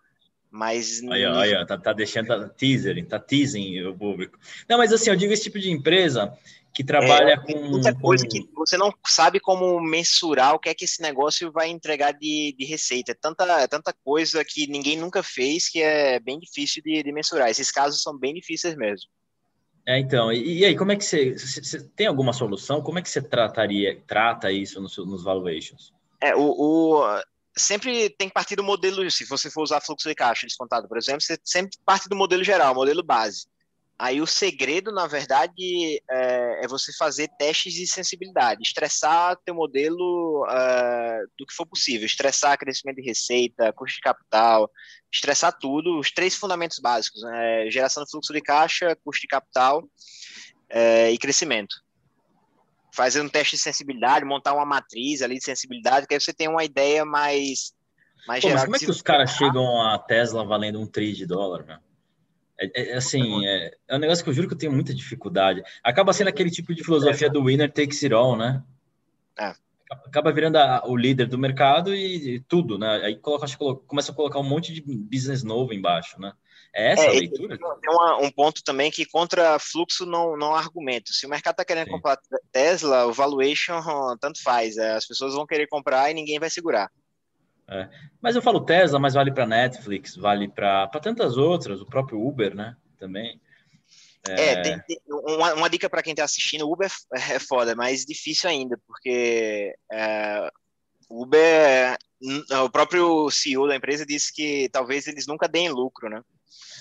Mas. 0.53 1.01
Olha, 1.03 1.33
olha, 1.33 1.65
tá, 1.65 1.75
tá 1.79 1.91
deixando 1.93 2.27
tá 2.27 2.47
teaser, 2.49 3.03
tá 3.07 3.19
teasing 3.19 3.81
o 3.87 3.97
público. 3.97 4.37
Não, 4.69 4.77
mas 4.77 4.93
assim, 4.93 5.09
eu 5.09 5.15
digo 5.15 5.33
esse 5.33 5.41
tipo 5.41 5.57
de 5.57 5.71
empresa 5.71 6.31
que 6.71 6.83
trabalha 6.83 7.31
é, 7.31 7.37
com. 7.37 7.69
Muita 7.69 7.91
coisa 7.95 8.23
com... 8.23 8.29
que 8.29 8.47
você 8.53 8.77
não 8.77 8.93
sabe 9.03 9.39
como 9.39 9.81
mensurar 9.81 10.53
o 10.53 10.59
que 10.59 10.69
é 10.69 10.75
que 10.75 10.85
esse 10.85 11.01
negócio 11.01 11.51
vai 11.51 11.69
entregar 11.69 12.11
de, 12.11 12.55
de 12.55 12.65
receita. 12.65 13.13
É 13.13 13.15
tanta, 13.15 13.45
é 13.61 13.67
tanta 13.67 13.91
coisa 14.05 14.45
que 14.45 14.67
ninguém 14.67 14.95
nunca 14.95 15.23
fez 15.23 15.67
que 15.67 15.81
é 15.81 16.19
bem 16.19 16.37
difícil 16.37 16.83
de, 16.83 17.01
de 17.01 17.11
mensurar. 17.11 17.49
Esses 17.49 17.71
casos 17.71 18.03
são 18.03 18.15
bem 18.15 18.35
difíceis 18.35 18.75
mesmo. 18.75 19.09
É, 19.87 19.97
então, 19.97 20.31
e, 20.31 20.59
e 20.59 20.65
aí, 20.65 20.77
como 20.77 20.91
é 20.91 20.95
que 20.95 21.03
você, 21.03 21.33
você, 21.33 21.83
tem 21.95 22.05
alguma 22.05 22.31
solução? 22.31 22.79
Como 22.79 22.99
é 22.99 23.01
que 23.01 23.09
você 23.09 23.23
trataria, 23.23 23.99
trata 24.05 24.51
isso 24.51 24.79
nos, 24.79 24.95
nos 24.97 25.23
valuations? 25.23 25.91
É, 26.21 26.35
o, 26.35 26.43
o, 26.43 27.21
sempre 27.55 28.09
tem 28.09 28.27
que 28.27 28.33
partir 28.33 28.55
do 28.55 28.63
modelo, 28.63 29.09
se 29.11 29.25
você 29.25 29.49
for 29.49 29.63
usar 29.63 29.81
fluxo 29.81 30.07
de 30.07 30.15
caixa 30.15 30.47
descontado, 30.47 30.87
por 30.87 30.97
exemplo, 30.97 31.21
você 31.21 31.37
sempre 31.43 31.77
parte 31.85 32.09
do 32.09 32.15
modelo 32.15 32.43
geral, 32.43 32.75
modelo 32.75 33.03
base. 33.03 33.47
Aí 33.97 34.19
o 34.19 34.27
segredo, 34.27 34.91
na 34.91 35.05
verdade, 35.05 36.01
é, 36.09 36.65
é, 36.65 36.67
você 36.67 36.91
fazer 36.97 37.29
testes 37.37 37.73
de 37.73 37.85
sensibilidade, 37.85 38.61
estressar 38.63 39.37
teu 39.45 39.53
modelo 39.53 40.43
uh, 40.45 41.27
do 41.37 41.45
que 41.45 41.53
for 41.53 41.65
possível, 41.65 42.05
estressar 42.05 42.57
crescimento 42.57 42.97
de 42.97 43.03
receita, 43.03 43.71
custo 43.71 43.95
de 43.95 44.01
capital, 44.01 44.69
estressar 45.11 45.57
tudo, 45.57 45.99
os 45.99 46.11
três 46.11 46.35
fundamentos 46.35 46.79
básicos, 46.79 47.21
né? 47.21 47.69
geração 47.69 48.03
de 48.03 48.09
fluxo 48.09 48.33
de 48.33 48.41
caixa, 48.41 48.97
custo 49.05 49.21
de 49.21 49.27
capital 49.27 49.83
uh, 49.83 51.09
e 51.11 51.17
crescimento. 51.19 51.75
Fazer 52.93 53.21
um 53.21 53.29
teste 53.29 53.55
de 53.55 53.61
sensibilidade, 53.61 54.23
montar 54.23 54.53
uma 54.53 54.65
matriz 54.65 55.21
ali 55.21 55.37
de 55.37 55.43
sensibilidade, 55.43 56.05
que 56.05 56.13
aí 56.13 56.21
você 56.21 56.31
tem 56.31 56.47
uma 56.47 56.63
ideia 56.63 57.03
mais, 57.03 57.73
mais 58.27 58.41
Pô, 58.41 58.49
geral. 58.49 58.55
Mas 58.55 58.65
como 58.65 58.75
é 58.75 58.79
que 58.79 58.91
os 58.91 59.01
caras 59.01 59.31
chegam 59.31 59.81
a 59.81 59.97
Tesla 59.97 60.45
valendo 60.45 60.79
um 60.79 60.85
tri 60.85 61.11
de 61.13 61.25
dólar, 61.25 61.65
meu? 61.65 61.77
É, 62.59 62.65
é, 62.81 62.91
é, 62.91 62.93
assim, 62.95 63.45
é, 63.47 63.75
é, 63.87 63.95
um 63.95 63.99
negócio 63.99 64.23
que 64.23 64.29
eu 64.29 64.33
juro 64.33 64.47
que 64.47 64.53
eu 64.53 64.57
tenho 64.57 64.71
muita 64.71 64.93
dificuldade. 64.93 65.63
Acaba 65.83 66.13
sendo 66.13 66.27
aquele 66.27 66.51
tipo 66.51 66.73
de 66.73 66.83
filosofia 66.83 67.29
do 67.29 67.43
winner 67.43 67.71
takes 67.71 68.03
it 68.03 68.13
all, 68.13 68.37
né? 68.37 68.63
É. 69.39 69.55
Acaba 70.05 70.31
virando 70.31 70.57
a, 70.57 70.83
o 70.85 70.95
líder 70.95 71.27
do 71.27 71.37
mercado 71.37 71.93
e, 71.93 72.35
e, 72.35 72.39
tudo, 72.41 72.77
né? 72.77 73.01
Aí 73.03 73.15
coloca, 73.15 73.47
começa 73.87 74.11
a 74.11 74.15
colocar 74.15 74.39
um 74.39 74.47
monte 74.47 74.71
de 74.71 74.81
business 74.81 75.43
novo 75.43 75.73
embaixo, 75.73 76.19
né? 76.19 76.33
É 76.75 76.93
essa 76.93 77.03
é, 77.03 77.07
a 77.07 77.11
leitura? 77.11 77.57
Tem 77.57 77.93
uma, 77.93 78.17
um 78.17 78.31
ponto 78.31 78.63
também 78.63 78.89
que 78.89 79.05
contra 79.05 79.59
fluxo 79.59 80.05
não, 80.05 80.35
não 80.35 80.55
há 80.55 80.59
argumento. 80.59 81.13
Se 81.13 81.25
o 81.25 81.29
mercado 81.29 81.53
está 81.53 81.65
querendo 81.65 81.85
Sim. 81.85 81.91
comprar 81.91 82.17
Tesla, 82.51 83.05
o 83.05 83.13
valuation 83.13 83.79
tanto 84.19 84.41
faz. 84.41 84.77
É, 84.77 84.93
as 84.93 85.05
pessoas 85.05 85.35
vão 85.35 85.45
querer 85.45 85.67
comprar 85.67 86.09
e 86.09 86.15
ninguém 86.15 86.39
vai 86.39 86.49
segurar. 86.49 86.89
É. 87.67 87.87
Mas 88.21 88.35
eu 88.35 88.41
falo 88.41 88.65
Tesla, 88.65 88.99
mas 88.99 89.13
vale 89.13 89.31
para 89.31 89.45
Netflix, 89.45 90.15
vale 90.15 90.49
para 90.49 90.87
tantas 91.01 91.37
outras, 91.37 91.79
o 91.79 91.85
próprio 91.85 92.19
Uber, 92.19 92.55
né? 92.55 92.75
Também. 92.97 93.39
É, 94.27 94.51
é 94.51 94.61
tem, 94.61 94.79
tem 94.79 94.99
uma, 95.07 95.53
uma, 95.53 95.69
dica 95.69 95.89
para 95.89 96.01
quem 96.01 96.11
está 96.11 96.23
assistindo: 96.23 96.69
Uber 96.69 96.89
é, 97.13 97.35
é 97.35 97.39
foda, 97.39 97.75
mas 97.75 98.05
difícil 98.05 98.49
ainda, 98.49 98.79
porque 98.87 99.75
é, 99.91 100.49
Uber, 101.09 101.97
o 102.63 102.69
próprio 102.69 103.29
CEO 103.29 103.67
da 103.67 103.75
empresa 103.75 104.05
disse 104.05 104.33
que 104.33 104.69
talvez 104.69 105.07
eles 105.07 105.27
nunca 105.27 105.47
deem 105.47 105.69
lucro, 105.69 106.09
né? 106.09 106.21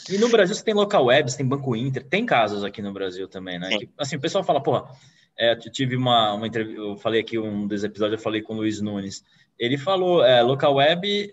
E 0.09 0.19
no 0.19 0.29
Brasil 0.29 0.55
você 0.55 0.65
tem 0.65 0.75
local 0.75 1.07
web, 1.07 1.31
você 1.31 1.37
tem 1.37 1.47
Banco 1.47 1.77
Inter, 1.77 2.05
tem 2.05 2.27
casos 2.27 2.65
aqui 2.65 2.83
no 2.83 2.93
Brasil 2.93 3.29
também, 3.29 3.59
né? 3.59 3.77
Que, 3.79 3.89
assim, 3.99 4.17
o 4.17 4.21
pessoal 4.21 4.43
fala, 4.43 4.63
porra, 4.63 4.91
é, 5.39 5.53
eu 5.53 5.71
tive 5.71 5.97
uma, 5.97 6.35
uma 6.35 6.47
entrevista, 6.47 6.81
eu 6.81 6.97
falei 6.97 7.21
aqui 7.21 7.39
um 7.39 7.67
dos 7.67 7.85
episódios, 7.85 8.19
eu 8.19 8.23
falei 8.23 8.43
com 8.43 8.55
o 8.55 8.57
Luiz 8.57 8.81
Nunes. 8.81 9.25
Ele 9.59 9.79
falou, 9.79 10.25
é, 10.25 10.43
local 10.43 10.75
web 10.75 11.33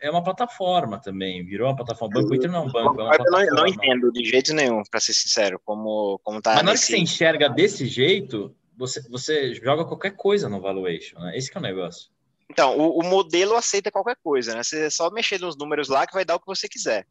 é 0.00 0.10
uma 0.10 0.22
plataforma 0.22 0.98
também, 0.98 1.44
virou 1.44 1.68
uma 1.68 1.76
plataforma. 1.76 2.20
Banco 2.20 2.34
Inter 2.34 2.50
não 2.50 2.60
é 2.60 2.62
um 2.62 2.72
banco, 2.72 3.00
é 3.00 3.04
uma 3.04 3.16
plataforma. 3.16 3.44
Eu 3.44 3.54
não, 3.54 3.66
entendo 3.66 4.12
de 4.12 4.24
jeito 4.24 4.54
nenhum, 4.54 4.82
para 4.90 5.00
ser 5.00 5.12
sincero, 5.12 5.60
como, 5.64 6.20
como 6.22 6.40
tá. 6.40 6.54
Mas 6.54 6.62
na 6.62 6.70
hora 6.70 6.78
que 6.78 6.84
você 6.84 6.98
enxerga 6.98 7.48
desse 7.48 7.86
jeito, 7.86 8.54
você, 8.76 9.00
você 9.08 9.54
joga 9.54 9.84
qualquer 9.84 10.12
coisa 10.16 10.48
no 10.48 10.60
valuation, 10.60 11.18
né? 11.18 11.36
Esse 11.36 11.54
é 11.54 11.58
o 11.58 11.62
negócio. 11.62 12.10
Então, 12.50 12.76
o, 12.78 13.00
o, 13.00 13.04
modelo 13.04 13.54
aceita 13.54 13.90
qualquer 13.90 14.16
coisa, 14.22 14.54
né? 14.54 14.62
Você 14.62 14.86
é 14.86 14.90
só 14.90 15.10
mexer 15.10 15.40
nos 15.40 15.56
números 15.56 15.88
lá 15.88 16.06
que 16.06 16.12
vai 16.12 16.24
dar 16.24 16.36
o 16.36 16.40
que 16.40 16.46
você 16.46 16.68
quiser. 16.68 17.06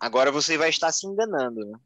Agora 0.00 0.30
você 0.30 0.56
vai 0.56 0.70
estar 0.70 0.92
se 0.92 1.06
enganando, 1.06 1.64
né? 1.64 1.78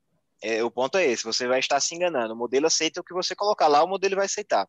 É, 0.42 0.64
o 0.64 0.70
ponto 0.70 0.98
é 0.98 1.06
esse, 1.06 1.24
você 1.24 1.46
vai 1.46 1.60
estar 1.60 1.78
se 1.80 1.94
enganando. 1.94 2.34
O 2.34 2.36
modelo 2.36 2.66
aceita 2.66 3.00
o 3.00 3.04
que 3.04 3.14
você 3.14 3.34
colocar 3.34 3.68
lá, 3.68 3.82
o 3.82 3.88
modelo 3.88 4.16
vai 4.16 4.26
aceitar. 4.26 4.68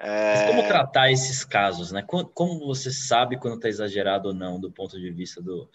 É... 0.00 0.46
como 0.46 0.62
tratar 0.62 1.10
esses 1.10 1.44
casos, 1.44 1.90
né? 1.90 2.04
Como 2.06 2.64
você 2.64 2.88
sabe 2.92 3.36
quando 3.36 3.56
está 3.56 3.68
exagerado 3.68 4.28
ou 4.28 4.34
não 4.34 4.60
do 4.60 4.70
ponto 4.70 4.96
de 4.96 5.10
vista 5.10 5.42
do 5.42 5.68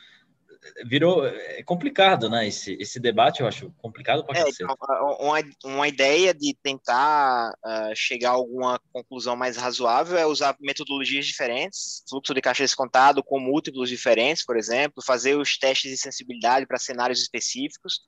virou 0.86 1.26
é 1.26 1.63
complicado, 1.63 2.30
né? 2.30 2.47
Esse, 2.47 2.73
esse 2.80 2.99
debate 2.99 3.41
eu 3.41 3.47
acho 3.47 3.71
complicado 3.82 4.23
para 4.26 4.39
é, 4.39 4.43
então, 4.47 4.76
uma, 5.19 5.39
uma 5.63 5.88
ideia 5.88 6.34
de 6.34 6.56
tentar 6.62 7.52
uh, 7.52 7.95
chegar 7.95 8.30
a 8.30 8.34
alguma 8.34 8.80
conclusão 8.91 9.36
mais 9.36 9.58
razoável 9.58 10.17
é 10.17 10.26
usar 10.26 10.56
metodologias 10.60 11.26
diferentes, 11.26 12.04
fluxo 12.10 12.34
de 12.34 12.41
caixa 12.41 12.63
descontado 12.63 13.23
com 13.23 13.39
múltiplos 13.39 13.89
diferentes, 13.89 14.45
por 14.45 14.58
exemplo, 14.58 15.04
fazer 15.04 15.38
os 15.38 15.58
testes 15.58 15.91
de 15.91 15.97
sensibilidade 15.97 16.65
para 16.65 16.78
cenários 16.78 17.21
específicos. 17.21 18.02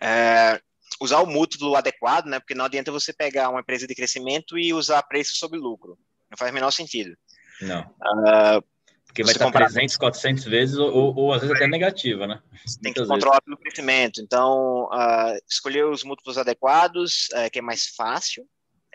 É, 0.00 0.60
usar 1.00 1.20
o 1.20 1.26
múltiplo 1.26 1.74
adequado, 1.76 2.26
né? 2.26 2.38
Porque 2.38 2.54
não 2.54 2.64
adianta 2.64 2.92
você 2.92 3.12
pegar 3.12 3.48
uma 3.48 3.60
empresa 3.60 3.86
de 3.86 3.94
crescimento 3.94 4.58
e 4.58 4.72
usar 4.72 5.02
preço 5.02 5.36
sobre 5.36 5.58
lucro. 5.58 5.98
Não 6.30 6.36
faz 6.38 6.50
o 6.50 6.54
menor 6.54 6.70
sentido. 6.70 7.16
Não. 7.60 7.82
Uh, 7.82 8.64
porque 9.14 9.22
vai 9.22 9.32
estar 9.32 9.44
comprar 9.44 9.66
300, 9.66 9.96
400 9.96 10.44
vezes 10.44 10.76
ou, 10.76 11.14
ou 11.16 11.32
às 11.32 11.40
vezes 11.40 11.54
até 11.54 11.68
negativa, 11.68 12.26
né? 12.26 12.42
Você 12.66 12.80
tem 12.80 12.92
que 12.92 13.06
controlar 13.06 13.40
pelo 13.42 13.56
crescimento. 13.56 14.20
Então, 14.20 14.86
uh, 14.86 15.38
escolher 15.48 15.86
os 15.86 16.02
múltiplos 16.02 16.36
adequados, 16.36 17.28
uh, 17.32 17.48
que 17.48 17.60
é 17.60 17.62
mais 17.62 17.86
fácil. 17.94 18.44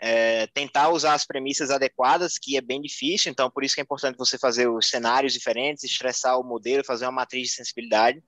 É, 0.02 0.46
tentar 0.48 0.88
usar 0.90 1.12
as 1.12 1.26
premissas 1.26 1.70
adequadas, 1.70 2.38
que 2.38 2.56
é 2.56 2.62
bem 2.62 2.80
difícil, 2.80 3.30
então 3.30 3.50
por 3.50 3.62
isso 3.62 3.74
que 3.74 3.82
é 3.82 3.84
importante 3.84 4.16
você 4.16 4.38
fazer 4.38 4.66
os 4.66 4.88
cenários 4.88 5.34
diferentes, 5.34 5.84
estressar 5.84 6.40
o 6.40 6.42
modelo, 6.42 6.82
fazer 6.82 7.04
uma 7.04 7.12
matriz 7.12 7.48
de 7.48 7.54
sensibilidade. 7.54 8.22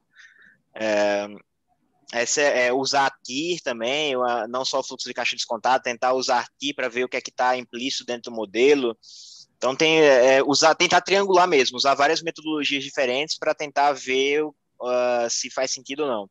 É, 0.74 1.28
essa 2.12 2.42
é, 2.42 2.66
é, 2.66 2.72
usar 2.74 3.11
TIR 3.24 3.61
também, 3.62 4.14
não 4.50 4.66
só 4.66 4.81
o 4.81 4.83
fluxo 4.83 5.09
de 5.09 5.14
caixa 5.14 5.35
descontado, 5.35 5.83
tentar 5.83 6.12
usar 6.12 6.46
TIR 6.59 6.74
para 6.74 6.88
ver 6.90 7.05
o 7.05 7.09
que 7.09 7.16
é 7.16 7.22
que 7.22 7.31
está 7.31 7.57
implícito 7.57 8.05
dentro 8.05 8.31
do 8.31 8.37
modelo. 8.37 8.96
Então 9.62 9.77
tem 9.77 10.01
é, 10.01 10.42
usar, 10.42 10.75
tentar 10.75 11.01
triangular 11.03 11.46
mesmo, 11.46 11.77
usar 11.77 11.94
várias 11.94 12.20
metodologias 12.20 12.83
diferentes 12.83 13.38
para 13.38 13.55
tentar 13.55 13.92
ver 13.92 14.42
uh, 14.42 15.31
se 15.31 15.48
faz 15.51 15.70
sentido 15.70 16.03
ou 16.03 16.09
não. 16.09 16.31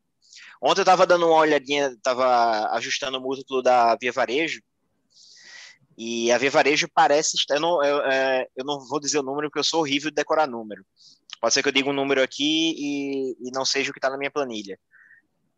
Ontem 0.62 0.82
eu 0.82 0.84
estava 0.84 1.08
dando 1.08 1.28
uma 1.28 1.38
olhadinha, 1.38 1.88
estava 1.92 2.70
ajustando 2.74 3.18
o 3.18 3.22
múltiplo 3.22 3.62
da 3.62 3.96
Via 3.96 4.12
Varejo, 4.12 4.60
e 5.98 6.30
a 6.30 6.38
Via 6.38 6.52
Varejo 6.52 6.90
parece. 6.94 7.38
Eu 7.50 7.60
não, 7.62 7.82
eu, 7.82 8.02
é, 8.02 8.48
eu 8.54 8.66
não 8.66 8.86
vou 8.86 9.00
dizer 9.00 9.20
o 9.20 9.24
número 9.24 9.48
porque 9.48 9.60
eu 9.60 9.64
sou 9.64 9.80
horrível 9.80 10.10
de 10.10 10.16
decorar 10.16 10.46
número. 10.46 10.86
Pode 11.40 11.54
ser 11.54 11.64
que 11.64 11.70
eu 11.70 11.74
diga 11.74 11.90
um 11.90 11.94
número 11.94 12.22
aqui 12.22 12.76
e, 12.78 13.48
e 13.48 13.52
não 13.54 13.64
seja 13.64 13.92
o 13.92 13.94
que 13.94 14.00
está 14.00 14.10
na 14.10 14.18
minha 14.18 14.30
planilha. 14.30 14.78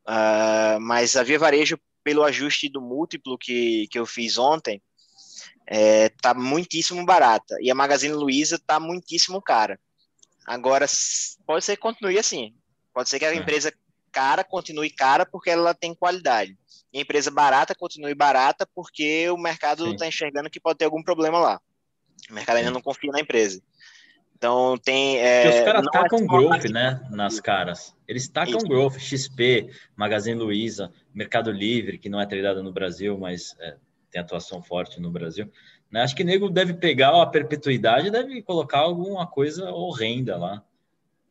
Uh, 0.08 0.80
mas 0.80 1.16
a 1.16 1.24
Via 1.24 1.40
Varejo, 1.40 1.80
pelo 2.04 2.24
ajuste 2.24 2.70
do 2.70 2.80
múltiplo 2.80 3.36
que, 3.36 3.88
que 3.90 3.98
eu 3.98 4.06
fiz 4.06 4.38
ontem, 4.38 4.80
é, 5.66 6.10
tá 6.10 6.34
muitíssimo 6.34 7.06
barata. 7.06 7.58
E 7.62 7.70
a 7.72 7.76
Magazine 7.76 8.14
Luiza 8.14 8.60
tá 8.60 8.80
muitíssimo 8.80 9.42
cara. 9.42 9.80
Agora, 10.46 10.86
pode 11.46 11.64
ser 11.64 11.76
que 11.76 11.82
continue 11.82 12.18
assim. 12.18 12.54
Pode 12.94 13.10
ser 13.10 13.20
que 13.20 13.26
a 13.26 13.34
é. 13.34 13.36
empresa 13.36 13.74
cara 14.12 14.44
continue 14.44 14.90
cara 14.90 15.26
porque 15.26 15.50
ela 15.50 15.74
tem 15.74 15.96
qualidade. 15.96 16.58
E 16.92 17.00
a 17.00 17.02
empresa 17.02 17.32
barata 17.32 17.74
continue 17.74 18.14
barata 18.14 18.68
porque 18.76 19.30
o 19.30 19.38
mercado 19.38 19.92
está 19.92 20.06
enxergando 20.06 20.50
que 20.50 20.60
pode 20.60 20.78
ter 20.78 20.86
algum 20.86 21.02
problema 21.02 21.40
lá. 21.40 21.62
O 22.30 22.34
mercado 22.34 22.58
ainda 22.58 22.72
não 22.72 22.82
confia 22.82 23.12
na 23.12 23.20
empresa. 23.20 23.62
Então 24.38 24.78
tem. 24.78 25.18
É, 25.20 25.48
os 25.48 25.66
caras 25.66 25.86
tacam 25.92 26.20
é 26.20 26.28
growth, 26.28 26.66
né? 26.66 27.02
Nas 27.10 27.40
caras. 27.40 27.96
Eles 28.08 28.28
tacam 28.28 28.58
Isso. 28.58 28.68
growth, 28.68 29.00
XP, 29.00 29.70
Magazine 29.96 30.38
Luiza, 30.38 30.92
Mercado 31.14 31.52
Livre, 31.52 31.98
que 31.98 32.10
não 32.10 32.20
é 32.20 32.26
tradado 32.26 32.62
no 32.62 32.72
Brasil, 32.72 33.18
mas 33.18 33.56
é, 33.60 33.78
tem 34.14 34.22
atuação 34.22 34.62
forte 34.62 35.02
no 35.02 35.12
Brasil. 35.12 35.52
Né? 35.92 36.04
Acho 36.04 36.16
que 36.16 36.22
o 36.22 36.26
nego 36.26 36.50
deve 36.50 36.76
pegar 36.76 37.20
a 37.20 37.26
perpetuidade 37.26 38.12
deve 38.12 38.42
colocar 38.44 38.80
alguma 38.80 39.26
coisa 39.26 39.72
horrenda 39.72 40.38
lá. 40.38 40.64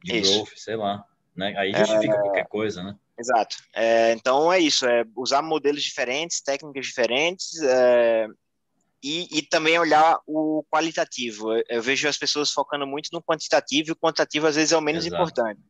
De 0.03 0.19
Isso. 0.19 0.33
growth, 0.33 0.53
sei 0.57 0.77
lá. 0.77 1.05
Né? 1.35 1.55
Aí 1.57 1.73
justifica 1.73 2.15
é... 2.15 2.21
qualquer 2.21 2.47
coisa, 2.49 2.83
né? 2.83 2.97
Exato. 3.19 3.57
É, 3.73 4.13
então 4.13 4.53
é 4.53 4.59
isso, 4.59 4.85
é 4.85 5.05
usar 5.15 5.43
modelos 5.43 5.83
diferentes, 5.83 6.41
técnicas 6.41 6.85
diferentes, 6.85 7.63
é, 7.63 8.27
e, 9.03 9.39
e, 9.39 9.43
também 9.43 9.79
olhar 9.79 10.19
o 10.27 10.65
qualitativo. 10.71 11.53
Eu, 11.53 11.63
eu, 11.69 11.83
vejo 11.83 12.09
as 12.09 12.17
pessoas 12.17 12.51
focando 12.51 12.87
muito 12.87 13.11
no 13.13 13.23
quantitativo 13.23 13.91
e 13.91 13.93
o 13.93 13.97
quantitativo 13.97 14.47
às 14.47 14.57
vezes 14.57 14.73
é 14.73 14.77
o 14.77 14.81
menos 14.81 15.05
Exato. 15.05 15.23
importante. 15.23 15.61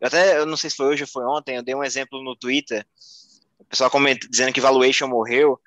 Eu 0.00 0.08
até, 0.08 0.38
eu 0.38 0.44
não 0.44 0.56
sei 0.56 0.68
se 0.68 0.76
foi 0.76 0.86
hoje 0.86 1.04
ou 1.04 1.08
foi 1.08 1.24
ontem, 1.24 1.56
eu 1.56 1.62
dei 1.62 1.74
um 1.74 1.84
exemplo 1.84 2.22
no 2.22 2.36
Twitter, 2.36 2.84
o 3.58 3.64
pessoal 3.64 3.90
comenta, 3.90 4.28
dizendo 4.28 4.52
que 4.52 4.60
valuation 4.60 5.06
morreu, 5.06 5.58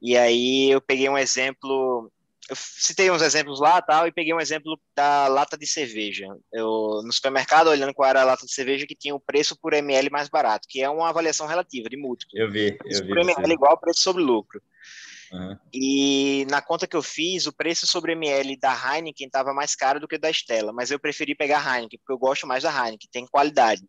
e 0.00 0.16
aí 0.16 0.70
eu 0.70 0.80
peguei 0.80 1.08
um 1.08 1.18
exemplo, 1.18 2.10
eu 2.48 2.56
citei 2.56 3.10
uns 3.10 3.22
exemplos 3.22 3.60
lá 3.60 3.80
tal, 3.82 4.06
e 4.06 4.12
peguei 4.12 4.32
um 4.32 4.40
exemplo 4.40 4.78
da 4.94 5.26
lata 5.26 5.56
de 5.56 5.66
cerveja. 5.66 6.26
Eu, 6.52 7.02
no 7.04 7.12
supermercado, 7.12 7.68
olhando 7.68 7.94
qual 7.94 8.08
era 8.08 8.22
a 8.22 8.24
lata 8.24 8.46
de 8.46 8.52
cerveja 8.52 8.86
que 8.86 8.94
tinha 8.94 9.14
o 9.14 9.20
preço 9.20 9.56
por 9.60 9.72
ml 9.72 10.10
mais 10.10 10.28
barato, 10.28 10.68
que 10.68 10.82
é 10.82 10.88
uma 10.88 11.08
avaliação 11.08 11.46
relativa 11.46 11.88
de 11.88 11.96
múltiplo. 11.96 12.38
Eu 12.38 12.50
vi, 12.50 12.78
eu 12.84 13.02
vi. 13.02 13.08
Por 13.08 13.18
ml 13.18 13.52
igual 13.52 13.72
ao 13.72 13.80
preço 13.80 14.00
sobre 14.00 14.22
lucro. 14.22 14.62
Uhum. 15.32 15.58
E 15.72 16.46
na 16.48 16.62
conta 16.62 16.86
que 16.86 16.96
eu 16.96 17.02
fiz, 17.02 17.46
o 17.46 17.52
preço 17.52 17.86
sobre 17.86 18.12
ml 18.12 18.56
da 18.58 18.72
Heineken 18.72 19.26
estava 19.26 19.52
mais 19.52 19.74
caro 19.74 19.98
do 19.98 20.06
que 20.06 20.18
da 20.18 20.30
Stella, 20.30 20.72
mas 20.72 20.90
eu 20.90 21.00
preferi 21.00 21.34
pegar 21.34 21.66
a 21.66 21.76
Heineken, 21.76 21.98
porque 21.98 22.12
eu 22.12 22.18
gosto 22.18 22.46
mais 22.46 22.62
da 22.62 22.70
Heineken, 22.70 23.08
tem 23.10 23.26
qualidade. 23.26 23.82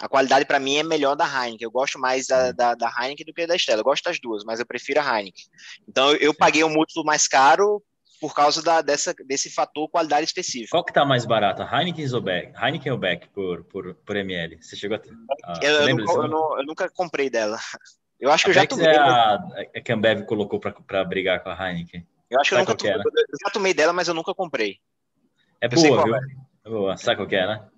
A 0.00 0.08
qualidade 0.08 0.44
para 0.44 0.58
mim 0.58 0.76
é 0.76 0.82
melhor 0.82 1.14
da 1.14 1.24
Heineken. 1.24 1.64
Eu 1.64 1.70
gosto 1.70 1.98
mais 1.98 2.26
da, 2.26 2.52
da, 2.52 2.74
da, 2.74 2.92
Heineken 3.00 3.24
do 3.24 3.32
que 3.32 3.46
da 3.46 3.56
Stella. 3.56 3.80
Eu 3.80 3.84
gosto 3.84 4.04
das 4.04 4.18
duas, 4.18 4.44
mas 4.44 4.58
eu 4.58 4.66
prefiro 4.66 5.00
a 5.00 5.04
Heineken. 5.04 5.44
Então 5.88 6.12
eu 6.14 6.34
paguei 6.34 6.64
um 6.64 6.72
múltiplo 6.72 7.04
mais 7.04 7.28
caro 7.28 7.82
por 8.20 8.34
causa 8.34 8.62
da, 8.62 8.80
dessa, 8.80 9.14
desse 9.26 9.50
fator 9.50 9.88
qualidade 9.88 10.24
específico. 10.24 10.70
Qual 10.70 10.84
que 10.84 10.92
tá 10.92 11.04
mais 11.04 11.24
barata, 11.24 11.68
Heineken 11.70 12.12
ou 12.12 12.20
Beck? 12.20 12.52
Heineken 12.60 12.92
ou 12.92 12.98
Beck 12.98 13.28
por, 13.28 13.64
por, 13.64 13.94
por 13.94 14.16
ml? 14.16 14.58
Você 14.60 14.76
chegou 14.76 14.96
a? 14.96 15.00
Ah, 15.44 15.60
eu, 15.62 15.72
eu, 15.72 15.88
eu, 15.88 16.56
eu, 16.58 16.64
nunca 16.66 16.88
comprei 16.90 17.30
dela. 17.30 17.58
Eu 18.18 18.30
acho 18.32 18.44
que 18.44 18.50
eu 18.50 18.54
já 18.54 18.66
tomei. 18.66 18.86
É 18.86 18.96
a, 18.96 19.34
a 19.76 19.80
que 19.80 19.92
a 19.92 19.94
Ambev 19.94 20.24
colocou 20.24 20.58
para 20.58 21.04
brigar 21.04 21.42
com 21.42 21.50
a 21.50 21.68
Heineken. 21.70 22.06
Eu 22.30 22.40
acho 22.40 22.50
que 22.50 22.56
Sabe 22.56 22.66
eu 22.66 22.72
nunca 22.72 22.76
tomei. 22.76 22.94
É, 22.94 22.96
né? 22.96 23.04
Eu 23.04 23.38
já 23.44 23.50
tomei 23.50 23.74
dela, 23.74 23.92
mas 23.92 24.08
eu 24.08 24.14
nunca 24.14 24.34
comprei. 24.34 24.78
É 25.60 25.68
boa, 25.68 26.04
viu? 26.04 26.14
É. 26.14 26.20
é 26.64 26.70
boa. 26.70 26.96
Sabe 26.96 27.16
qual 27.16 27.28
que 27.28 27.36
é, 27.36 27.46
né? 27.46 27.68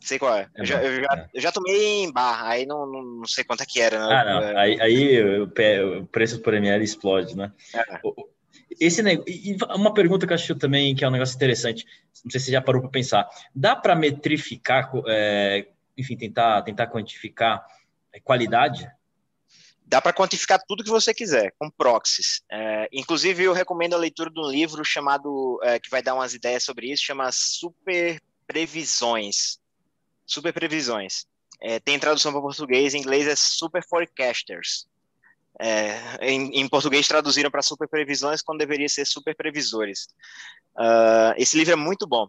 Sei 0.00 0.18
qual 0.18 0.36
é. 0.36 0.48
é 0.54 0.60
eu, 0.60 0.64
já, 0.64 0.82
eu, 0.82 1.02
já, 1.02 1.08
é. 1.16 1.28
eu, 1.34 1.40
já, 1.40 1.52
tomei 1.52 2.04
em 2.04 2.12
barra, 2.12 2.50
aí 2.50 2.66
não, 2.66 2.86
não, 2.86 3.02
não 3.02 3.26
sei 3.26 3.44
quanto 3.44 3.62
é 3.62 3.66
que 3.66 3.80
era. 3.80 3.98
Né? 3.98 4.14
Ah, 4.14 4.24
não. 4.24 4.58
Aí, 4.58 4.80
aí 4.80 5.40
o, 5.40 6.06
preço 6.06 6.40
por 6.40 6.54
ml 6.54 6.84
explode, 6.84 7.36
né? 7.36 7.52
É. 7.74 8.00
Esse 8.80 9.02
e 9.26 9.56
uma 9.74 9.94
pergunta 9.94 10.26
que 10.26 10.32
eu 10.32 10.34
acho 10.34 10.54
também 10.56 10.94
que 10.94 11.04
é 11.04 11.08
um 11.08 11.12
negócio 11.12 11.34
interessante, 11.34 11.86
não 12.24 12.30
sei 12.30 12.40
se 12.40 12.46
você 12.46 12.52
já 12.52 12.60
parou 12.60 12.82
para 12.82 12.90
pensar, 12.90 13.28
dá 13.54 13.74
para 13.74 13.94
metrificar, 13.94 14.90
é, 15.06 15.66
enfim, 15.96 16.16
tentar 16.16 16.62
tentar 16.62 16.88
quantificar 16.88 17.64
qualidade 18.22 18.90
dá 19.86 20.02
para 20.02 20.12
quantificar 20.12 20.60
tudo 20.66 20.82
que 20.82 20.90
você 20.90 21.14
quiser 21.14 21.54
com 21.58 21.70
proxies. 21.70 22.42
É, 22.50 22.88
inclusive, 22.92 23.44
eu 23.44 23.52
recomendo 23.52 23.94
a 23.94 23.98
leitura 23.98 24.30
de 24.30 24.40
um 24.40 24.50
livro 24.50 24.84
chamado, 24.84 25.60
é, 25.62 25.78
que 25.78 25.88
vai 25.88 26.02
dar 26.02 26.14
umas 26.14 26.34
ideias 26.34 26.64
sobre 26.64 26.90
isso, 26.90 27.04
chama 27.04 27.30
Super 27.30 28.20
Previsões. 28.46 29.58
Super 30.26 30.52
Previsões. 30.52 31.26
É, 31.60 31.78
tem 31.78 31.98
tradução 31.98 32.32
para 32.32 32.40
português, 32.40 32.94
em 32.94 32.98
inglês 32.98 33.26
é 33.26 33.36
Super 33.36 33.82
Forecasters. 33.82 34.86
É, 35.58 36.18
em, 36.20 36.60
em, 36.60 36.68
português 36.68 37.08
traduziram 37.08 37.50
para 37.50 37.62
super 37.62 37.88
previsões 37.88 38.42
quando 38.42 38.58
deveria 38.58 38.88
ser 38.88 39.06
super 39.06 39.34
previsores. 39.34 40.06
Uh, 40.76 41.32
esse 41.38 41.56
livro 41.56 41.72
é 41.72 41.76
muito 41.76 42.06
bom. 42.06 42.28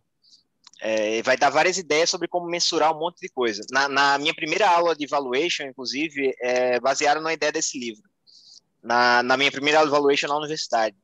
É, 0.79 1.21
vai 1.23 1.35
dar 1.35 1.49
várias 1.49 1.77
ideias 1.77 2.09
sobre 2.09 2.27
como 2.27 2.45
mensurar 2.45 2.95
um 2.95 2.99
monte 2.99 3.19
de 3.19 3.27
coisa. 3.27 3.63
Na, 3.71 3.89
na 3.89 4.17
minha 4.17 4.33
primeira 4.33 4.69
aula 4.69 4.95
de 4.95 5.03
evaluation, 5.03 5.63
inclusive, 5.63 6.33
é 6.39 6.79
baseada 6.79 7.19
na 7.19 7.33
ideia 7.33 7.51
desse 7.51 7.77
livro. 7.77 8.03
Na, 8.81 9.21
na 9.23 9.35
minha 9.35 9.51
primeira 9.51 9.79
aula 9.79 9.89
de 9.89 9.95
evaluation 9.95 10.27
na 10.27 10.37
universidade, 10.37 10.95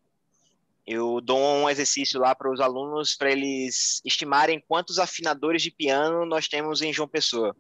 eu 0.86 1.22
dou 1.22 1.40
um 1.40 1.70
exercício 1.70 2.20
lá 2.20 2.36
para 2.36 2.52
os 2.52 2.60
alunos 2.60 3.16
para 3.16 3.32
eles 3.32 4.02
estimarem 4.04 4.64
quantos 4.68 5.00
afinadores 5.00 5.62
de 5.62 5.72
piano 5.72 6.26
nós 6.26 6.48
temos 6.48 6.82
em 6.82 6.92
João 6.92 7.08
Pessoa. 7.08 7.56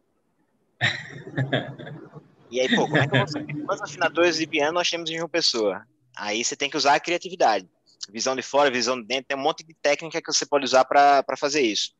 e 2.51 2.59
aí, 2.59 2.75
pô, 2.75 2.83
como 2.83 2.97
é 2.97 3.07
que 3.07 3.15
eu 3.15 3.19
vou 3.19 3.27
saber 3.27 3.53
quantos 3.65 3.81
afinadores 3.81 4.37
de 4.37 4.47
piano 4.47 4.73
nós 4.73 4.89
temos 4.89 5.09
em 5.09 5.15
João 5.15 5.29
Pessoa? 5.29 5.85
Aí 6.15 6.43
você 6.43 6.55
tem 6.55 6.69
que 6.69 6.77
usar 6.77 6.95
a 6.95 6.99
criatividade. 6.99 7.67
Visão 8.11 8.35
de 8.35 8.41
fora, 8.41 8.69
visão 8.69 8.99
de 8.99 9.07
dentro, 9.07 9.27
tem 9.29 9.37
um 9.37 9.41
monte 9.41 9.63
de 9.63 9.73
técnica 9.73 10.21
que 10.21 10.31
você 10.31 10.45
pode 10.45 10.65
usar 10.65 10.83
para 10.83 11.23
fazer 11.37 11.61
isso. 11.61 11.91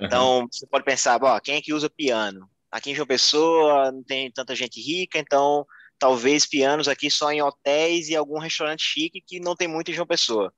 Então, 0.00 0.40
uhum. 0.40 0.48
você 0.50 0.66
pode 0.66 0.84
pensar, 0.84 1.18
bom, 1.18 1.38
quem 1.40 1.56
é 1.56 1.62
que 1.62 1.72
usa 1.72 1.88
piano? 1.88 2.48
Aqui 2.70 2.90
em 2.90 2.94
João 2.94 3.06
Pessoa 3.06 3.92
não 3.92 4.02
tem 4.02 4.30
tanta 4.30 4.54
gente 4.54 4.80
rica, 4.80 5.18
então 5.18 5.64
talvez 5.98 6.46
pianos 6.46 6.88
aqui 6.88 7.10
só 7.10 7.30
em 7.32 7.42
hotéis 7.42 8.08
e 8.08 8.16
algum 8.16 8.38
restaurante 8.38 8.82
chique 8.82 9.20
que 9.20 9.40
não 9.40 9.56
tem 9.56 9.68
muito 9.68 9.90
em 9.90 9.94
João 9.94 10.06
Pessoa. 10.06 10.52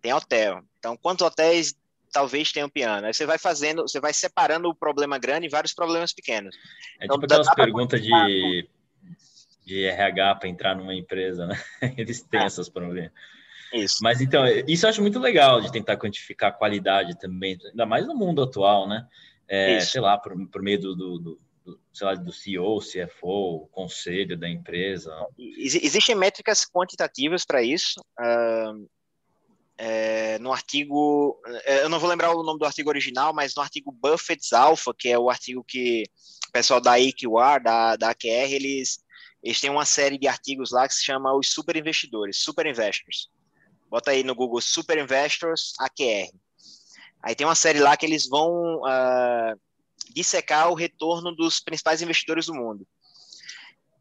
Tem 0.00 0.12
hotel. 0.12 0.62
Então, 0.78 0.96
quantos 0.96 1.26
hotéis 1.26 1.74
talvez 2.12 2.52
tenham 2.52 2.68
piano? 2.68 3.06
Aí 3.06 3.14
você 3.14 3.26
vai 3.26 3.38
fazendo, 3.38 3.82
você 3.82 4.00
vai 4.00 4.12
separando 4.12 4.68
o 4.68 4.74
problema 4.74 5.18
grande 5.18 5.46
em 5.46 5.50
vários 5.50 5.74
problemas 5.74 6.12
pequenos. 6.12 6.56
É 7.00 7.04
então, 7.04 7.16
tipo 7.16 7.26
aquelas 7.26 7.54
perguntas 7.54 8.02
de, 8.02 8.68
de 9.64 9.84
RH 9.84 10.34
para 10.36 10.48
entrar 10.48 10.74
numa 10.74 10.94
empresa, 10.94 11.46
né? 11.46 11.60
Eles 11.96 12.22
têm 12.22 12.40
é. 12.40 12.46
esses 12.46 12.68
problemas. 12.68 13.12
Isso. 13.72 13.98
Mas 14.02 14.20
então, 14.20 14.44
isso 14.66 14.84
eu 14.84 14.90
acho 14.90 15.00
muito 15.00 15.18
legal 15.18 15.60
de 15.60 15.70
tentar 15.70 15.96
quantificar 15.96 16.50
a 16.50 16.52
qualidade 16.52 17.18
também, 17.18 17.56
ainda 17.70 17.86
mais 17.86 18.06
no 18.06 18.16
mundo 18.16 18.42
atual, 18.42 18.88
né? 18.88 19.06
É, 19.46 19.80
sei 19.80 20.00
lá, 20.00 20.16
por, 20.16 20.34
por 20.48 20.62
meio 20.62 20.80
do, 20.80 20.94
do, 20.94 21.18
do, 21.18 21.38
do, 21.64 21.78
sei 21.92 22.06
lá, 22.06 22.14
do 22.14 22.32
CEO, 22.32 22.78
CFO, 22.78 23.68
conselho 23.72 24.36
da 24.36 24.48
empresa. 24.48 25.12
Existem 25.38 26.14
métricas 26.14 26.64
quantitativas 26.64 27.44
para 27.44 27.62
isso. 27.62 28.00
Uh, 28.18 28.88
é, 29.82 30.38
no 30.40 30.52
artigo, 30.52 31.40
é, 31.64 31.82
eu 31.82 31.88
não 31.88 31.98
vou 31.98 32.10
lembrar 32.10 32.34
o 32.34 32.42
nome 32.42 32.58
do 32.58 32.66
artigo 32.66 32.90
original, 32.90 33.32
mas 33.32 33.54
no 33.54 33.62
artigo 33.62 33.90
Buffett's 33.90 34.52
Alpha, 34.52 34.92
que 34.96 35.08
é 35.08 35.18
o 35.18 35.30
artigo 35.30 35.64
que 35.66 36.04
o 36.48 36.52
pessoal 36.52 36.82
da 36.82 36.96
AQR, 36.96 37.62
da, 37.62 37.96
da 37.96 38.10
AQR, 38.10 38.52
eles, 38.52 39.02
eles 39.42 39.58
têm 39.58 39.70
uma 39.70 39.86
série 39.86 40.18
de 40.18 40.28
artigos 40.28 40.70
lá 40.70 40.86
que 40.86 40.94
se 40.94 41.04
chama 41.04 41.34
os 41.34 41.48
super 41.48 41.76
investidores, 41.76 42.42
super 42.42 42.66
investors. 42.66 43.30
Bota 43.88 44.10
aí 44.10 44.22
no 44.22 44.34
Google 44.34 44.60
Super 44.60 44.98
Investors 44.98 45.72
AQR. 45.80 46.30
Aí 47.22 47.34
tem 47.34 47.46
uma 47.46 47.54
série 47.54 47.80
lá 47.80 47.96
que 47.96 48.04
eles 48.04 48.28
vão 48.28 48.82
uh, 48.82 49.60
dissecar 50.14 50.70
o 50.70 50.74
retorno 50.74 51.34
dos 51.34 51.60
principais 51.60 52.02
investidores 52.02 52.46
do 52.46 52.54
mundo. 52.54 52.86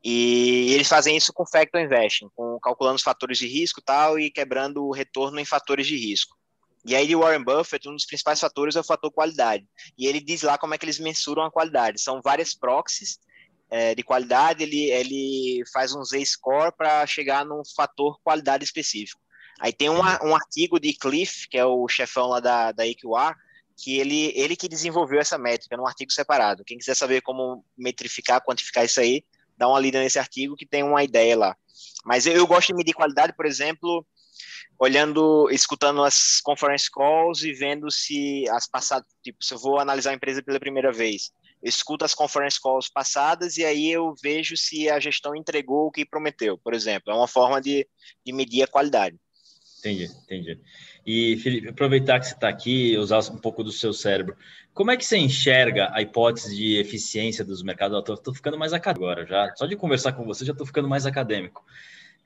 E 0.04 0.74
eles 0.74 0.88
fazem 0.88 1.18
isso 1.18 1.34
com 1.34 1.46
factor 1.46 1.82
investing, 1.82 2.30
com 2.36 2.58
calculando 2.60 2.96
os 2.96 3.04
fatores 3.04 3.38
de 3.38 3.48
risco 3.48 3.82
tal 3.82 4.18
e 4.18 4.32
quebrando 4.32 4.86
o 4.86 4.92
retorno 4.92 5.40
em 5.40 5.46
fatores 5.46 5.88
de 5.88 5.98
risco. 5.98 6.38
E 6.86 6.96
aí, 6.96 7.14
o 7.14 7.20
Warren 7.20 7.44
Buffett, 7.44 7.90
um 7.90 7.94
dos 7.94 8.06
principais 8.06 8.40
fatores 8.40 8.76
é 8.76 8.80
o 8.80 8.86
fator 8.86 9.12
qualidade. 9.12 9.68
E 9.98 10.08
ele 10.08 10.22
diz 10.22 10.44
lá 10.44 10.58
como 10.58 10.74
é 10.74 10.78
que 10.78 10.86
eles 10.86 10.98
mensuram 10.98 11.44
a 11.44 11.52
qualidade. 11.52 12.02
São 12.02 12.22
várias 12.22 12.54
proxies 12.54 13.20
é, 13.70 13.94
de 13.94 14.02
qualidade, 14.02 14.64
ele, 14.64 14.90
ele 14.90 15.64
faz 15.72 15.94
um 15.94 16.04
Z-score 16.04 16.76
para 16.76 17.06
chegar 17.06 17.46
num 17.46 17.62
fator 17.76 18.20
qualidade 18.24 18.64
específico. 18.64 19.22
Aí 19.60 19.74
tem 19.74 19.90
um, 19.90 20.00
um 20.00 20.34
artigo 20.34 20.80
de 20.80 20.94
Cliff, 20.94 21.48
que 21.50 21.58
é 21.58 21.66
o 21.66 21.88
chefão 21.88 22.28
lá 22.28 22.40
da, 22.40 22.72
da 22.72 22.88
EQR, 22.88 23.36
que 23.82 23.98
ele, 23.98 24.34
ele 24.36 24.56
que 24.56 24.68
desenvolveu 24.68 25.20
essa 25.20 25.38
métrica 25.38 25.78
num 25.78 25.88
artigo 25.88 26.12
separado. 26.12 26.64
Quem 26.66 26.78
quiser 26.78 26.96
saber 26.96 27.22
como 27.22 27.64
metrificar, 27.78 28.44
quantificar 28.44 28.84
isso 28.86 29.00
aí, 29.00 29.24
dá 29.58 29.68
uma 29.68 29.80
lida 29.80 30.00
nesse 30.00 30.20
artigo 30.20 30.56
que 30.56 30.66
tem 30.66 30.84
uma 30.84 31.04
ideia 31.04 31.38
lá. 31.38 31.56
Mas 32.06 32.26
eu, 32.26 32.34
eu 32.34 32.46
gosto 32.46 32.68
de 32.68 32.76
medir 32.76 32.94
qualidade, 32.94 33.34
por 33.34 33.46
exemplo, 33.46 34.06
olhando, 34.78 35.50
escutando 35.52 36.04
as 36.04 36.40
conference 36.42 36.90
calls 36.90 37.44
e 37.44 37.54
vendo 37.54 37.90
se 37.90 38.48
as 38.50 38.68
passadas, 38.68 39.08
tipo, 39.24 39.44
se 39.44 39.54
eu 39.54 39.58
vou 39.58 39.80
analisar 39.80 40.12
a 40.12 40.16
empresa 40.16 40.44
pela 40.44 40.60
primeira 40.60 40.92
vez, 40.92 41.32
eu 41.62 41.70
escuto 41.70 42.06
as 42.06 42.14
conference 42.14 42.60
calls 42.60 42.90
passadas 42.90 43.58
e 43.58 43.66
aí 43.66 43.92
eu 43.92 44.14
vejo 44.22 44.56
se 44.56 44.90
a 44.90 45.00
gestão 45.00 45.36
entregou 45.36 45.88
o 45.88 45.92
que 45.92 46.06
prometeu, 46.06 46.58
por 46.58 46.74
exemplo. 46.74 47.12
É 47.12 47.16
uma 47.16 47.28
forma 47.28 47.62
de, 47.62 47.88
de 48.26 48.32
medir 48.32 48.64
a 48.64 48.68
qualidade. 48.68 49.18
Entendi, 49.80 50.10
entendi. 50.24 50.60
E, 51.06 51.38
Felipe, 51.38 51.70
aproveitar 51.70 52.20
que 52.20 52.28
você 52.28 52.34
está 52.34 52.50
aqui, 52.50 52.98
usar 52.98 53.20
um 53.32 53.38
pouco 53.38 53.64
do 53.64 53.72
seu 53.72 53.94
cérebro. 53.94 54.36
Como 54.74 54.92
é 54.92 54.98
que 54.98 55.06
você 55.06 55.18
enxerga 55.18 55.90
a 55.94 56.02
hipótese 56.02 56.56
de 56.56 56.78
eficiência 56.78 57.44
dos 57.44 57.64
mercados? 57.64 57.98
Estou 57.98 58.34
ficando 58.34 58.58
mais 58.58 58.74
acadêmico 58.74 59.06
agora, 59.06 59.26
já. 59.26 59.54
Só 59.56 59.66
de 59.66 59.76
conversar 59.76 60.14
com 60.14 60.26
você, 60.26 60.46
já 60.46 60.52
estou 60.52 60.68
ficando 60.68 60.88
mais 60.88 61.06
acadêmico. 61.06 61.64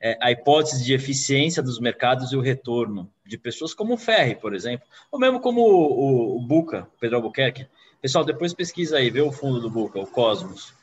É, 0.00 0.18
a 0.20 0.30
hipótese 0.32 0.84
de 0.84 0.92
eficiência 0.92 1.62
dos 1.62 1.78
mercados 1.78 2.32
e 2.32 2.36
o 2.36 2.40
retorno 2.40 3.10
de 3.24 3.38
pessoas 3.38 3.72
como 3.72 3.94
o 3.94 3.96
Ferri, 3.96 4.34
por 4.34 4.54
exemplo, 4.54 4.86
ou 5.10 5.18
mesmo 5.18 5.40
como 5.40 5.62
o, 5.62 6.36
o, 6.36 6.36
o 6.38 6.40
Buca, 6.42 6.88
Pedro 7.00 7.16
Albuquerque. 7.16 7.66
Pessoal, 8.02 8.24
depois 8.24 8.52
pesquisa 8.52 8.98
aí, 8.98 9.08
vê 9.08 9.22
o 9.22 9.32
fundo 9.32 9.60
do 9.60 9.70
Buca, 9.70 9.98
o 9.98 10.06
Cosmos. 10.06 10.74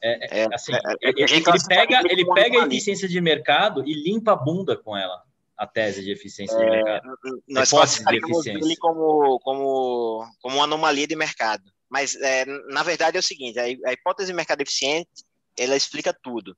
É, 0.00 0.40
é, 0.40 0.42
é 0.42 0.54
assim, 0.54 0.72
é, 0.72 0.76
é, 0.76 0.96
ele, 1.02 1.22
ele 1.22 1.42
pega, 1.66 2.02
ele 2.08 2.24
pega 2.34 2.62
a 2.62 2.66
eficiência 2.66 3.08
de 3.08 3.20
mercado 3.20 3.82
e 3.86 3.94
limpa 3.94 4.32
a 4.32 4.36
bunda 4.36 4.76
com 4.76 4.96
ela 4.96 5.22
a 5.62 5.66
tese 5.66 6.02
de 6.02 6.10
eficiência 6.10 6.58
de 6.58 6.64
mercado? 6.64 7.16
Nós 7.48 7.70
classificaríamos 7.70 8.46
ele 8.46 8.76
como, 8.76 9.38
como, 9.40 10.26
como 10.40 10.56
uma 10.56 10.64
anomalia 10.64 11.06
de 11.06 11.14
mercado. 11.14 11.62
Mas, 11.88 12.16
é, 12.16 12.44
na 12.70 12.82
verdade, 12.82 13.16
é 13.16 13.20
o 13.20 13.22
seguinte, 13.22 13.60
a, 13.60 13.62
a 13.62 13.92
hipótese 13.92 14.32
de 14.32 14.36
mercado 14.36 14.60
eficiente, 14.60 15.08
ela 15.56 15.76
explica 15.76 16.12
tudo. 16.12 16.56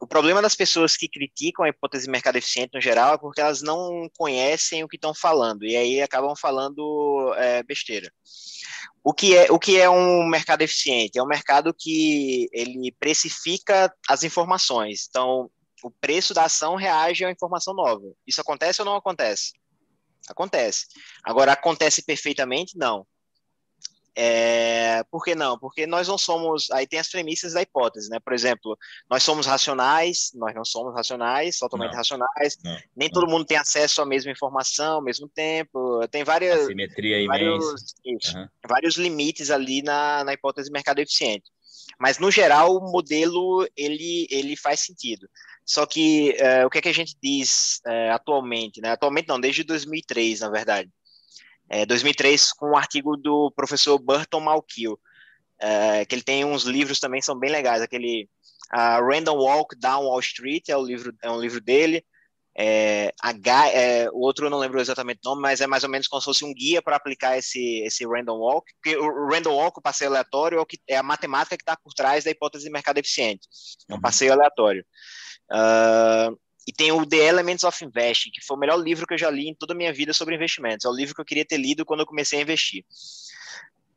O 0.00 0.06
problema 0.06 0.42
das 0.42 0.54
pessoas 0.54 0.96
que 0.96 1.08
criticam 1.08 1.64
a 1.64 1.68
hipótese 1.70 2.04
de 2.04 2.10
mercado 2.10 2.36
eficiente 2.36 2.74
no 2.74 2.80
geral 2.80 3.14
é 3.14 3.18
porque 3.18 3.40
elas 3.40 3.62
não 3.62 4.08
conhecem 4.16 4.84
o 4.84 4.88
que 4.88 4.96
estão 4.96 5.14
falando 5.14 5.64
e 5.64 5.74
aí 5.74 6.02
acabam 6.02 6.36
falando 6.36 7.32
é, 7.36 7.62
besteira. 7.62 8.12
O 9.02 9.14
que, 9.14 9.34
é, 9.34 9.50
o 9.50 9.58
que 9.58 9.80
é 9.80 9.88
um 9.88 10.26
mercado 10.26 10.60
eficiente? 10.60 11.18
É 11.18 11.22
um 11.22 11.26
mercado 11.26 11.74
que 11.76 12.48
ele 12.52 12.94
precifica 13.00 13.92
as 14.06 14.22
informações. 14.22 15.06
Então, 15.08 15.50
o 15.82 15.90
preço 15.90 16.34
da 16.34 16.44
ação 16.44 16.76
reage 16.76 17.24
a 17.24 17.28
uma 17.28 17.32
informação 17.32 17.74
nova. 17.74 18.04
Isso 18.26 18.40
acontece 18.40 18.80
ou 18.80 18.86
não 18.86 18.96
acontece? 18.96 19.52
Acontece. 20.28 20.86
Agora, 21.24 21.52
acontece 21.52 22.02
perfeitamente? 22.02 22.76
Não. 22.76 23.06
É, 24.20 25.04
por 25.12 25.22
que 25.22 25.36
não? 25.36 25.56
Porque 25.56 25.86
nós 25.86 26.08
não 26.08 26.18
somos. 26.18 26.68
Aí 26.72 26.88
tem 26.88 26.98
as 26.98 27.08
premissas 27.08 27.52
da 27.52 27.62
hipótese, 27.62 28.10
né? 28.10 28.18
Por 28.18 28.32
exemplo, 28.32 28.76
nós 29.08 29.22
somos 29.22 29.46
racionais, 29.46 30.32
nós 30.34 30.52
não 30.56 30.64
somos 30.64 30.92
racionais, 30.92 31.56
totalmente 31.56 31.92
não, 31.92 31.98
racionais. 31.98 32.58
Não, 32.64 32.76
nem 32.96 33.08
não. 33.08 33.12
todo 33.12 33.30
mundo 33.30 33.44
tem 33.44 33.56
acesso 33.56 34.02
à 34.02 34.06
mesma 34.06 34.32
informação 34.32 34.94
ao 34.94 35.02
mesmo 35.02 35.28
tempo. 35.28 36.00
Tem 36.08 36.24
várias. 36.24 36.66
Simetria 36.66 37.24
vários, 37.28 37.94
isso, 38.04 38.36
uhum. 38.36 38.48
vários 38.68 38.96
limites 38.96 39.52
ali 39.52 39.82
na, 39.82 40.24
na 40.24 40.32
hipótese 40.32 40.66
de 40.66 40.72
mercado 40.72 40.98
eficiente. 40.98 41.48
Mas, 41.96 42.18
no 42.18 42.28
geral, 42.28 42.74
o 42.74 42.90
modelo 42.90 43.68
ele, 43.76 44.26
ele 44.30 44.56
faz 44.56 44.80
sentido. 44.80 45.28
Só 45.68 45.84
que 45.84 46.34
uh, 46.40 46.66
o 46.66 46.70
que, 46.70 46.78
é 46.78 46.80
que 46.80 46.88
a 46.88 46.94
gente 46.94 47.14
diz 47.22 47.82
uh, 47.86 48.14
atualmente, 48.14 48.80
né? 48.80 48.92
Atualmente 48.92 49.28
não, 49.28 49.38
desde 49.38 49.62
2003, 49.62 50.40
na 50.40 50.48
verdade. 50.48 50.90
É, 51.68 51.84
2003 51.84 52.54
com 52.54 52.70
um 52.70 52.76
artigo 52.76 53.18
do 53.18 53.52
professor 53.54 53.98
Burton 53.98 54.40
Malkiel, 54.40 54.94
uh, 54.94 56.06
que 56.08 56.14
ele 56.14 56.22
tem 56.22 56.42
uns 56.42 56.62
livros 56.62 56.98
também 56.98 57.20
são 57.20 57.38
bem 57.38 57.50
legais, 57.50 57.82
aquele 57.82 58.26
uh, 58.72 59.06
Random 59.06 59.36
Walk 59.36 59.76
Down 59.76 60.04
Wall 60.04 60.20
Street 60.20 60.70
é 60.70 60.76
o 60.76 60.82
livro 60.82 61.14
é 61.22 61.30
um 61.30 61.38
livro 61.38 61.60
dele. 61.60 62.02
É, 62.60 63.14
H, 63.22 63.68
é, 63.68 64.10
o 64.10 64.18
outro 64.18 64.46
eu 64.46 64.50
não 64.50 64.58
lembro 64.58 64.80
exatamente 64.80 65.20
o 65.24 65.28
nome, 65.28 65.42
mas 65.42 65.60
é 65.60 65.66
mais 65.68 65.84
ou 65.84 65.90
menos 65.90 66.08
como 66.08 66.20
se 66.20 66.24
fosse 66.24 66.44
um 66.44 66.52
guia 66.52 66.82
para 66.82 66.96
aplicar 66.96 67.38
esse, 67.38 67.82
esse 67.84 68.04
random 68.04 68.36
walk. 68.36 68.72
Porque 68.74 68.96
o 68.96 69.28
random 69.28 69.54
walk, 69.54 69.78
o 69.78 69.82
passeio 69.82 70.10
aleatório, 70.10 70.60
é, 70.60 70.64
que, 70.64 70.76
é 70.88 70.96
a 70.96 71.02
matemática 71.02 71.56
que 71.56 71.62
está 71.62 71.76
por 71.76 71.92
trás 71.94 72.24
da 72.24 72.32
hipótese 72.32 72.64
de 72.64 72.70
mercado 72.70 72.98
eficiente. 72.98 73.46
É 73.88 73.92
um 73.92 73.96
uhum. 73.96 74.02
passeio 74.02 74.32
aleatório. 74.32 74.84
Uh, 75.52 76.36
e 76.66 76.72
tem 76.72 76.90
o 76.90 77.06
The 77.06 77.28
Elements 77.28 77.62
of 77.62 77.84
Investing, 77.84 78.30
que 78.32 78.44
foi 78.44 78.56
o 78.56 78.60
melhor 78.60 78.76
livro 78.76 79.06
que 79.06 79.14
eu 79.14 79.18
já 79.18 79.30
li 79.30 79.48
em 79.48 79.54
toda 79.54 79.72
a 79.72 79.76
minha 79.76 79.92
vida 79.92 80.12
sobre 80.12 80.34
investimentos. 80.34 80.84
É 80.84 80.88
o 80.88 80.94
livro 80.94 81.14
que 81.14 81.20
eu 81.20 81.24
queria 81.24 81.44
ter 81.44 81.58
lido 81.58 81.86
quando 81.86 82.00
eu 82.00 82.06
comecei 82.06 82.40
a 82.40 82.42
investir. 82.42 82.84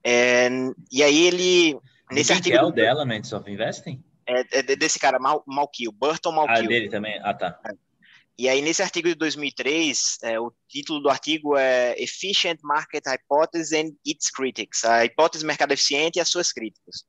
É, 0.04 0.48
e 0.92 1.02
aí 1.02 1.26
ele... 1.26 1.80
Nesse 2.12 2.32
artigo 2.32 2.58
é 2.58 2.64
o 2.64 2.72
The 2.72 2.86
Elements 2.86 3.34
of 3.34 3.50
Investing? 3.50 4.04
É, 4.28 4.60
é 4.60 4.76
desse 4.76 5.00
cara, 5.00 5.18
Mal, 5.18 5.44
Malkiel, 5.48 5.92
Burton 5.92 6.32
Malkiel. 6.32 6.64
Ah, 6.64 6.68
dele 6.68 6.90
também? 6.90 7.20
Ah, 7.24 7.34
tá. 7.34 7.60
É. 7.66 7.91
E 8.38 8.50
aí, 8.50 8.62
nesse 8.62 8.82
artigo 8.82 9.08
de 9.08 9.16
2003, 9.16 10.18
é, 10.24 10.40
o 10.40 10.52
título 10.68 11.02
do 11.02 11.10
artigo 11.10 11.56
é 11.58 11.96
Efficient 12.02 12.60
Market 12.64 13.06
Hypothesis 13.06 13.72
and 13.74 13.92
Its 14.06 14.32
Critics, 14.32 14.84
a 14.84 15.06
hipótese 15.06 15.46
mercado 15.46 15.74
eficiente 15.74 16.18
e 16.18 16.22
as 16.22 16.30
suas 16.30 16.52
críticas. 16.52 17.06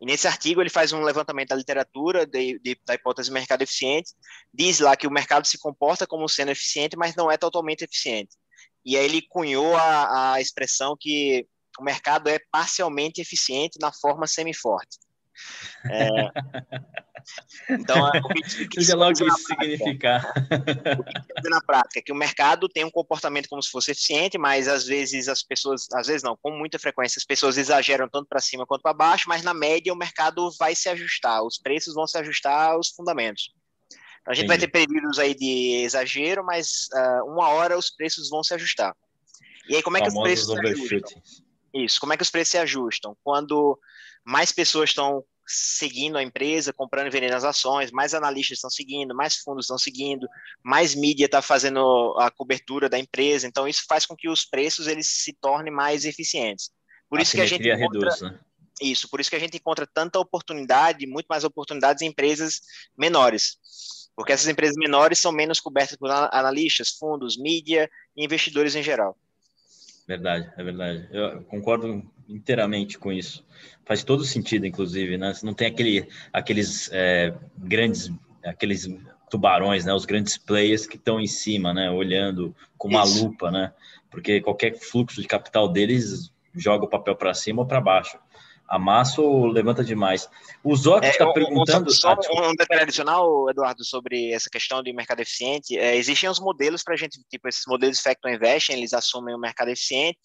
E 0.00 0.04
nesse 0.04 0.28
artigo 0.28 0.60
ele 0.60 0.70
faz 0.70 0.92
um 0.92 1.02
levantamento 1.02 1.48
da 1.48 1.56
literatura 1.56 2.26
de, 2.26 2.58
de, 2.58 2.78
da 2.84 2.94
hipótese 2.94 3.28
de 3.28 3.34
mercado 3.34 3.62
eficiente, 3.62 4.12
diz 4.52 4.80
lá 4.80 4.94
que 4.96 5.06
o 5.06 5.10
mercado 5.10 5.46
se 5.46 5.58
comporta 5.58 6.06
como 6.06 6.28
sendo 6.28 6.50
eficiente, 6.50 6.96
mas 6.96 7.16
não 7.16 7.30
é 7.30 7.36
totalmente 7.36 7.82
eficiente. 7.82 8.36
E 8.84 8.96
aí 8.96 9.04
ele 9.04 9.22
cunhou 9.22 9.74
a, 9.74 10.34
a 10.34 10.40
expressão 10.40 10.96
que 10.98 11.46
o 11.78 11.82
mercado 11.82 12.28
é 12.28 12.38
parcialmente 12.50 13.20
eficiente 13.20 13.78
na 13.80 13.92
forma 13.92 14.26
semi-forte. 14.26 14.98
É... 15.90 16.30
Então, 17.68 18.08
é, 18.14 18.20
o 18.20 18.28
que, 18.28 18.68
que 18.68 18.80
Seja 18.80 18.96
lá 18.96 19.08
o 19.08 19.12
que 19.12 19.24
isso 19.24 19.38
significar. 19.38 20.24
O 20.28 21.42
que 21.42 21.48
na 21.48 21.60
prática? 21.60 22.00
Que 22.00 22.12
o 22.12 22.14
mercado 22.14 22.68
tem 22.68 22.84
um 22.84 22.90
comportamento 22.90 23.48
como 23.48 23.62
se 23.62 23.70
fosse 23.70 23.90
eficiente, 23.90 24.38
mas 24.38 24.68
às 24.68 24.86
vezes 24.86 25.28
as 25.28 25.42
pessoas, 25.42 25.86
às 25.92 26.06
vezes 26.06 26.22
não, 26.22 26.36
com 26.40 26.50
muita 26.52 26.78
frequência, 26.78 27.18
as 27.18 27.24
pessoas 27.24 27.58
exageram 27.58 28.08
tanto 28.08 28.28
para 28.28 28.40
cima 28.40 28.66
quanto 28.66 28.82
para 28.82 28.94
baixo, 28.94 29.28
mas 29.28 29.42
na 29.42 29.52
média 29.52 29.92
o 29.92 29.96
mercado 29.96 30.50
vai 30.58 30.74
se 30.74 30.88
ajustar, 30.88 31.42
os 31.42 31.58
preços 31.58 31.94
vão 31.94 32.06
se 32.06 32.16
ajustar 32.18 32.70
aos 32.70 32.90
fundamentos. 32.90 33.52
Então, 34.20 34.32
a 34.32 34.34
gente 34.34 34.48
vai 34.48 34.58
ter 34.58 34.68
períodos 34.68 35.18
aí 35.18 35.34
de 35.34 35.82
exagero, 35.84 36.44
mas 36.44 36.88
uh, 36.92 37.30
uma 37.30 37.48
hora 37.48 37.78
os 37.78 37.90
preços 37.90 38.28
vão 38.28 38.42
se 38.42 38.54
ajustar. 38.54 38.94
E 39.68 39.76
aí, 39.76 39.82
como 39.82 39.96
é 39.96 40.00
que 40.00 40.08
os 40.08 40.20
preços 40.20 40.46
se 40.46 40.58
ajustam? 40.58 41.22
Isso, 41.84 42.00
como 42.00 42.12
é 42.12 42.16
que 42.16 42.22
os 42.22 42.30
preços 42.30 42.52
se 42.52 42.58
ajustam? 42.58 43.16
Quando 43.22 43.78
mais 44.24 44.50
pessoas 44.50 44.90
estão 44.90 45.22
seguindo 45.46 46.16
a 46.16 46.22
empresa, 46.22 46.72
comprando 46.72 47.06
e 47.06 47.10
vendendo 47.10 47.34
as 47.34 47.44
ações, 47.44 47.92
mais 47.92 48.14
analistas 48.14 48.58
estão 48.58 48.70
seguindo, 48.70 49.14
mais 49.14 49.36
fundos 49.36 49.66
estão 49.66 49.78
seguindo, 49.78 50.26
mais 50.62 50.94
mídia 50.94 51.26
está 51.26 51.40
fazendo 51.40 52.14
a 52.18 52.30
cobertura 52.30 52.88
da 52.88 52.98
empresa, 52.98 53.46
então 53.46 53.68
isso 53.68 53.84
faz 53.88 54.04
com 54.04 54.16
que 54.16 54.28
os 54.28 54.44
preços 54.44 54.88
eles 54.88 55.06
se 55.06 55.32
tornem 55.34 55.72
mais 55.72 56.04
eficientes. 56.04 56.70
Por 57.08 57.20
a 57.20 57.22
isso 57.22 57.32
que 57.32 57.40
a 57.40 57.46
gente 57.46 57.68
encontra, 57.68 58.10
reduz, 58.10 58.20
né? 58.22 58.40
isso, 58.80 59.08
por 59.08 59.20
isso 59.20 59.30
que 59.30 59.36
a 59.36 59.40
gente 59.40 59.56
encontra 59.56 59.86
tanta 59.86 60.18
oportunidade, 60.18 61.06
muito 61.06 61.26
mais 61.26 61.44
oportunidades 61.44 62.02
em 62.02 62.06
empresas 62.06 62.60
menores, 62.98 63.58
porque 64.16 64.32
essas 64.32 64.48
empresas 64.48 64.76
menores 64.76 65.18
são 65.18 65.30
menos 65.30 65.60
cobertas 65.60 65.96
por 65.96 66.10
analistas, 66.10 66.90
fundos, 66.90 67.36
mídia 67.36 67.88
e 68.16 68.24
investidores 68.24 68.74
em 68.74 68.82
geral. 68.82 69.16
Verdade, 70.06 70.50
é 70.56 70.62
verdade. 70.62 71.08
Eu 71.10 71.42
concordo 71.42 72.02
inteiramente 72.28 72.98
com 72.98 73.12
isso. 73.12 73.44
Faz 73.84 74.04
todo 74.04 74.24
sentido, 74.24 74.66
inclusive, 74.66 75.18
né? 75.18 75.34
Você 75.34 75.44
não 75.44 75.54
tem 75.54 75.66
aquele, 75.66 76.08
aqueles 76.32 76.90
é, 76.92 77.34
grandes, 77.58 78.12
aqueles 78.44 78.88
tubarões, 79.28 79.84
né? 79.84 79.92
Os 79.92 80.04
grandes 80.04 80.36
players 80.38 80.86
que 80.86 80.96
estão 80.96 81.20
em 81.20 81.26
cima, 81.26 81.74
né? 81.74 81.90
Olhando 81.90 82.54
com 82.78 82.88
uma 82.88 83.02
isso. 83.02 83.24
lupa, 83.24 83.50
né? 83.50 83.72
Porque 84.10 84.40
qualquer 84.40 84.78
fluxo 84.78 85.20
de 85.20 85.26
capital 85.26 85.68
deles 85.68 86.32
joga 86.54 86.84
o 86.84 86.88
papel 86.88 87.16
para 87.16 87.34
cima 87.34 87.62
ou 87.62 87.68
para 87.68 87.80
baixo 87.80 88.18
amassa 88.68 89.20
ou 89.20 89.46
levanta 89.46 89.84
demais. 89.84 90.28
O 90.62 90.74
Zoc 90.74 91.04
está 91.04 91.24
é, 91.24 91.32
perguntando. 91.32 91.90
Só, 91.92 92.12
ah, 92.12 92.48
um 92.48 92.54
detalhe 92.54 92.82
adicional, 92.82 93.48
Eduardo, 93.48 93.84
sobre 93.84 94.32
essa 94.32 94.50
questão 94.50 94.82
de 94.82 94.92
mercado 94.92 95.20
eficiente. 95.20 95.78
É, 95.78 95.96
existem 95.96 96.28
os 96.28 96.40
modelos 96.40 96.82
para 96.82 96.94
a 96.94 96.96
gente, 96.96 97.20
tipo, 97.30 97.48
esses 97.48 97.64
modelos 97.66 97.98
de 97.98 98.02
Factor 98.02 98.30
Investing, 98.30 98.72
eles 98.72 98.92
assumem 98.92 99.34
o 99.34 99.38
mercado 99.38 99.68
eficiente, 99.68 100.18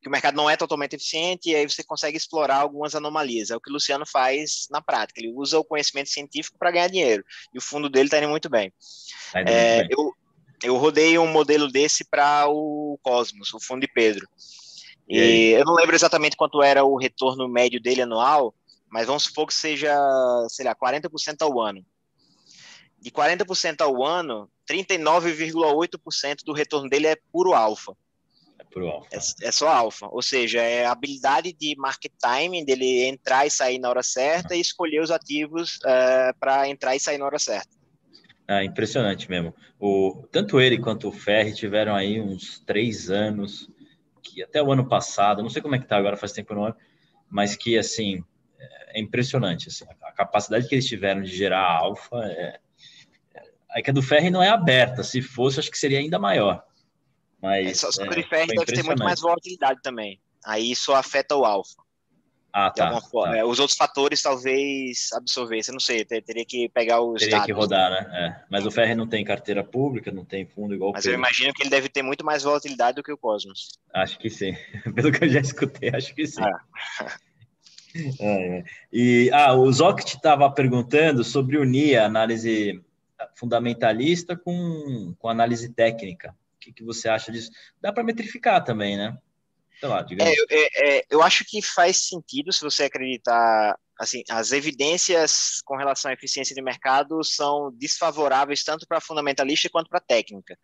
que 0.00 0.08
o 0.08 0.12
mercado 0.12 0.36
não 0.36 0.48
é 0.48 0.56
totalmente 0.56 0.94
eficiente, 0.94 1.50
e 1.50 1.54
aí 1.56 1.68
você 1.68 1.82
consegue 1.82 2.16
explorar 2.16 2.58
algumas 2.58 2.94
anomalias. 2.94 3.50
É 3.50 3.56
o 3.56 3.60
que 3.60 3.70
o 3.70 3.72
Luciano 3.72 4.06
faz 4.06 4.66
na 4.70 4.80
prática. 4.80 5.20
Ele 5.20 5.32
usa 5.34 5.58
o 5.58 5.64
conhecimento 5.64 6.08
científico 6.08 6.58
para 6.58 6.70
ganhar 6.70 6.88
dinheiro. 6.88 7.24
E 7.52 7.58
o 7.58 7.62
fundo 7.62 7.88
dele 7.88 8.06
está 8.06 8.18
indo 8.18 8.28
muito 8.28 8.48
bem. 8.48 8.72
Tá 9.32 9.42
indo 9.42 9.50
é, 9.50 9.76
muito 9.76 9.88
bem. 9.88 9.98
Eu, 9.98 10.12
eu 10.62 10.76
rodei 10.76 11.18
um 11.18 11.26
modelo 11.26 11.68
desse 11.68 12.04
para 12.04 12.46
o 12.48 12.98
Cosmos, 13.02 13.52
o 13.52 13.60
fundo 13.60 13.80
de 13.80 13.92
Pedro. 13.92 14.26
E 15.08 15.52
eu 15.52 15.64
não 15.64 15.74
lembro 15.74 15.96
exatamente 15.96 16.36
quanto 16.36 16.62
era 16.62 16.84
o 16.84 16.96
retorno 16.96 17.48
médio 17.48 17.80
dele 17.80 18.02
anual, 18.02 18.54
mas 18.90 19.06
vamos 19.06 19.24
supor 19.24 19.46
que 19.46 19.54
seja, 19.54 19.94
sei 20.48 20.66
lá, 20.66 20.74
40% 20.74 21.36
ao 21.40 21.60
ano. 21.60 21.84
De 23.00 23.10
40% 23.10 23.80
ao 23.80 24.04
ano, 24.04 24.50
39,8% 24.68 26.44
do 26.44 26.52
retorno 26.52 26.90
dele 26.90 27.06
é 27.06 27.16
puro 27.32 27.54
alfa. 27.54 27.96
É 28.58 28.64
puro 28.64 28.88
alfa. 28.88 29.08
É, 29.12 29.48
é, 29.48 29.52
só 29.52 29.68
alfa. 29.68 30.08
Ou 30.10 30.20
seja, 30.20 30.60
é 30.60 30.84
a 30.84 30.92
habilidade 30.92 31.52
de 31.52 31.74
market 31.76 32.12
timing, 32.20 32.64
dele 32.64 33.04
entrar 33.04 33.46
e 33.46 33.50
sair 33.50 33.78
na 33.78 33.88
hora 33.88 34.02
certa 34.02 34.54
e 34.54 34.60
escolher 34.60 35.00
os 35.00 35.10
ativos 35.10 35.76
uh, 35.76 35.88
é, 35.88 36.32
para 36.38 36.68
entrar 36.68 36.96
e 36.96 37.00
sair 37.00 37.18
na 37.18 37.24
hora 37.24 37.38
certa. 37.38 37.78
Ah, 38.46 38.64
impressionante 38.64 39.28
mesmo. 39.30 39.54
O, 39.78 40.24
tanto 40.32 40.60
ele 40.60 40.78
quanto 40.78 41.08
o 41.08 41.12
Ferri 41.12 41.54
tiveram 41.54 41.94
aí 41.94 42.20
uns 42.20 42.58
três 42.60 43.10
anos 43.10 43.70
que 44.28 44.42
até 44.42 44.62
o 44.62 44.72
ano 44.72 44.88
passado, 44.88 45.42
não 45.42 45.50
sei 45.50 45.62
como 45.62 45.74
é 45.74 45.78
que 45.78 45.86
tá 45.86 45.96
agora, 45.96 46.16
faz 46.16 46.32
tempo 46.32 46.54
não, 46.54 46.74
mas 47.28 47.56
que 47.56 47.78
assim 47.78 48.24
é 48.90 49.00
impressionante 49.00 49.68
assim, 49.68 49.84
a 50.02 50.12
capacidade 50.12 50.66
que 50.68 50.74
eles 50.74 50.86
tiveram 50.86 51.22
de 51.22 51.34
gerar 51.34 51.64
alfa 51.64 52.16
é, 52.24 52.58
Aí 53.70 53.82
que 53.82 53.90
a 53.90 53.92
do 53.92 54.02
Ferri 54.02 54.30
não 54.30 54.42
é 54.42 54.48
aberta. 54.48 55.02
Se 55.02 55.20
fosse, 55.20 55.60
acho 55.60 55.70
que 55.70 55.78
seria 55.78 55.98
ainda 55.98 56.18
maior. 56.18 56.64
Mas, 57.40 57.68
é, 57.68 57.74
só, 57.74 57.92
só 57.92 58.02
é, 58.02 58.08
que 58.08 58.12
o 58.12 58.22
de 58.22 58.28
Ferri 58.28 58.46
deve 58.48 58.64
ter 58.64 58.82
muito 58.82 59.04
mais 59.04 59.20
volatilidade 59.20 59.80
também. 59.82 60.20
Aí 60.44 60.70
isso 60.70 60.92
afeta 60.92 61.36
o 61.36 61.44
alfa. 61.44 61.82
Ah, 62.52 62.70
tá, 62.70 63.00
tá. 63.00 63.36
É, 63.36 63.44
os 63.44 63.58
outros 63.58 63.76
fatores 63.76 64.22
talvez 64.22 65.10
absorvessem, 65.12 65.72
não 65.72 65.80
sei, 65.80 66.04
teria 66.04 66.44
que 66.44 66.68
pegar 66.70 67.00
os 67.00 67.20
Teria 67.20 67.32
dados, 67.32 67.46
que 67.46 67.52
rodar, 67.52 67.90
né? 67.90 68.10
É. 68.12 68.44
Mas 68.50 68.64
o 68.64 68.70
Ferri 68.70 68.94
não 68.94 69.06
tem 69.06 69.24
carteira 69.24 69.62
pública, 69.62 70.10
não 70.10 70.24
tem 70.24 70.46
fundo 70.46 70.74
igual 70.74 70.92
Mas 70.92 71.04
eu 71.04 71.12
imagino 71.12 71.52
que 71.52 71.62
ele 71.62 71.70
deve 71.70 71.88
ter 71.88 72.02
muito 72.02 72.24
mais 72.24 72.42
volatilidade 72.42 72.96
do 72.96 73.02
que 73.02 73.12
o 73.12 73.18
Cosmos. 73.18 73.78
Acho 73.92 74.18
que 74.18 74.30
sim. 74.30 74.56
Pelo 74.94 75.12
que 75.12 75.24
eu 75.24 75.28
já 75.28 75.40
escutei, 75.40 75.90
acho 75.94 76.14
que 76.14 76.26
sim. 76.26 76.42
É. 76.42 77.28
E 78.92 79.30
ah, 79.32 79.54
o 79.54 79.72
Zoct 79.72 80.16
estava 80.16 80.48
perguntando 80.50 81.24
sobre 81.24 81.56
unir 81.56 81.96
a 81.96 82.04
análise 82.04 82.82
fundamentalista 83.34 84.36
com, 84.36 85.14
com 85.18 85.28
análise 85.28 85.70
técnica. 85.70 86.34
O 86.54 86.58
que, 86.60 86.72
que 86.72 86.84
você 86.84 87.08
acha 87.08 87.32
disso? 87.32 87.50
Dá 87.80 87.92
para 87.92 88.04
metrificar 88.04 88.62
também, 88.62 88.96
né? 88.96 89.16
Sei 89.78 89.88
lá, 89.88 90.02
digamos. 90.02 90.32
É, 90.32 90.56
é, 90.56 90.98
é, 90.98 91.04
eu 91.08 91.22
acho 91.22 91.44
que 91.44 91.62
faz 91.62 92.08
sentido 92.08 92.52
se 92.52 92.60
você 92.60 92.84
acreditar. 92.84 93.78
Assim, 93.98 94.22
as 94.30 94.52
evidências 94.52 95.60
com 95.64 95.76
relação 95.76 96.10
à 96.10 96.14
eficiência 96.14 96.54
de 96.54 96.62
mercado 96.62 97.22
são 97.24 97.72
desfavoráveis 97.72 98.62
tanto 98.62 98.86
para 98.86 99.00
fundamentalista 99.00 99.68
quanto 99.68 99.90
para 99.90 99.98
técnica. 99.98 100.56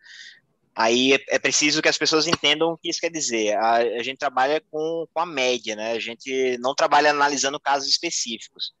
Aí 0.73 1.13
é, 1.13 1.19
é, 1.29 1.39
preciso 1.39 1.81
que 1.81 1.87
as 1.87 1.97
pessoas 1.97 2.27
entendam 2.27 2.71
o 2.71 2.77
que 2.77 2.89
isso 2.89 2.99
quer 2.99 3.09
dizer. 3.09 3.55
A, 3.57 3.75
a 3.75 4.03
gente 4.03 4.17
trabalha 4.17 4.61
com, 4.69 5.05
com 5.13 5.19
a 5.19 5.25
média, 5.25 5.75
né? 5.75 5.93
A 5.93 5.99
gente 5.99 6.57
não 6.59 6.75
trabalha 6.75 7.11
analisando 7.11 7.59
casos 7.59 7.89
específicos. 7.89 8.73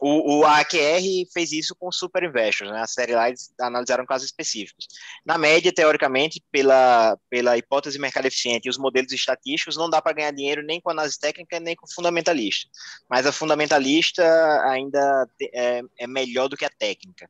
O, 0.00 0.38
o 0.38 0.44
AQR 0.44 1.02
fez 1.32 1.52
isso 1.52 1.74
com 1.74 1.90
Super 1.92 2.24
Investors, 2.24 2.70
né? 2.70 2.80
A 2.80 2.86
série 2.86 3.14
lá 3.14 3.28
eles 3.28 3.52
analisaram 3.60 4.04
casos 4.04 4.26
específicos. 4.26 4.88
Na 5.24 5.38
média, 5.38 5.72
teoricamente, 5.72 6.42
pela, 6.50 7.16
pela 7.30 7.56
hipótese 7.56 7.98
mercado 7.98 8.26
eficiente 8.26 8.66
e 8.66 8.70
os 8.70 8.76
modelos 8.76 9.12
estatísticos, 9.12 9.76
não 9.76 9.88
dá 9.88 10.02
para 10.02 10.14
ganhar 10.14 10.32
dinheiro 10.32 10.62
nem 10.62 10.80
com 10.80 10.90
análise 10.90 11.18
técnica 11.18 11.60
nem 11.60 11.76
com 11.76 11.86
fundamentalista. 11.86 12.68
Mas 13.08 13.24
a 13.26 13.32
fundamentalista 13.32 14.24
ainda 14.68 15.28
é, 15.52 15.82
é 16.00 16.06
melhor 16.06 16.48
do 16.48 16.56
que 16.56 16.64
a 16.64 16.70
técnica. 16.70 17.28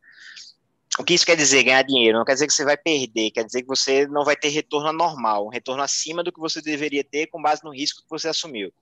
O 0.98 1.04
que 1.04 1.12
isso 1.12 1.26
quer 1.26 1.36
dizer, 1.36 1.64
ganhar 1.64 1.82
dinheiro? 1.82 2.16
Não 2.16 2.24
quer 2.24 2.34
dizer 2.34 2.46
que 2.46 2.52
você 2.52 2.64
vai 2.64 2.76
perder, 2.76 3.30
quer 3.32 3.44
dizer 3.44 3.62
que 3.62 3.68
você 3.68 4.06
não 4.06 4.24
vai 4.24 4.36
ter 4.36 4.48
retorno 4.48 4.92
normal, 4.92 5.44
um 5.44 5.50
retorno 5.50 5.82
acima 5.82 6.22
do 6.22 6.32
que 6.32 6.40
você 6.40 6.62
deveria 6.62 7.04
ter 7.04 7.26
com 7.26 7.42
base 7.42 7.62
no 7.64 7.74
risco 7.74 8.02
que 8.02 8.08
você 8.08 8.28
assumiu 8.28 8.72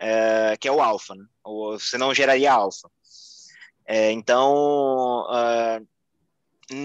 é, 0.00 0.56
que 0.56 0.66
é 0.66 0.72
o 0.72 0.80
alfa, 0.80 1.14
né? 1.14 1.24
Ou 1.44 1.76
não 1.98 2.14
geraria 2.14 2.52
alfa. 2.52 2.90
É, 3.86 4.10
então, 4.10 5.26
uh, 5.28 5.86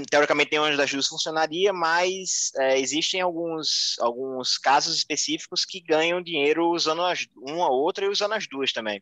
teoricamente, 0.10 0.58
onde 0.58 0.76
das 0.76 0.92
duas 0.92 1.08
funcionaria, 1.08 1.72
mas 1.72 2.52
é, 2.58 2.80
existem 2.80 3.22
alguns, 3.22 3.96
alguns 4.00 4.58
casos 4.58 4.98
específicos 4.98 5.64
que 5.64 5.80
ganham 5.80 6.22
dinheiro 6.22 6.70
usando 6.72 7.04
as, 7.04 7.28
uma 7.38 7.70
ou 7.70 7.84
outra 7.84 8.06
e 8.06 8.10
usando 8.10 8.34
as 8.34 8.48
duas 8.48 8.74
também. 8.74 9.02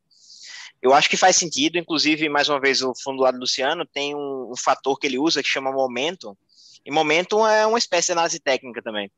Eu 0.82 0.93
acho 0.93 1.09
que 1.09 1.18
faz 1.18 1.38
sentido, 1.38 1.78
inclusive, 1.78 2.28
mais 2.30 2.49
uma 2.49 2.59
vez, 2.59 2.82
o 2.82 2.93
fundo 2.93 3.22
lá 3.24 3.32
do 3.32 3.39
Luciano 3.39 3.86
tem 3.86 4.14
um, 4.14 4.51
um 4.51 4.57
fator 4.57 4.99
que 4.99 5.07
ele 5.07 5.18
usa 5.18 5.41
que 5.41 5.49
chama 5.49 5.72
momento, 5.72 6.38
e 6.86 6.91
momento 6.91 7.47
é 7.47 7.66
uma 7.66 7.78
espécie 7.78 8.07
de 8.07 8.14
análise 8.14 8.39
técnica 8.39 8.82
também. 8.82 9.09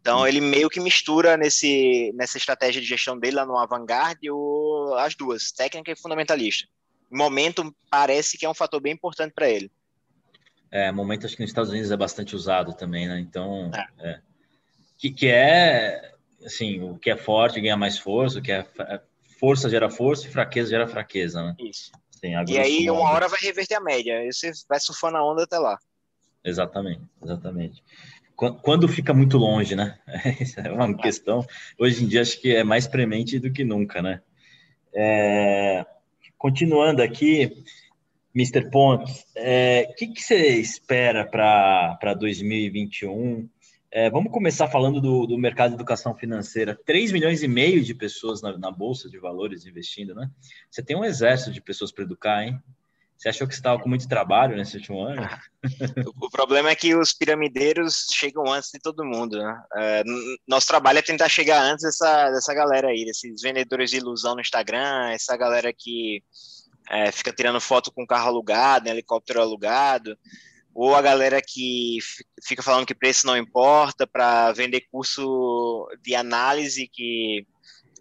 Então 0.00 0.26
ele 0.26 0.40
meio 0.40 0.68
que 0.68 0.80
mistura 0.80 1.36
nesse, 1.36 2.12
nessa 2.14 2.38
estratégia 2.38 2.80
de 2.80 2.86
gestão 2.86 3.18
dele 3.18 3.36
lá 3.36 3.44
no 3.44 3.58
Avantgarde 3.58 4.30
o, 4.30 4.94
as 4.98 5.14
duas, 5.14 5.52
técnica 5.52 5.92
e 5.92 5.96
fundamentalista. 5.96 6.66
Momento 7.10 7.74
parece 7.90 8.36
que 8.36 8.46
é 8.46 8.50
um 8.50 8.54
fator 8.54 8.80
bem 8.80 8.92
importante 8.92 9.32
para 9.32 9.48
ele. 9.48 9.70
É, 10.70 10.92
momento 10.92 11.26
acho 11.26 11.34
que 11.34 11.42
nos 11.42 11.50
Estados 11.50 11.70
Unidos 11.70 11.90
é 11.90 11.96
bastante 11.96 12.36
usado 12.36 12.74
também, 12.74 13.08
né? 13.08 13.18
Então, 13.20 13.70
é. 13.98 14.10
É. 14.10 14.20
Que, 14.98 15.10
que 15.10 15.28
é 15.28 16.12
assim, 16.44 16.80
o 16.82 16.98
que 16.98 17.10
é 17.10 17.16
forte 17.16 17.60
ganha 17.60 17.76
mais 17.76 17.98
força, 17.98 18.38
o 18.38 18.42
que 18.42 18.52
é, 18.52 18.66
é 18.80 19.00
força 19.38 19.70
gera 19.70 19.88
força 19.88 20.26
e 20.26 20.30
fraqueza 20.30 20.70
gera 20.70 20.86
fraqueza, 20.86 21.42
né? 21.42 21.56
Isso. 21.58 21.90
Assim, 22.14 22.52
e 22.52 22.58
aí 22.58 22.90
uma 22.90 23.10
hora 23.10 23.28
vai 23.28 23.38
reverter 23.40 23.76
a 23.76 23.80
média, 23.80 24.18
aí 24.18 24.32
você 24.32 24.50
vai 24.68 24.80
surfando 24.80 25.16
a 25.16 25.24
onda 25.24 25.44
até 25.44 25.58
lá. 25.58 25.78
Exatamente, 26.44 27.02
exatamente 27.22 27.82
quando 28.38 28.86
fica 28.86 29.12
muito 29.12 29.36
longe, 29.36 29.74
né? 29.74 29.98
É 30.64 30.70
uma 30.70 30.96
questão. 30.96 31.44
Hoje 31.76 32.04
em 32.04 32.06
dia 32.06 32.22
acho 32.22 32.40
que 32.40 32.54
é 32.54 32.62
mais 32.62 32.86
premente 32.86 33.38
do 33.40 33.52
que 33.52 33.64
nunca, 33.64 34.00
né? 34.00 34.22
É, 34.94 35.84
continuando 36.38 37.02
aqui, 37.02 37.64
Mr. 38.34 38.70
Pontes, 38.70 39.22
o 39.22 39.24
é, 39.34 39.92
que, 39.96 40.06
que, 40.06 40.22
você 40.22 40.56
espera 40.60 41.24
para 41.26 42.14
2021? 42.14 43.48
É, 43.90 44.08
vamos 44.08 44.30
começar 44.30 44.68
falando 44.68 45.00
do, 45.00 45.26
do, 45.26 45.36
mercado 45.36 45.70
de 45.70 45.76
educação 45.76 46.14
financeira. 46.14 46.78
3 46.86 47.10
milhões 47.10 47.42
e 47.42 47.48
meio 47.48 47.82
de 47.82 47.94
pessoas 47.94 48.40
na, 48.40 48.56
na 48.56 48.70
Bolsa 48.70 49.08
de 49.08 49.18
Valores 49.18 49.66
investindo, 49.66 50.14
né? 50.14 50.30
Você 50.70 50.82
tem 50.82 50.96
um 50.96 51.04
exército 51.04 51.50
de 51.50 51.60
pessoas 51.60 51.90
para 51.90 52.04
educar, 52.04 52.44
hein? 52.44 52.60
Você 53.18 53.30
achou 53.30 53.48
que 53.48 53.54
você 53.54 53.58
estava 53.58 53.82
com 53.82 53.88
muito 53.88 54.08
trabalho 54.08 54.56
nesse 54.56 54.76
último 54.76 55.02
ano? 55.02 55.28
o 56.22 56.30
problema 56.30 56.70
é 56.70 56.76
que 56.76 56.94
os 56.94 57.12
piramideiros 57.12 58.06
chegam 58.12 58.44
antes 58.46 58.70
de 58.72 58.78
todo 58.78 59.04
mundo. 59.04 59.36
Né? 59.36 59.62
É, 59.74 60.04
nosso 60.46 60.68
trabalho 60.68 61.00
é 61.00 61.02
tentar 61.02 61.28
chegar 61.28 61.60
antes 61.60 61.82
dessa, 61.82 62.30
dessa 62.30 62.54
galera 62.54 62.88
aí, 62.88 63.04
desses 63.04 63.42
vendedores 63.42 63.90
de 63.90 63.96
ilusão 63.96 64.36
no 64.36 64.40
Instagram, 64.40 65.10
essa 65.10 65.36
galera 65.36 65.72
que 65.76 66.22
é, 66.88 67.10
fica 67.10 67.32
tirando 67.32 67.60
foto 67.60 67.90
com 67.90 68.06
carro 68.06 68.28
alugado, 68.28 68.88
helicóptero 68.88 69.42
alugado, 69.42 70.16
ou 70.72 70.94
a 70.94 71.02
galera 71.02 71.42
que 71.44 71.98
fica 72.46 72.62
falando 72.62 72.86
que 72.86 72.94
preço 72.94 73.26
não 73.26 73.36
importa 73.36 74.06
para 74.06 74.52
vender 74.52 74.86
curso 74.92 75.88
de 76.00 76.14
análise 76.14 76.86
que 76.86 77.44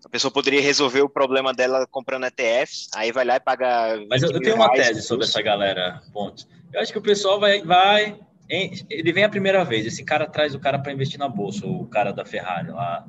a 0.07 0.09
pessoa 0.09 0.31
poderia 0.31 0.61
resolver 0.61 1.01
o 1.01 1.09
problema 1.09 1.53
dela 1.53 1.85
comprando 1.85 2.25
ETFs, 2.25 2.87
aí 2.95 3.11
vai 3.11 3.25
lá 3.25 3.35
e 3.35 3.39
paga. 3.41 4.01
Mas 4.09 4.23
eu, 4.23 4.31
eu 4.31 4.39
tenho 4.39 4.55
uma 4.55 4.71
tese 4.71 5.01
sobre 5.01 5.25
essa 5.25 5.41
galera, 5.41 6.01
ponto. 6.13 6.47
Eu 6.71 6.79
acho 6.79 6.93
que 6.93 6.97
o 6.97 7.01
pessoal 7.01 7.39
vai, 7.39 7.61
vai 7.61 8.17
ele 8.49 9.11
vem 9.11 9.25
a 9.25 9.29
primeira 9.29 9.65
vez, 9.65 9.85
esse 9.85 10.05
cara 10.05 10.25
traz 10.25 10.55
o 10.55 10.59
cara 10.59 10.79
para 10.79 10.93
investir 10.93 11.19
na 11.19 11.27
bolsa, 11.27 11.67
o 11.67 11.85
cara 11.87 12.13
da 12.13 12.23
Ferrari 12.23 12.69
lá, 12.69 13.05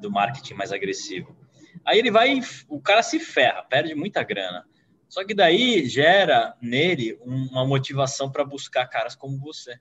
do 0.00 0.10
marketing 0.10 0.54
mais 0.54 0.72
agressivo. 0.72 1.36
Aí 1.84 2.00
ele 2.00 2.10
vai, 2.10 2.40
o 2.68 2.80
cara 2.80 3.02
se 3.02 3.20
ferra, 3.20 3.62
perde 3.62 3.94
muita 3.94 4.24
grana. 4.24 4.66
Só 5.08 5.24
que 5.24 5.34
daí 5.34 5.88
gera 5.88 6.56
nele 6.60 7.16
uma 7.24 7.64
motivação 7.64 8.30
para 8.30 8.44
buscar 8.44 8.86
caras 8.86 9.14
como 9.14 9.38
você. 9.38 9.78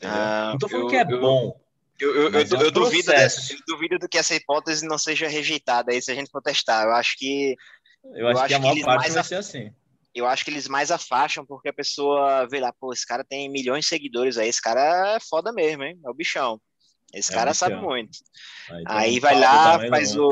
Ah, 0.00 0.50
não 0.52 0.58
tô 0.58 0.68
falando 0.68 0.86
eu, 0.86 0.90
que 0.90 0.96
é 0.96 1.02
eu, 1.02 1.20
bom, 1.20 1.60
eu, 2.00 2.14
eu, 2.14 2.30
eu, 2.30 2.40
é 2.40 2.42
eu 2.42 2.70
duvido 2.70 3.12
dessa, 3.12 3.52
eu 3.52 3.58
duvido 3.66 3.98
do 3.98 4.08
que 4.08 4.18
essa 4.18 4.34
hipótese 4.34 4.86
não 4.86 4.98
seja 4.98 5.28
rejeitada 5.28 5.92
aí 5.92 6.02
se 6.02 6.10
a 6.10 6.14
gente 6.14 6.30
for 6.30 6.42
testar. 6.42 6.84
Eu 6.84 6.92
acho 6.92 7.16
que. 7.16 7.54
Eu 8.14 8.28
acho, 8.28 8.46
que 8.46 8.54
a 8.54 8.58
maior 8.58 8.84
parte 8.84 9.10
vai 9.12 9.24
ser 9.24 9.36
assim. 9.36 9.72
Eu 10.14 10.26
acho 10.26 10.44
que 10.44 10.50
eles 10.50 10.68
mais 10.68 10.90
afastam 10.90 11.44
porque 11.44 11.68
a 11.68 11.72
pessoa 11.72 12.46
vê 12.48 12.60
lá, 12.60 12.72
pô, 12.72 12.92
esse 12.92 13.06
cara 13.06 13.24
tem 13.24 13.50
milhões 13.50 13.84
de 13.84 13.88
seguidores 13.88 14.38
aí, 14.38 14.48
esse 14.48 14.62
cara 14.62 15.16
é 15.16 15.20
foda 15.20 15.52
mesmo, 15.52 15.82
hein? 15.82 15.98
É 16.04 16.10
o 16.10 16.14
bichão. 16.14 16.60
Esse 17.14 17.32
é 17.32 17.34
cara 17.34 17.54
sabe 17.54 17.76
muito. 17.76 18.18
Aí, 18.68 18.84
aí 18.86 19.20
vai 19.20 19.38
lá, 19.38 19.78
faz 19.88 20.16
o, 20.16 20.30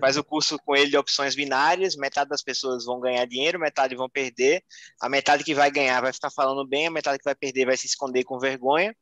faz 0.00 0.16
o 0.16 0.24
curso 0.24 0.58
com 0.64 0.74
ele 0.74 0.90
de 0.90 0.96
opções 0.96 1.34
binárias, 1.34 1.94
metade 1.94 2.30
das 2.30 2.42
pessoas 2.42 2.84
vão 2.84 3.00
ganhar 3.00 3.26
dinheiro, 3.26 3.60
metade 3.60 3.94
vão 3.94 4.08
perder, 4.08 4.62
a 5.00 5.08
metade 5.08 5.44
que 5.44 5.54
vai 5.54 5.70
ganhar 5.70 6.00
vai 6.00 6.12
ficar 6.12 6.30
falando 6.30 6.66
bem, 6.66 6.86
a 6.86 6.90
metade 6.90 7.18
que 7.18 7.24
vai 7.24 7.34
perder 7.34 7.66
vai 7.66 7.76
se 7.76 7.86
esconder 7.86 8.24
com 8.24 8.38
vergonha. 8.38 8.94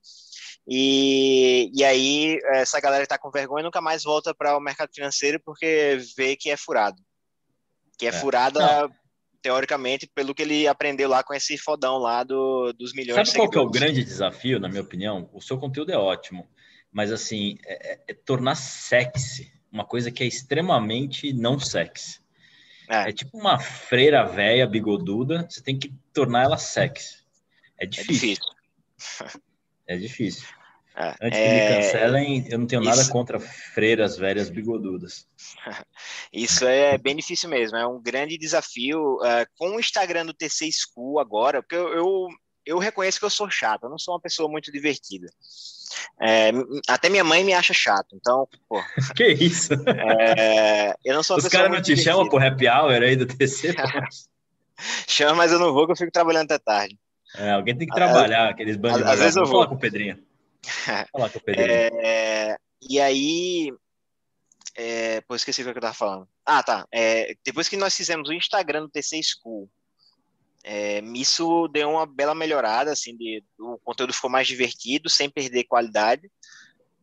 E, 0.66 1.70
e 1.74 1.84
aí, 1.84 2.38
essa 2.52 2.80
galera 2.80 3.02
está 3.02 3.18
com 3.18 3.30
vergonha 3.30 3.64
nunca 3.64 3.80
mais 3.80 4.02
volta 4.02 4.34
para 4.34 4.56
o 4.56 4.60
mercado 4.60 4.90
financeiro 4.94 5.40
porque 5.44 5.98
vê 6.16 6.36
que 6.36 6.50
é 6.50 6.56
furado. 6.56 7.02
Que 7.98 8.06
é, 8.06 8.10
é. 8.10 8.12
furada, 8.12 8.60
Não. 8.60 8.94
teoricamente, 9.42 10.10
pelo 10.14 10.34
que 10.34 10.42
ele 10.42 10.68
aprendeu 10.68 11.08
lá 11.08 11.22
com 11.22 11.34
esse 11.34 11.58
fodão 11.58 11.98
lá 11.98 12.22
do, 12.22 12.72
dos 12.72 12.92
milhões 12.92 13.28
Sabe 13.28 13.38
qual 13.38 13.50
que 13.50 13.58
é 13.58 13.60
o 13.60 13.70
grande 13.70 14.04
desafio, 14.04 14.60
na 14.60 14.68
minha 14.68 14.82
opinião? 14.82 15.28
O 15.32 15.40
seu 15.40 15.58
conteúdo 15.58 15.90
é 15.90 15.96
ótimo, 15.96 16.48
mas 16.92 17.10
assim, 17.10 17.58
é, 17.66 17.92
é, 17.92 18.00
é 18.08 18.14
tornar 18.14 18.54
sexy 18.54 19.60
uma 19.70 19.84
coisa 19.84 20.10
que 20.10 20.22
é 20.22 20.26
extremamente 20.26 21.32
não 21.32 21.58
sexy. 21.58 22.20
É, 22.88 23.10
é 23.10 23.12
tipo 23.12 23.38
uma 23.38 23.58
freira 23.58 24.24
velha 24.24 24.66
bigoduda, 24.66 25.46
você 25.48 25.62
tem 25.62 25.78
que 25.78 25.94
tornar 26.12 26.44
ela 26.44 26.58
sexy. 26.58 27.18
É 27.78 27.86
difícil. 27.86 28.12
É 28.12 28.34
difícil. 28.98 29.40
É 29.90 29.96
difícil. 29.96 30.46
É, 30.94 31.08
Antes 31.20 31.38
que 31.38 31.44
é... 31.44 31.68
me 31.68 31.76
cancelem, 31.82 32.46
eu 32.48 32.58
não 32.60 32.66
tenho 32.66 32.80
nada 32.80 33.00
Isso... 33.00 33.10
contra 33.10 33.40
freiras 33.40 34.16
velhas 34.16 34.48
bigodudas. 34.48 35.26
Isso 36.32 36.64
é 36.64 36.96
bem 36.96 37.16
difícil 37.16 37.48
mesmo, 37.48 37.76
é 37.76 37.84
um 37.84 38.00
grande 38.00 38.38
desafio. 38.38 39.16
Uh, 39.16 39.44
com 39.58 39.70
o 39.70 39.80
Instagram 39.80 40.26
do 40.26 40.32
TC 40.32 40.70
School 40.70 41.18
agora, 41.18 41.60
porque 41.60 41.74
eu, 41.74 41.88
eu, 41.88 42.28
eu, 42.64 42.78
reconheço 42.78 43.18
que 43.18 43.24
eu 43.24 43.30
sou 43.30 43.50
chato, 43.50 43.82
eu 43.84 43.90
não 43.90 43.98
sou 43.98 44.14
uma 44.14 44.20
pessoa 44.20 44.48
muito 44.48 44.70
divertida. 44.70 45.26
É, 46.20 46.52
até 46.86 47.08
minha 47.08 47.24
mãe 47.24 47.42
me 47.42 47.52
acha 47.52 47.74
chato, 47.74 48.14
então, 48.14 48.46
pô. 48.68 48.80
Que 49.16 49.26
isso? 49.26 49.72
É, 49.74 50.94
eu 51.04 51.16
não 51.16 51.22
sou 51.24 51.36
Os 51.36 51.48
caras 51.48 51.72
não 51.72 51.82
te 51.82 51.96
chamam 51.96 52.28
pro 52.28 52.38
happy 52.38 52.68
hour 52.68 53.02
aí 53.02 53.16
do 53.16 53.26
TC? 53.26 53.74
Chama, 55.08 55.34
mas 55.34 55.50
eu 55.50 55.58
não 55.58 55.72
vou, 55.72 55.84
que 55.84 55.92
eu 55.92 55.96
fico 55.96 56.12
trabalhando 56.12 56.44
até 56.44 56.58
tarde. 56.58 56.96
É, 57.36 57.52
alguém 57.52 57.76
tem 57.76 57.86
que 57.86 57.94
trabalhar 57.94 58.46
a, 58.46 58.50
aqueles 58.50 58.76
bandos. 58.76 59.02
Às 59.02 59.18
vezes 59.20 59.36
eu 59.36 59.44
vou 59.44 59.52
falar 59.52 59.66
com 59.68 59.74
o 59.74 59.78
Pedrinho. 59.78 60.18
falar 61.12 61.30
com 61.30 61.38
o 61.38 61.42
Pedrinho. 61.42 61.70
É, 61.70 62.56
e 62.82 63.00
aí, 63.00 63.72
é, 64.74 65.20
pô, 65.22 65.34
esqueci 65.34 65.62
o 65.62 65.72
que 65.72 65.78
eu 65.78 65.82
tava 65.82 65.94
falando. 65.94 66.28
Ah, 66.44 66.62
tá. 66.62 66.86
É, 66.92 67.34
depois 67.44 67.68
que 67.68 67.76
nós 67.76 67.96
fizemos 67.96 68.28
o 68.28 68.32
Instagram 68.32 68.82
do 68.82 68.90
TC 68.90 69.20
School, 69.22 69.70
é, 70.62 71.00
isso 71.14 71.68
deu 71.68 71.90
uma 71.90 72.06
bela 72.06 72.34
melhorada, 72.34 72.92
assim, 72.92 73.16
de, 73.16 73.42
o 73.58 73.78
conteúdo 73.78 74.12
ficou 74.12 74.30
mais 74.30 74.46
divertido, 74.46 75.08
sem 75.08 75.30
perder 75.30 75.64
qualidade. 75.64 76.30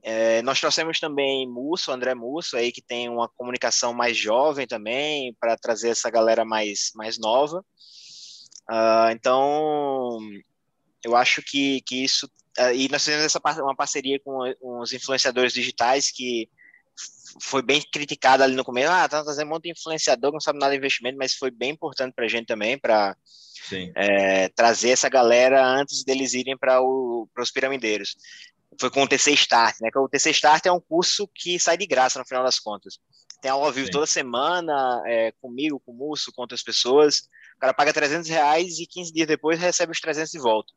É, 0.03 0.41
nós 0.43 0.59
trouxemos 0.59 0.99
também 0.99 1.47
Musso, 1.49 1.91
André 1.91 2.13
Musso, 2.13 2.55
aí 2.55 2.71
que 2.71 2.81
tem 2.81 3.09
uma 3.09 3.27
comunicação 3.27 3.93
mais 3.93 4.15
jovem 4.15 4.67
também, 4.67 5.35
para 5.39 5.57
trazer 5.57 5.89
essa 5.89 6.09
galera 6.09 6.45
mais, 6.45 6.91
mais 6.95 7.17
nova. 7.17 7.63
Uh, 8.69 9.11
então, 9.11 10.19
eu 11.03 11.15
acho 11.15 11.41
que, 11.41 11.81
que 11.81 12.03
isso. 12.03 12.27
Uh, 12.57 12.73
e 12.73 12.89
nós 12.89 13.03
fizemos 13.03 13.25
essa 13.25 13.39
uma 13.61 13.75
parceria 13.75 14.19
com, 14.19 14.39
com 14.59 14.79
os 14.79 14.91
influenciadores 14.93 15.53
digitais 15.53 16.11
que 16.11 16.49
foi 17.41 17.61
bem 17.61 17.81
criticada 17.91 18.43
ali 18.43 18.55
no 18.55 18.63
começo. 18.63 18.91
Ah, 18.91 19.07
tá 19.07 19.23
trazendo 19.23 19.47
um 19.47 19.51
monte 19.51 19.63
de 19.63 19.71
influenciador, 19.71 20.31
não 20.31 20.39
sabe 20.39 20.59
nada 20.59 20.71
de 20.71 20.77
investimento, 20.77 21.17
mas 21.17 21.35
foi 21.35 21.51
bem 21.51 21.71
importante 21.71 22.13
para 22.13 22.25
a 22.25 22.27
gente 22.27 22.47
também, 22.47 22.77
para 22.77 23.15
é, 23.95 24.49
trazer 24.49 24.89
essa 24.89 25.09
galera 25.09 25.65
antes 25.65 26.03
deles 26.03 26.33
irem 26.33 26.57
para 26.57 26.81
os 26.81 27.51
piramideiros. 27.53 28.15
Foi 28.79 28.89
com 28.89 29.03
o 29.03 29.07
TC 29.07 29.31
Start, 29.33 29.75
né? 29.81 29.89
O 29.95 30.09
TC 30.09 30.31
Start 30.31 30.65
é 30.65 30.71
um 30.71 30.79
curso 30.79 31.27
que 31.33 31.59
sai 31.59 31.77
de 31.77 31.85
graça 31.85 32.19
no 32.19 32.25
final 32.25 32.43
das 32.43 32.59
contas. 32.59 32.99
Tem 33.41 33.51
aula 33.51 33.67
ao 33.67 33.71
vivo 33.71 33.87
Sim. 33.87 33.91
toda 33.91 34.05
semana, 34.05 35.01
é, 35.05 35.31
comigo, 35.41 35.79
com 35.79 35.91
o 35.91 35.95
Musso, 35.95 36.31
com 36.31 36.41
outras 36.41 36.63
pessoas. 36.63 37.27
O 37.57 37.59
cara 37.59 37.73
paga 37.73 37.91
300 37.91 38.29
reais 38.29 38.79
e 38.79 38.85
15 38.85 39.11
dias 39.11 39.27
depois 39.27 39.59
recebe 39.59 39.91
os 39.91 39.99
300 39.99 40.31
de 40.31 40.39
volta. 40.39 40.71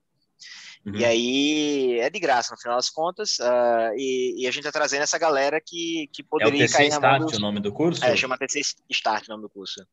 Uhum. 0.84 0.96
E 0.96 1.04
aí 1.04 2.00
é 2.00 2.08
de 2.08 2.18
graça, 2.18 2.54
no 2.54 2.60
final 2.60 2.76
das 2.76 2.88
contas, 2.88 3.38
uh, 3.38 3.92
e, 3.96 4.42
e, 4.42 4.46
a 4.46 4.50
gente 4.50 4.60
está 4.60 4.72
trazendo 4.72 5.02
essa 5.02 5.18
galera 5.18 5.60
que, 5.60 6.08
que 6.10 6.22
poderia 6.22 6.62
é 6.62 6.64
o 6.64 6.66
TC 6.66 6.76
cair 6.76 6.88
Start, 6.88 7.34
o 7.34 7.38
nome 7.38 7.60
do 7.60 7.70
curso? 7.70 8.02
É, 8.02 8.16
chama 8.16 8.38
TC 8.38 8.62
Start 8.88 9.28
o 9.28 9.30
nome 9.32 9.42
do 9.42 9.50
curso. 9.50 9.86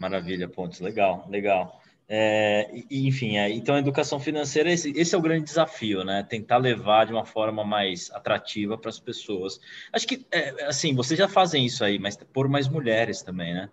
Maravilha, 0.00 0.48
pontos, 0.48 0.80
legal, 0.80 1.24
legal. 1.30 1.80
É, 2.08 2.68
enfim, 2.90 3.38
é, 3.38 3.50
então 3.50 3.76
a 3.76 3.78
educação 3.78 4.18
financeira, 4.18 4.70
esse, 4.72 4.90
esse, 4.98 5.14
é 5.14 5.18
o 5.18 5.22
grande 5.22 5.44
desafio, 5.44 6.02
né? 6.02 6.26
Tentar 6.28 6.56
levar 6.56 7.06
de 7.06 7.12
uma 7.12 7.24
forma 7.24 7.64
mais 7.64 8.10
atrativa 8.10 8.76
para 8.76 8.90
as 8.90 8.98
pessoas. 8.98 9.60
Acho 9.92 10.08
que, 10.08 10.26
é, 10.32 10.66
assim, 10.66 10.92
vocês 10.92 11.16
já 11.16 11.28
fazem 11.28 11.64
isso 11.64 11.84
aí, 11.84 12.00
mas 12.00 12.16
por 12.16 12.48
mais 12.48 12.66
mulheres 12.66 13.22
também, 13.22 13.54
né? 13.54 13.70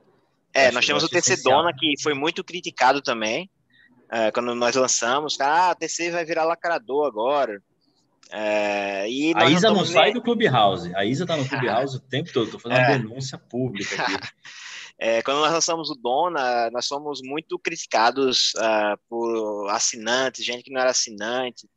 É, 0.68 0.72
nós 0.72 0.86
temos 0.86 1.03
o 1.03 1.10
TC 1.10 1.34
essencial. 1.34 1.57
Dona, 1.57 1.74
que 1.78 1.93
foi 2.01 2.14
muito 2.14 2.43
criticado 2.43 3.01
também, 3.01 3.49
é, 4.12 4.32
quando 4.32 4.53
nós 4.55 4.76
lançamos, 4.76 5.39
ah, 5.39 5.72
a 5.72 5.76
TC 5.76 6.12
vai 6.12 6.26
virar 6.26 6.43
lacrador 6.43 7.05
agora. 7.05 7.62
É, 8.32 9.01
a 9.36 9.49
Isa 9.49 9.72
não, 9.72 9.84
sai 9.84 10.14
do 10.14 10.22
Clubhouse, 10.22 10.93
a 10.95 11.03
Isa 11.03 11.26
tá 11.26 11.36
no 11.36 11.47
Clubhouse 11.47 11.97
o 11.97 11.99
tempo 11.99 12.32
todo, 12.32 12.51
tô 12.51 12.60
fazendo 12.60 12.78
é. 12.82 12.89
uma 12.89 12.97
denúncia 12.99 13.38
pública 13.38 14.01
aqui. 14.01 14.14
É, 15.01 15.22
quando 15.22 15.39
nós 15.39 15.53
lançamos 15.53 15.89
o 15.89 15.95
Dona, 15.95 16.70
nós 16.72 16.86
fomos 16.86 17.22
muito 17.24 17.57
criticados 17.57 18.51
uh, 18.57 18.99
por 19.07 19.70
assinantes, 19.70 20.43
gente 20.43 20.62
que 20.62 20.74
não 20.74 20.82
era 20.82 20.89
assinante. 20.89 21.70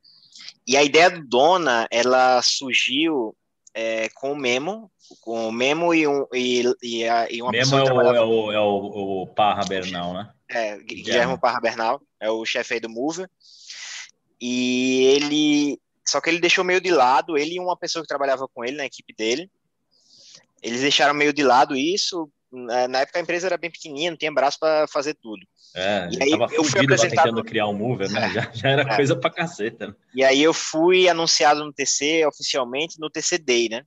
E 0.67 0.77
a 0.77 0.83
ideia 0.83 1.09
do 1.09 1.25
Dona, 1.25 1.87
ela 1.89 2.43
surgiu 2.43 3.37
é, 3.73 4.09
com 4.09 4.33
o 4.33 4.37
Memo, 4.37 4.91
com 5.21 5.49
o 5.49 5.53
Memo 5.53 5.95
e, 5.95 6.07
um, 6.07 6.27
e, 6.33 6.65
e, 6.83 7.09
a, 7.09 7.31
e 7.31 7.43
uma 7.43 7.51
Memo 7.51 7.65
pessoa 7.65 7.83
é, 7.83 7.85
trabalhava... 7.85 8.17
é, 8.19 8.21
o, 8.21 8.53
é 8.53 8.61
o, 8.61 9.23
o 9.23 9.27
Parra 9.29 9.65
Bernal, 9.65 10.15
né? 10.15 10.31
É, 10.49 10.79
Guilherme 10.79 11.39
Parra 11.39 11.61
Bernal, 11.61 12.01
é 12.21 12.31
o 12.31 12.45
chefe 12.45 12.75
aí 12.75 12.81
do 12.81 12.91
Move. 12.91 13.27
E 14.41 15.05
ele... 15.15 15.81
Só 16.07 16.21
que 16.21 16.29
ele 16.29 16.41
deixou 16.41 16.65
meio 16.65 16.81
de 16.81 16.91
lado, 16.91 17.39
ele 17.39 17.55
e 17.55 17.61
uma 17.61 17.77
pessoa 17.77 18.03
que 18.03 18.09
trabalhava 18.09 18.49
com 18.53 18.65
ele 18.65 18.77
na 18.77 18.85
equipe 18.85 19.15
dele, 19.15 19.49
eles 20.63 20.81
deixaram 20.81 21.15
meio 21.15 21.33
de 21.33 21.43
lado 21.43 21.77
isso, 21.77 22.29
na 22.53 23.01
época 23.01 23.19
a 23.19 23.23
empresa 23.23 23.47
era 23.47 23.57
bem 23.57 23.71
pequenininha, 23.71 24.11
não 24.11 24.19
tinha 24.19 24.31
braço 24.31 24.59
para 24.59 24.87
fazer 24.87 25.15
tudo. 25.15 25.47
É, 25.75 26.09
e 26.11 26.23
aí 26.23 26.31
tava 26.31 26.53
eu 26.53 26.63
fui 26.63 26.81
apresentado... 26.81 27.25
tentando 27.25 27.45
criar 27.45 27.67
um 27.67 27.73
mover, 27.73 28.11
né? 28.11 28.31
Já, 28.31 28.51
já 28.53 28.69
era 28.69 28.83
é. 28.93 28.97
coisa 28.97 29.17
para 29.17 29.31
caceta. 29.31 29.87
Né? 29.89 29.95
E 30.15 30.23
aí 30.23 30.43
eu 30.43 30.53
fui 30.53 31.09
anunciado 31.09 31.65
no 31.65 31.73
TC 31.73 32.27
oficialmente 32.27 33.01
no 33.01 33.09
TC 33.09 33.39
Day, 33.39 33.69
né? 33.71 33.83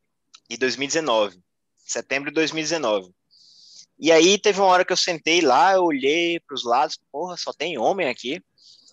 De 0.49 0.57
2019, 0.57 1.39
setembro 1.85 2.29
de 2.29 2.35
2019. 2.35 3.11
E 3.97 4.11
aí 4.11 4.37
teve 4.37 4.59
uma 4.59 4.67
hora 4.67 4.85
que 4.85 4.91
eu 4.91 4.97
sentei 4.97 5.41
lá, 5.41 5.73
eu 5.73 5.83
olhei 5.83 6.39
para 6.39 6.53
os 6.53 6.63
lados, 6.63 6.99
porra, 7.11 7.37
só 7.37 7.53
tem 7.53 7.77
homem 7.77 8.09
aqui. 8.09 8.41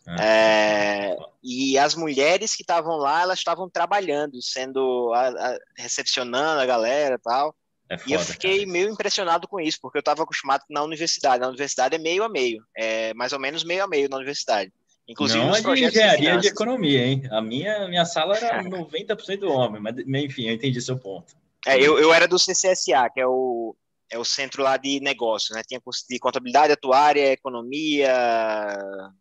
É. 0.06 0.16
É, 0.20 1.16
e 1.42 1.78
as 1.78 1.94
mulheres 1.94 2.56
que 2.56 2.62
estavam 2.62 2.96
lá, 2.96 3.22
elas 3.22 3.38
estavam 3.38 3.68
trabalhando, 3.70 4.40
sendo 4.42 5.12
a, 5.14 5.28
a, 5.28 5.58
recepcionando 5.76 6.60
a 6.60 6.66
galera 6.66 7.18
tal. 7.22 7.54
É 7.88 7.98
foda, 7.98 8.10
e 8.10 8.14
eu 8.14 8.20
fiquei 8.20 8.60
cara. 8.60 8.72
meio 8.72 8.88
impressionado 8.88 9.46
com 9.46 9.60
isso, 9.60 9.78
porque 9.80 9.98
eu 9.98 10.00
estava 10.00 10.22
acostumado 10.22 10.64
na 10.68 10.82
universidade. 10.82 11.40
Na 11.40 11.48
universidade 11.48 11.94
é 11.94 11.98
meio 11.98 12.24
a 12.24 12.28
meio, 12.28 12.64
é 12.76 13.14
mais 13.14 13.32
ou 13.32 13.38
menos 13.38 13.64
meio 13.64 13.84
a 13.84 13.88
meio 13.88 14.08
na 14.08 14.16
universidade. 14.16 14.72
Inclusive 15.06 15.44
Não 15.44 15.54
é 15.54 15.60
de 15.60 15.84
engenharia 15.84 16.36
de, 16.36 16.42
de, 16.42 16.48
economia, 16.48 17.04
hein? 17.04 17.22
A 17.30 17.40
minha, 17.40 17.88
minha 17.88 18.04
sala 18.04 18.36
era 18.36 18.62
90% 18.64 19.38
do 19.38 19.52
homem, 19.52 19.80
mas 19.80 19.96
enfim, 19.98 20.46
eu 20.46 20.54
entendi 20.54 20.80
seu 20.80 20.96
ponto. 20.96 21.34
É, 21.66 21.76
eu, 21.76 21.98
eu 21.98 22.12
era 22.12 22.26
do 22.26 22.38
CCSA, 22.38 23.10
que 23.12 23.20
é 23.20 23.26
o, 23.26 23.76
é 24.10 24.18
o 24.18 24.24
centro 24.24 24.62
lá 24.62 24.76
de 24.76 25.00
negócios, 25.00 25.56
né? 25.56 25.62
Tinha 25.66 25.80
curso 25.80 26.04
de 26.08 26.18
contabilidade, 26.18 26.72
atuária, 26.72 27.32
economia, 27.32 28.12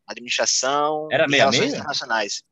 administração 0.07 1.07
era 1.11 1.25
e 1.27 1.35
relações 1.35 1.73
internacionais 1.73 2.43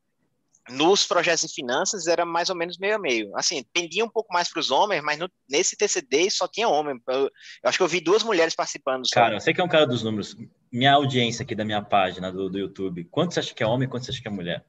nos 0.70 1.06
projetos 1.06 1.48
de 1.48 1.54
finanças 1.54 2.06
era 2.06 2.24
mais 2.24 2.48
ou 2.48 2.56
menos 2.56 2.78
meio 2.78 2.94
a 2.94 2.98
meio. 2.98 3.36
Assim, 3.36 3.64
pendia 3.72 4.04
um 4.04 4.08
pouco 4.08 4.32
mais 4.32 4.48
para 4.48 4.60
os 4.60 4.70
homens, 4.70 5.02
mas 5.02 5.18
no, 5.18 5.30
nesse 5.48 5.76
TCD 5.76 6.30
só 6.30 6.46
tinha 6.46 6.68
homem. 6.68 7.00
Eu, 7.08 7.22
eu, 7.24 7.30
acho 7.64 7.78
que 7.78 7.82
eu 7.82 7.88
vi 7.88 8.00
duas 8.00 8.22
mulheres 8.22 8.54
participando. 8.54 9.06
Só. 9.06 9.14
Cara, 9.14 9.40
você 9.40 9.52
que 9.52 9.60
é 9.60 9.64
um 9.64 9.68
cara 9.68 9.86
dos 9.86 10.02
números. 10.02 10.36
Minha 10.72 10.92
audiência 10.92 11.42
aqui 11.42 11.54
da 11.54 11.64
minha 11.64 11.82
página 11.82 12.30
do, 12.30 12.48
do 12.48 12.58
YouTube, 12.58 13.04
quanto 13.10 13.34
você 13.34 13.40
acha 13.40 13.54
que 13.54 13.62
é 13.62 13.66
homem 13.66 13.88
e 13.88 13.90
quanto 13.90 14.04
você 14.04 14.12
acha 14.12 14.22
que 14.22 14.28
é 14.28 14.30
mulher? 14.30 14.64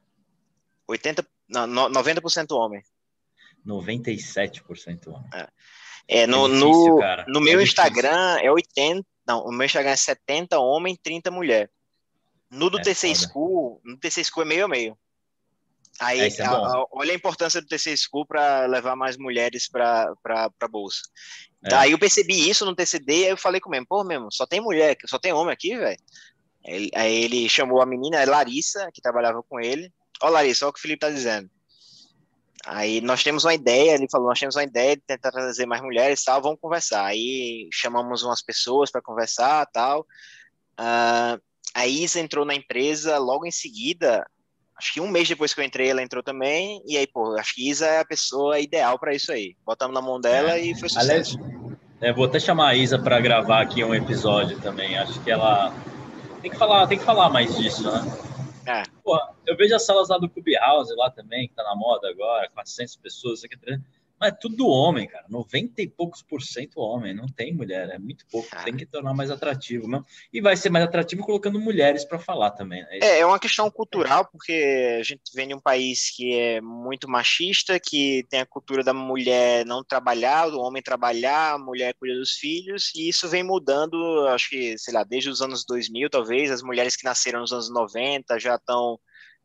80, 0.88 1.24
não, 1.48 1.90
90% 1.90 2.56
homem. 2.56 2.82
97% 3.66 5.08
homem. 5.08 5.30
É, 5.34 6.22
é 6.22 6.26
no, 6.26 6.46
é 6.46 6.48
difícil, 6.48 6.96
no, 6.96 7.24
no 7.28 7.40
meu 7.40 7.60
é 7.60 7.62
Instagram 7.62 8.38
é 8.40 8.50
80, 8.50 9.06
não, 9.26 9.44
o 9.44 9.52
meu 9.52 9.64
Instagram 9.64 9.90
é 9.90 9.96
70 9.96 10.58
homem, 10.58 10.98
30 11.00 11.30
mulher. 11.30 11.70
No 12.50 12.68
do 12.68 12.78
é 12.78 12.82
TC 12.82 13.14
foda. 13.14 13.28
School, 13.28 13.80
no 13.84 13.96
TC 13.96 14.24
School 14.24 14.42
é 14.42 14.46
meio 14.46 14.64
a 14.64 14.68
meio. 14.68 14.98
Aí, 16.00 16.20
é 16.20 16.42
a, 16.42 16.50
a, 16.50 16.84
olha 16.90 17.12
a 17.12 17.16
importância 17.16 17.60
do 17.60 17.66
TC 17.66 17.96
School 17.96 18.26
para 18.26 18.66
levar 18.66 18.96
mais 18.96 19.16
mulheres 19.16 19.68
para 19.68 20.12
a 20.26 20.68
bolsa. 20.68 21.02
É. 21.64 21.68
Daí 21.68 21.92
eu 21.92 21.98
percebi 21.98 22.48
isso 22.48 22.64
no 22.64 22.74
TCD, 22.74 23.24
aí 23.24 23.30
eu 23.30 23.36
falei 23.36 23.60
com 23.60 23.68
o 23.68 23.72
mesmo, 23.72 23.86
pô, 23.86 24.02
mesmo, 24.02 24.30
só 24.32 24.46
tem 24.46 24.60
mulher, 24.60 24.96
só 25.06 25.18
tem 25.18 25.32
homem 25.32 25.52
aqui, 25.52 25.76
velho. 25.76 25.98
Aí 26.94 27.24
ele 27.24 27.48
chamou 27.48 27.80
a 27.82 27.86
menina, 27.86 28.20
a 28.20 28.24
Larissa, 28.24 28.90
que 28.92 29.02
trabalhava 29.02 29.42
com 29.42 29.60
ele. 29.60 29.92
Ó, 30.20 30.28
Larissa, 30.28 30.64
olha 30.64 30.70
o 30.70 30.72
que 30.72 30.78
o 30.78 30.82
Felipe 30.82 31.00
tá 31.00 31.10
dizendo. 31.10 31.50
Aí 32.66 33.00
nós 33.00 33.22
temos 33.22 33.44
uma 33.44 33.54
ideia, 33.54 33.94
ele 33.94 34.08
falou, 34.10 34.28
nós 34.28 34.38
temos 34.38 34.56
uma 34.56 34.62
ideia 34.62 34.96
de 34.96 35.02
tentar 35.02 35.32
trazer 35.32 35.66
mais 35.66 35.82
mulheres 35.82 36.22
tal, 36.22 36.40
vamos 36.40 36.60
conversar. 36.60 37.04
Aí 37.06 37.68
chamamos 37.72 38.22
umas 38.22 38.42
pessoas 38.42 38.90
para 38.90 39.02
conversar 39.02 39.66
tal. 39.72 40.02
Uh, 40.78 41.40
a 41.74 41.86
Isa 41.86 42.20
entrou 42.20 42.44
na 42.44 42.54
empresa 42.54 43.18
logo 43.18 43.46
em 43.46 43.50
seguida, 43.50 44.24
Acho 44.82 44.94
que 44.94 45.00
um 45.00 45.06
mês 45.06 45.28
depois 45.28 45.54
que 45.54 45.60
eu 45.60 45.64
entrei, 45.64 45.90
ela 45.90 46.02
entrou 46.02 46.24
também. 46.24 46.82
E 46.88 46.96
aí, 46.96 47.06
pô, 47.06 47.36
acho 47.36 47.54
que 47.54 47.70
Isa 47.70 47.86
é 47.86 48.00
a 48.00 48.04
pessoa 48.04 48.58
ideal 48.58 48.98
para 48.98 49.14
isso 49.14 49.30
aí. 49.30 49.54
Botamos 49.64 49.94
na 49.94 50.02
mão 50.02 50.20
dela 50.20 50.56
é. 50.56 50.60
e 50.60 50.74
foi 50.76 50.88
sucesso. 50.88 51.38
Aliás, 51.38 51.72
é, 52.00 52.12
vou 52.12 52.24
até 52.24 52.40
chamar 52.40 52.70
a 52.70 52.74
Isa 52.74 52.98
para 52.98 53.20
gravar 53.20 53.62
aqui 53.62 53.84
um 53.84 53.94
episódio 53.94 54.58
também. 54.60 54.98
Acho 54.98 55.20
que 55.20 55.30
ela 55.30 55.72
tem 56.40 56.50
que 56.50 56.58
falar, 56.58 56.86
tem 56.88 56.98
que 56.98 57.04
falar 57.04 57.30
mais 57.30 57.56
disso, 57.56 57.84
né? 57.88 58.31
Pô, 59.12 59.20
eu 59.46 59.54
vejo 59.54 59.74
as 59.74 59.84
salas 59.84 60.08
lá 60.08 60.16
do 60.16 60.26
Clubhouse 60.26 60.94
lá 60.96 61.10
também, 61.10 61.46
que 61.46 61.54
tá 61.54 61.62
na 61.62 61.76
moda 61.76 62.08
agora, 62.08 62.48
400 62.48 62.96
pessoas, 62.96 63.44
aqui, 63.44 63.58
mas 64.22 64.32
é 64.32 64.36
tudo 64.36 64.68
homem, 64.68 65.08
cara. 65.08 65.24
90 65.28 65.82
e 65.82 65.88
poucos 65.88 66.22
por 66.22 66.40
cento 66.40 66.78
homem. 66.78 67.12
Não 67.12 67.26
tem 67.26 67.52
mulher, 67.52 67.90
é 67.90 67.98
muito 67.98 68.24
pouco. 68.30 68.46
Ah. 68.52 68.62
Tem 68.62 68.76
que 68.76 68.86
tornar 68.86 69.12
mais 69.12 69.32
atrativo 69.32 69.88
mesmo. 69.88 70.06
E 70.32 70.40
vai 70.40 70.54
ser 70.56 70.70
mais 70.70 70.84
atrativo 70.84 71.24
colocando 71.24 71.58
mulheres 71.58 72.04
para 72.04 72.20
falar 72.20 72.52
também. 72.52 72.82
Né? 72.84 73.00
É, 73.02 73.18
é 73.18 73.26
uma 73.26 73.40
questão 73.40 73.68
cultural, 73.68 74.24
porque 74.30 74.96
a 75.00 75.02
gente 75.02 75.22
vem 75.34 75.48
de 75.48 75.54
um 75.54 75.60
país 75.60 76.08
que 76.14 76.38
é 76.38 76.60
muito 76.60 77.10
machista, 77.10 77.80
que 77.80 78.24
tem 78.30 78.40
a 78.40 78.46
cultura 78.46 78.84
da 78.84 78.94
mulher 78.94 79.66
não 79.66 79.82
trabalhar, 79.82 80.50
do 80.50 80.60
homem 80.60 80.80
trabalhar, 80.80 81.54
a 81.54 81.58
mulher 81.58 81.92
cuida 81.94 82.14
dos 82.14 82.36
filhos, 82.36 82.92
e 82.94 83.08
isso 83.08 83.28
vem 83.28 83.42
mudando, 83.42 83.96
acho 84.28 84.50
que, 84.50 84.78
sei 84.78 84.94
lá, 84.94 85.02
desde 85.02 85.30
os 85.30 85.42
anos 85.42 85.64
2000, 85.64 86.08
talvez. 86.08 86.48
As 86.52 86.62
mulheres 86.62 86.94
que 86.94 87.04
nasceram 87.04 87.40
nos 87.40 87.52
anos 87.52 87.68
90 87.68 88.38
já 88.38 88.54
estão 88.54 89.00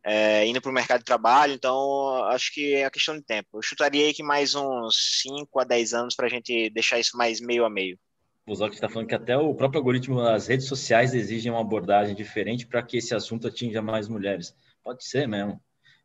é, 0.10 0.48
indo 0.48 0.62
para 0.62 0.72
o 0.72 0.74
mercado 0.74 1.00
de 1.00 1.06
trabalho, 1.06 1.54
então 1.54 2.24
acho 2.30 2.54
que 2.54 2.76
é 2.76 2.86
a 2.86 2.90
questão 2.90 3.18
de 3.18 3.24
tempo. 3.24 3.50
Eu 3.56 3.62
chutaria 3.62 4.06
aí 4.06 4.14
que 4.14 4.24
mais 4.24 4.56
uns 4.56 5.22
5 5.22 5.60
a 5.60 5.66
10 5.66 5.94
anos 5.94 6.16
para 6.16 6.28
a 6.28 6.30
gente 6.30 6.70
deixar 6.70 6.98
isso 6.98 7.18
mais 7.18 7.42
meio 7.42 7.66
a 7.66 7.70
meio. 7.70 8.00
O 8.48 8.56
Zoc 8.56 8.74
está 8.74 8.88
falando 8.88 9.10
que 9.10 9.16
até 9.16 9.38
o 9.38 9.54
próprio 9.54 9.80
algoritmo 9.80 10.24
das 10.24 10.48
redes 10.48 10.66
sociais 10.66 11.14
exige 11.14 11.50
uma 11.50 11.60
abordagem 11.60 12.16
diferente 12.16 12.66
para 12.66 12.82
que 12.82 12.96
esse 12.96 13.14
assunto 13.14 13.48
atinja 13.48 13.82
mais 13.82 14.08
mulheres. 14.08 14.56
pode 14.82 15.04
ser 15.04 15.28
mesmo. 15.28 15.60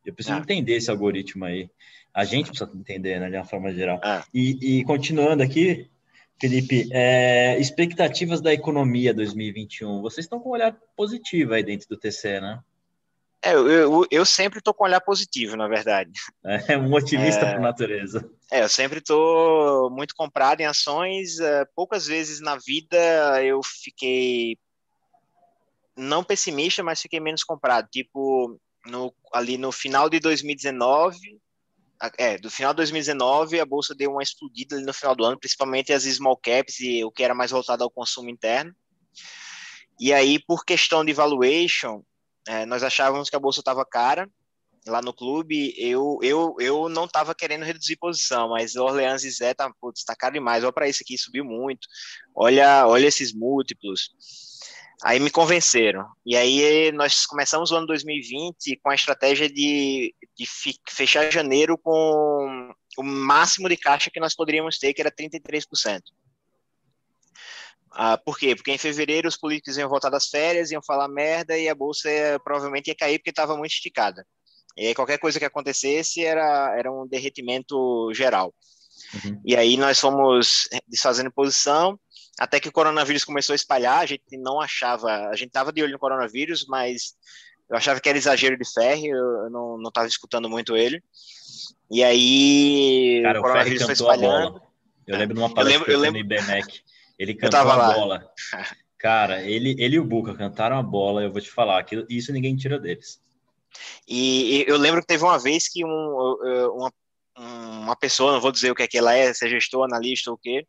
Eu 0.05 0.12
preciso 0.12 0.36
ah. 0.36 0.40
entender 0.40 0.74
esse 0.74 0.90
algoritmo 0.90 1.44
aí. 1.44 1.70
A 2.12 2.24
gente 2.24 2.48
precisa 2.48 2.68
entender, 2.74 3.20
né, 3.20 3.30
de 3.30 3.36
uma 3.36 3.44
forma 3.44 3.72
geral. 3.72 4.00
Ah. 4.03 4.24
E, 4.34 4.80
e, 4.80 4.84
continuando 4.84 5.44
aqui, 5.44 5.88
Felipe, 6.40 6.88
é, 6.90 7.57
expectativas 7.61 8.40
da 8.40 8.53
economia 8.53 9.14
2021. 9.14 10.03
Vocês 10.03 10.24
estão 10.24 10.40
com 10.40 10.48
um 10.48 10.53
olhar 10.55 10.76
positivo 10.96 11.55
aí 11.55 11.62
dentro 11.62 11.88
do 11.88 11.96
TC, 11.96 12.40
né? 12.40 12.61
É, 13.45 13.55
eu, 13.55 13.68
eu, 13.68 14.07
eu 14.09 14.24
sempre 14.24 14.61
estou 14.61 14.72
com 14.72 14.84
um 14.84 14.86
olhar 14.86 15.01
positivo, 15.01 15.57
na 15.57 15.66
verdade. 15.66 16.12
É 16.68 16.78
um 16.78 16.93
otimista 16.93 17.45
é, 17.45 17.53
por 17.53 17.61
natureza. 17.61 18.30
É, 18.51 18.62
eu 18.62 18.68
sempre 18.68 19.01
estou 19.01 19.90
muito 19.90 20.14
comprado 20.14 20.61
em 20.61 20.66
ações. 20.66 21.38
Uh, 21.38 21.66
poucas 21.74 22.07
vezes 22.07 22.40
na 22.40 22.57
vida 22.57 22.97
eu 23.43 23.61
fiquei 23.64 24.57
não 25.97 26.22
pessimista, 26.22 26.82
mas 26.82 27.03
fiquei 27.03 27.20
menos 27.20 27.43
comprado. 27.43 27.88
Tipo, 27.90 28.61
no, 28.86 29.12
ali 29.32 29.59
no 29.59 29.72
final 29.72 30.09
de 30.09 30.20
2019, 30.20 31.18
é, 32.18 32.38
do 32.38 32.51
final 32.51 32.72
de 32.72 32.78
2019, 32.78 33.61
a 33.61 33.66
bolsa 33.66 33.95
deu 33.95 34.12
uma 34.12 34.22
explodida 34.22 34.76
ali 34.76 34.84
no 34.84 34.95
final 34.95 35.14
do 35.14 35.24
ano, 35.24 35.38
principalmente 35.38 35.93
as 35.93 36.05
small 36.05 36.36
caps 36.36 36.80
e 36.80 37.05
o 37.05 37.11
que 37.11 37.22
era 37.22 37.34
mais 37.34 37.51
voltado 37.51 37.84
ao 37.84 37.90
consumo 37.90 38.30
interno. 38.30 38.74
E 40.01 40.12
aí, 40.12 40.38
por 40.45 40.64
questão 40.64 41.05
de 41.05 41.12
valuation, 41.12 42.03
é, 42.47 42.66
nós 42.66 42.82
achávamos 42.82 43.30
que 43.30 43.36
a 43.36 43.40
bolsa 43.40 43.61
estava 43.61 43.84
cara 43.84 44.28
lá 44.86 45.01
no 45.01 45.12
clube. 45.12 45.74
Eu, 45.76 46.18
eu, 46.22 46.57
eu 46.59 46.88
não 46.88 47.05
estava 47.05 47.34
querendo 47.34 47.64
reduzir 47.64 47.97
posição, 47.97 48.51
mas 48.51 48.76
Orleans 48.76 49.24
e 49.24 49.30
Zé 49.30 49.55
tá, 49.55 49.72
putz, 49.80 50.05
tá 50.05 50.14
caro 50.14 50.34
demais. 50.34 50.64
Olha 50.64 50.72
para 50.72 50.88
isso 50.88 51.03
aqui, 51.03 51.16
subiu 51.16 51.45
muito. 51.45 51.86
Olha, 52.34 52.86
olha 52.86 53.07
esses 53.07 53.32
múltiplos. 53.32 54.11
Aí 55.05 55.18
me 55.18 55.30
convenceram. 55.30 56.07
E 56.24 56.36
aí 56.36 56.93
nós 56.93 57.26
começamos 57.26 57.70
o 57.70 57.76
ano 57.76 57.86
2020 57.86 58.80
com 58.82 58.90
a 58.90 58.95
estratégia 58.95 59.49
de, 59.49 60.14
de 60.36 60.47
fechar 60.88 61.30
janeiro 61.32 61.76
com 61.76 62.72
o 62.99 63.03
máximo 63.03 63.68
de 63.68 63.76
caixa 63.76 64.11
que 64.11 64.20
nós 64.20 64.34
poderíamos 64.34 64.78
ter, 64.78 64.95
que 64.95 65.01
era 65.01 65.11
33%. 65.11 66.01
Ah, 67.95 68.16
por 68.16 68.38
quê? 68.38 68.55
Porque 68.55 68.72
em 68.72 68.78
fevereiro 68.78 69.28
os 69.28 69.36
políticos 69.36 69.76
iam 69.76 69.88
voltar 69.88 70.11
das 70.11 70.28
férias, 70.28 70.70
iam 70.70 70.82
falar 70.82 71.09
merda 71.09 71.59
e 71.59 71.68
a 71.68 71.74
bolsa 71.74 72.11
ia, 72.11 72.40
provavelmente 72.43 72.88
ia 72.88 72.95
cair 72.95 73.18
porque 73.18 73.30
estava 73.30 73.57
muito 73.57 73.72
esticada. 73.72 74.26
E 74.76 74.86
aí 74.86 74.95
qualquer 74.95 75.18
coisa 75.18 75.38
que 75.38 75.45
acontecesse 75.45 76.24
era, 76.24 76.74
era 76.78 76.90
um 76.90 77.07
derretimento 77.07 78.11
geral. 78.14 78.55
Uhum. 79.14 79.40
E 79.45 79.55
aí 79.57 79.76
nós 79.76 80.01
fomos 80.01 80.68
desfazendo 80.88 81.30
posição 81.30 81.99
até 82.38 82.59
que 82.59 82.68
o 82.68 82.72
coronavírus 82.72 83.24
começou 83.24 83.53
a 83.53 83.57
espalhar, 83.57 84.01
a 84.01 84.07
gente 84.07 84.36
não 84.38 84.61
achava, 84.61 85.28
a 85.28 85.36
gente 85.36 85.49
estava 85.49 85.72
de 85.72 85.82
olho 85.82 85.93
no 85.93 85.99
coronavírus, 85.99 86.64
mas 86.66 87.14
eu 87.68 87.76
achava 87.76 88.01
que 88.01 88.09
era 88.09 88.18
exagero 88.18 88.57
de 88.57 88.64
Ferri, 88.70 89.09
eu 89.09 89.51
não 89.51 89.88
estava 89.88 90.07
escutando 90.07 90.49
muito 90.49 90.76
ele. 90.76 91.03
E 91.90 92.03
aí 92.03 93.20
Cara, 93.22 93.38
o 93.38 93.43
coronavírus 93.43 93.82
foi 93.82 93.93
espalhando. 93.93 94.62
Eu 95.07 95.18
lembro 95.18 95.34
de 95.34 95.40
uma 95.40 95.53
palestra 95.53 95.93
eu 95.93 95.99
lembro, 95.99 96.22
eu 96.22 96.22
lembro... 96.22 96.36
no 96.36 96.36
IBMEC, 96.36 96.80
ele 97.18 97.34
cantou 97.34 97.60
a 97.60 97.76
lá. 97.76 97.94
bola. 97.94 98.32
Cara, 98.98 99.42
ele, 99.42 99.74
ele 99.78 99.96
e 99.96 99.98
o 99.98 100.04
Buca 100.04 100.34
cantaram 100.34 100.78
a 100.78 100.82
bola, 100.82 101.22
eu 101.22 101.32
vou 101.32 101.40
te 101.40 101.50
falar, 101.50 101.82
que 101.82 102.06
isso 102.08 102.32
ninguém 102.32 102.56
tira 102.56 102.78
deles. 102.78 103.20
E, 104.06 104.64
eu 104.68 104.76
lembro 104.76 105.00
que 105.00 105.06
teve 105.06 105.24
uma 105.24 105.38
vez 105.38 105.68
que 105.68 105.84
um, 105.84 106.36
uma, 106.74 106.92
uma 107.36 107.96
pessoa, 107.96 108.32
não 108.32 108.40
vou 108.40 108.52
dizer 108.52 108.70
o 108.70 108.74
que 108.74 108.82
é 108.82 108.86
que 108.86 108.98
ela 108.98 109.14
é, 109.14 109.32
se 109.34 109.44
é 109.44 109.48
gestor, 109.48 109.84
analista 109.84 110.30
ou 110.30 110.36
o 110.36 110.38
quê, 110.38 110.66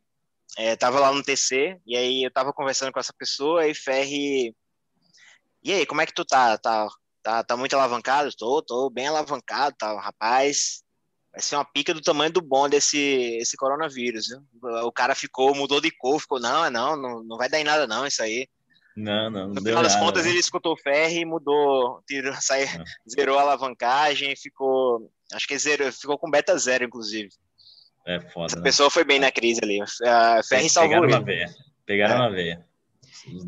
é, 0.58 0.76
tava 0.76 1.00
lá 1.00 1.12
no 1.12 1.24
TC, 1.24 1.80
e 1.86 1.96
aí 1.96 2.24
eu 2.24 2.32
tava 2.32 2.54
conversando 2.54 2.91
com 2.91 3.00
essa 3.00 3.14
pessoa, 3.14 3.68
e 3.68 3.74
Ferri. 3.74 4.56
E 5.64 5.72
aí, 5.72 5.86
como 5.86 6.02
é 6.02 6.06
que 6.06 6.14
tu 6.14 6.26
tá? 6.26 6.58
Tá, 6.58 6.88
tá, 7.22 7.44
tá 7.44 7.58
muito 7.58 7.74
alavancado? 7.76 8.36
Tô, 8.36 8.62
tô 8.62 8.89
bem 8.89 9.08
alavancado, 9.08 9.76
tá, 9.78 10.00
rapaz. 10.00 10.84
Vai 11.34 11.42
ser 11.42 11.56
uma 11.56 11.66
pica 11.66 11.94
do 11.94 12.02
tamanho 12.02 12.32
do 12.32 12.42
bom 12.42 12.70
desse 12.70 13.38
esse 13.42 13.58
coronavírus. 13.58 14.28
Viu? 14.28 14.42
O 14.86 14.92
cara 14.92 15.16
ficou, 15.16 15.56
mudou 15.56 15.82
de 15.82 15.90
cor, 15.90 16.20
ficou, 16.20 16.40
não, 16.40 16.70
não, 16.70 16.96
não, 16.96 17.24
não 17.24 17.38
vai 17.38 17.50
dar 17.50 17.60
em 17.60 17.64
nada, 17.64 17.88
não, 17.88 18.06
isso 18.06 18.22
aí. 18.22 18.48
Não, 18.96 19.32
não, 19.32 19.48
não 19.48 19.56
No 19.56 19.62
final 19.62 19.82
das 19.82 19.94
nada, 19.94 20.06
contas, 20.06 20.24
não. 20.24 20.32
ele 20.32 20.40
escutou 20.40 20.74
o 20.74 20.78
ferry, 20.78 21.26
mudou, 21.26 22.04
tirou, 22.08 22.34
saiu, 22.40 22.68
zerou 23.10 23.40
a 23.40 23.42
alavancagem, 23.42 24.36
ficou. 24.36 25.12
Acho 25.34 25.48
que 25.48 25.58
zerou, 25.58 25.92
ficou 25.92 26.20
com 26.20 26.30
beta 26.30 26.56
zero, 26.58 26.84
inclusive. 26.84 27.30
É 28.06 28.20
foda. 28.20 28.46
Essa 28.48 28.58
né? 28.58 28.64
pessoa 28.64 28.92
foi 28.92 29.04
bem 29.04 29.20
na 29.20 29.32
crise 29.32 29.62
ali. 29.64 29.80
A 30.06 30.44
Ferri 30.44 30.70
salvou 30.70 31.02
Pegaram 31.02 31.06
ele. 31.06 31.16
Uma 31.16 31.26
veia. 31.26 31.56
Pegaram 31.86 32.14
é. 32.14 32.18
uma 32.20 32.32
veia. 32.32 32.66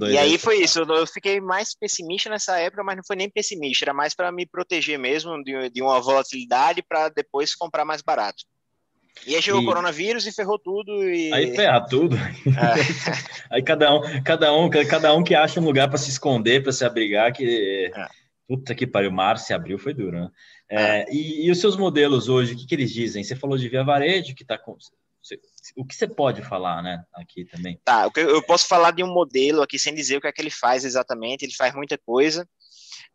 E 0.09 0.17
aí 0.17 0.37
foi 0.37 0.61
isso, 0.61 0.79
eu 0.79 1.07
fiquei 1.07 1.41
mais 1.41 1.75
pessimista 1.75 2.29
nessa 2.29 2.57
época, 2.57 2.83
mas 2.83 2.97
não 2.97 3.03
foi 3.05 3.15
nem 3.15 3.29
pessimista, 3.29 3.85
era 3.85 3.93
mais 3.93 4.15
para 4.15 4.31
me 4.31 4.45
proteger 4.45 4.97
mesmo 4.97 5.43
de, 5.43 5.69
de 5.69 5.81
uma 5.81 5.99
volatilidade 5.99 6.81
para 6.81 7.09
depois 7.09 7.55
comprar 7.55 7.83
mais 7.83 8.01
barato. 8.01 8.43
E 9.25 9.35
aí 9.35 9.41
chegou 9.41 9.61
e... 9.61 9.63
o 9.63 9.67
coronavírus 9.67 10.27
e 10.27 10.31
ferrou 10.31 10.59
tudo. 10.59 11.03
E... 11.03 11.33
Aí 11.33 11.55
ferra 11.55 11.81
tudo. 11.81 12.17
É. 12.17 12.25
aí 13.55 13.63
cada 13.63 13.93
um, 13.95 14.23
cada 14.23 14.53
um, 14.53 14.69
cada 14.69 15.13
um 15.13 15.23
que 15.23 15.33
acha 15.33 15.59
um 15.59 15.63
lugar 15.63 15.87
para 15.87 15.97
se 15.97 16.09
esconder, 16.09 16.61
para 16.61 16.71
se 16.71 16.83
abrigar, 16.83 17.31
que 17.31 17.91
é. 17.95 18.07
puta 18.47 18.75
que 18.75 18.85
pariu, 18.85 19.11
março 19.11 19.51
e 19.51 19.53
abril 19.53 19.79
foi 19.79 19.93
duro, 19.93 20.19
né? 20.19 20.29
É, 20.69 21.01
ah. 21.01 21.05
e, 21.09 21.45
e, 21.45 21.51
os 21.51 21.59
seus 21.59 21.77
modelos 21.77 22.27
hoje, 22.27 22.53
o 22.53 22.57
que, 22.57 22.65
que 22.65 22.75
eles 22.75 22.91
dizem? 22.91 23.23
Você 23.23 23.35
falou 23.35 23.57
de 23.57 23.69
via 23.69 23.83
varejo, 23.83 24.35
que 24.35 24.43
está 24.43 24.57
com. 24.57 24.75
O 25.75 25.85
que 25.85 25.95
você 25.95 26.07
pode 26.07 26.41
falar, 26.41 26.81
né, 26.81 27.03
aqui 27.13 27.45
também? 27.45 27.79
Tá, 27.83 28.09
eu 28.15 28.43
posso 28.43 28.67
falar 28.67 28.91
de 28.91 29.03
um 29.03 29.13
modelo 29.13 29.61
aqui 29.61 29.79
sem 29.79 29.93
dizer 29.93 30.17
o 30.17 30.21
que 30.21 30.27
é 30.27 30.31
que 30.31 30.41
ele 30.41 30.51
faz 30.51 30.85
exatamente, 30.85 31.43
ele 31.43 31.55
faz 31.55 31.73
muita 31.73 31.97
coisa, 31.97 32.47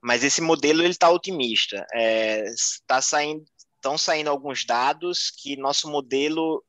mas 0.02 0.24
esse 0.24 0.40
modelo 0.40 0.82
ele 0.82 0.90
está 0.90 1.08
otimista. 1.10 1.86
Está 1.94 2.96
é, 2.96 3.00
saindo, 3.00 3.44
estão 3.76 3.96
saindo 3.96 4.28
alguns 4.28 4.64
dados 4.64 5.30
que 5.30 5.56
nosso 5.56 5.90
modelo 5.90 6.62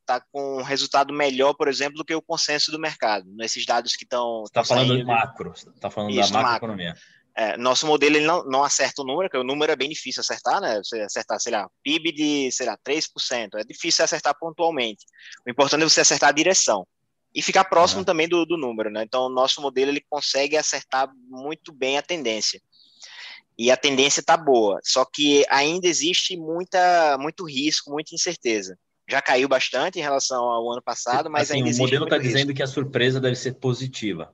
está 0.00 0.18
uh, 0.18 0.22
com 0.32 0.58
um 0.58 0.62
resultado 0.62 1.12
melhor, 1.12 1.54
por 1.54 1.68
exemplo, 1.68 1.98
do 1.98 2.04
que 2.04 2.14
o 2.14 2.22
consenso 2.22 2.70
do 2.72 2.78
mercado. 2.78 3.26
Nesses 3.36 3.64
dados 3.66 3.94
que 3.94 4.04
estão. 4.04 4.42
Está 4.44 4.64
falando 4.64 4.88
saindo, 4.88 5.00
de 5.00 5.04
macro, 5.04 5.52
está 5.52 5.90
falando 5.90 6.10
Isso, 6.10 6.32
da 6.32 6.42
macroeconomia. 6.42 6.90
Macro. 6.90 7.13
É, 7.36 7.56
nosso 7.56 7.86
modelo 7.86 8.16
ele 8.16 8.26
não, 8.26 8.44
não 8.44 8.62
acerta 8.62 9.02
o 9.02 9.04
número, 9.04 9.28
porque 9.28 9.38
o 9.38 9.46
número 9.46 9.72
é 9.72 9.76
bem 9.76 9.88
difícil 9.88 10.20
acertar, 10.20 10.60
né? 10.60 10.78
Você 10.78 11.00
acertar, 11.00 11.40
sei 11.40 11.52
lá, 11.52 11.68
PIB 11.82 12.12
de, 12.12 12.52
sei 12.52 12.66
lá, 12.66 12.78
3%. 12.78 13.54
É 13.56 13.64
difícil 13.64 14.04
acertar 14.04 14.36
pontualmente. 14.38 15.04
O 15.44 15.50
importante 15.50 15.82
é 15.82 15.88
você 15.88 16.00
acertar 16.00 16.28
a 16.28 16.32
direção. 16.32 16.86
E 17.34 17.42
ficar 17.42 17.64
próximo 17.64 18.00
uhum. 18.00 18.04
também 18.04 18.28
do, 18.28 18.46
do 18.46 18.56
número, 18.56 18.88
né? 18.88 19.02
Então, 19.02 19.26
o 19.26 19.28
nosso 19.28 19.60
modelo 19.60 19.90
ele 19.90 20.04
consegue 20.08 20.56
acertar 20.56 21.10
muito 21.28 21.72
bem 21.72 21.98
a 21.98 22.02
tendência. 22.02 22.60
E 23.58 23.70
a 23.72 23.76
tendência 23.76 24.20
está 24.20 24.36
boa. 24.36 24.78
Só 24.84 25.04
que 25.04 25.44
ainda 25.50 25.88
existe 25.88 26.36
muita, 26.36 27.18
muito 27.18 27.44
risco, 27.44 27.90
muita 27.90 28.14
incerteza. 28.14 28.78
Já 29.08 29.20
caiu 29.20 29.48
bastante 29.48 29.98
em 29.98 30.02
relação 30.02 30.44
ao 30.44 30.70
ano 30.70 30.82
passado, 30.82 31.28
mas 31.28 31.50
assim, 31.50 31.58
ainda 31.58 31.68
existe. 31.68 31.82
O 31.82 31.84
modelo 31.84 32.04
está 32.04 32.18
dizendo 32.18 32.54
que 32.54 32.62
a 32.62 32.66
surpresa 32.68 33.20
deve 33.20 33.34
ser 33.34 33.54
positiva. 33.54 34.32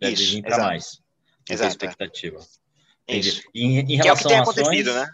Deve 0.00 0.14
Isso, 0.14 0.32
vir 0.32 0.42
para 0.42 0.58
mais. 0.58 1.00
Exato. 1.48 1.84
É. 1.84 1.88
expectativa. 1.88 2.38
Isso. 3.08 3.42
Em, 3.54 3.78
em 3.78 4.00
que 4.00 4.08
é 4.08 4.12
o 4.12 4.16
que 4.16 4.24
tem 4.24 4.38
ações, 4.38 4.58
acontecido, 4.58 4.92
né? 4.94 5.10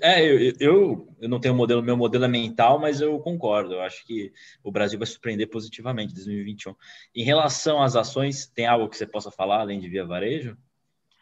É, 0.00 0.24
eu, 0.24 0.52
eu, 0.58 1.16
eu 1.20 1.28
não 1.28 1.38
tenho 1.38 1.52
um 1.52 1.56
modelo, 1.56 1.82
meu 1.82 1.96
modelo 1.96 2.24
é 2.24 2.28
mental, 2.28 2.78
mas 2.78 3.00
eu 3.00 3.18
concordo. 3.20 3.74
Eu 3.74 3.82
acho 3.82 4.04
que 4.06 4.32
o 4.64 4.72
Brasil 4.72 4.98
vai 4.98 5.06
surpreender 5.06 5.48
positivamente 5.48 6.12
em 6.12 6.16
2021. 6.16 6.74
Em 7.14 7.22
relação 7.22 7.82
às 7.82 7.94
ações, 7.94 8.46
tem 8.46 8.66
algo 8.66 8.88
que 8.88 8.96
você 8.96 9.06
possa 9.06 9.30
falar 9.30 9.60
além 9.60 9.78
de 9.78 9.88
via 9.88 10.06
varejo? 10.06 10.56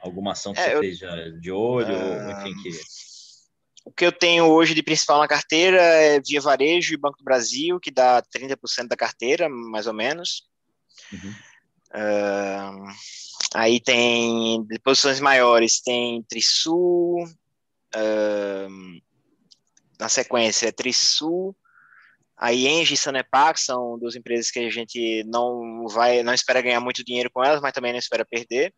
Alguma 0.00 0.32
ação 0.32 0.54
que 0.54 0.60
é, 0.60 0.70
você 0.70 0.76
eu, 0.76 0.82
esteja 0.84 1.30
de 1.40 1.50
olho? 1.50 1.92
Uh, 1.92 2.30
enfim, 2.30 2.62
que... 2.62 2.70
O 3.84 3.90
que 3.90 4.06
eu 4.06 4.12
tenho 4.12 4.44
hoje 4.46 4.74
de 4.74 4.82
principal 4.82 5.18
na 5.18 5.26
carteira 5.26 5.80
é 5.80 6.20
via 6.20 6.40
varejo 6.40 6.94
e 6.94 6.98
Banco 6.98 7.18
do 7.18 7.24
Brasil, 7.24 7.80
que 7.80 7.90
dá 7.90 8.22
30% 8.22 8.86
da 8.86 8.96
carteira, 8.96 9.48
mais 9.48 9.86
ou 9.86 9.92
menos. 9.92 10.44
Uhum. 11.12 11.34
Uh, 11.92 12.86
Aí 13.54 13.80
tem 13.80 14.64
posições 14.84 15.18
maiores, 15.18 15.80
tem 15.80 16.22
Trisul, 16.22 17.24
uh, 17.24 19.00
na 19.98 20.08
sequência 20.08 20.68
é 20.68 20.72
Trisul, 20.72 21.54
aí 22.36 22.68
Engie 22.68 22.94
e 22.94 22.96
Sanepac 22.96 23.60
são 23.60 23.98
duas 23.98 24.14
empresas 24.14 24.50
que 24.50 24.60
a 24.60 24.70
gente 24.70 25.24
não 25.24 25.86
vai, 25.88 26.22
não 26.22 26.32
espera 26.32 26.62
ganhar 26.62 26.80
muito 26.80 27.04
dinheiro 27.04 27.30
com 27.30 27.42
elas, 27.44 27.60
mas 27.60 27.72
também 27.72 27.92
não 27.92 27.98
espera 27.98 28.24
perder. 28.24 28.72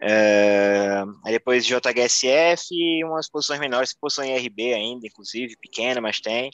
Uh, 0.00 1.10
aí 1.24 1.32
depois 1.32 1.66
JHSF 1.66 2.68
e 2.70 3.04
umas 3.04 3.28
posições 3.28 3.58
menores, 3.58 3.92
posição 3.92 4.24
em 4.24 4.36
RB 4.36 4.72
ainda, 4.72 5.08
inclusive, 5.08 5.56
pequena, 5.60 6.00
mas 6.00 6.20
tem. 6.20 6.50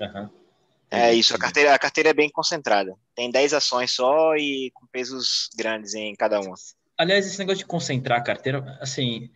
Uhum. 0.00 0.41
É 0.92 1.14
isso, 1.14 1.34
a 1.34 1.38
carteira, 1.38 1.74
a 1.74 1.78
carteira 1.78 2.10
é 2.10 2.14
bem 2.14 2.28
concentrada. 2.28 2.94
Tem 3.14 3.30
10 3.30 3.54
ações 3.54 3.92
só 3.92 4.36
e 4.36 4.70
com 4.74 4.86
pesos 4.86 5.48
grandes 5.56 5.94
em 5.94 6.14
cada 6.14 6.38
uma. 6.38 6.54
Aliás, 6.98 7.26
esse 7.26 7.38
negócio 7.38 7.60
de 7.60 7.64
concentrar 7.64 8.18
a 8.18 8.22
carteira, 8.22 8.78
assim, 8.78 9.30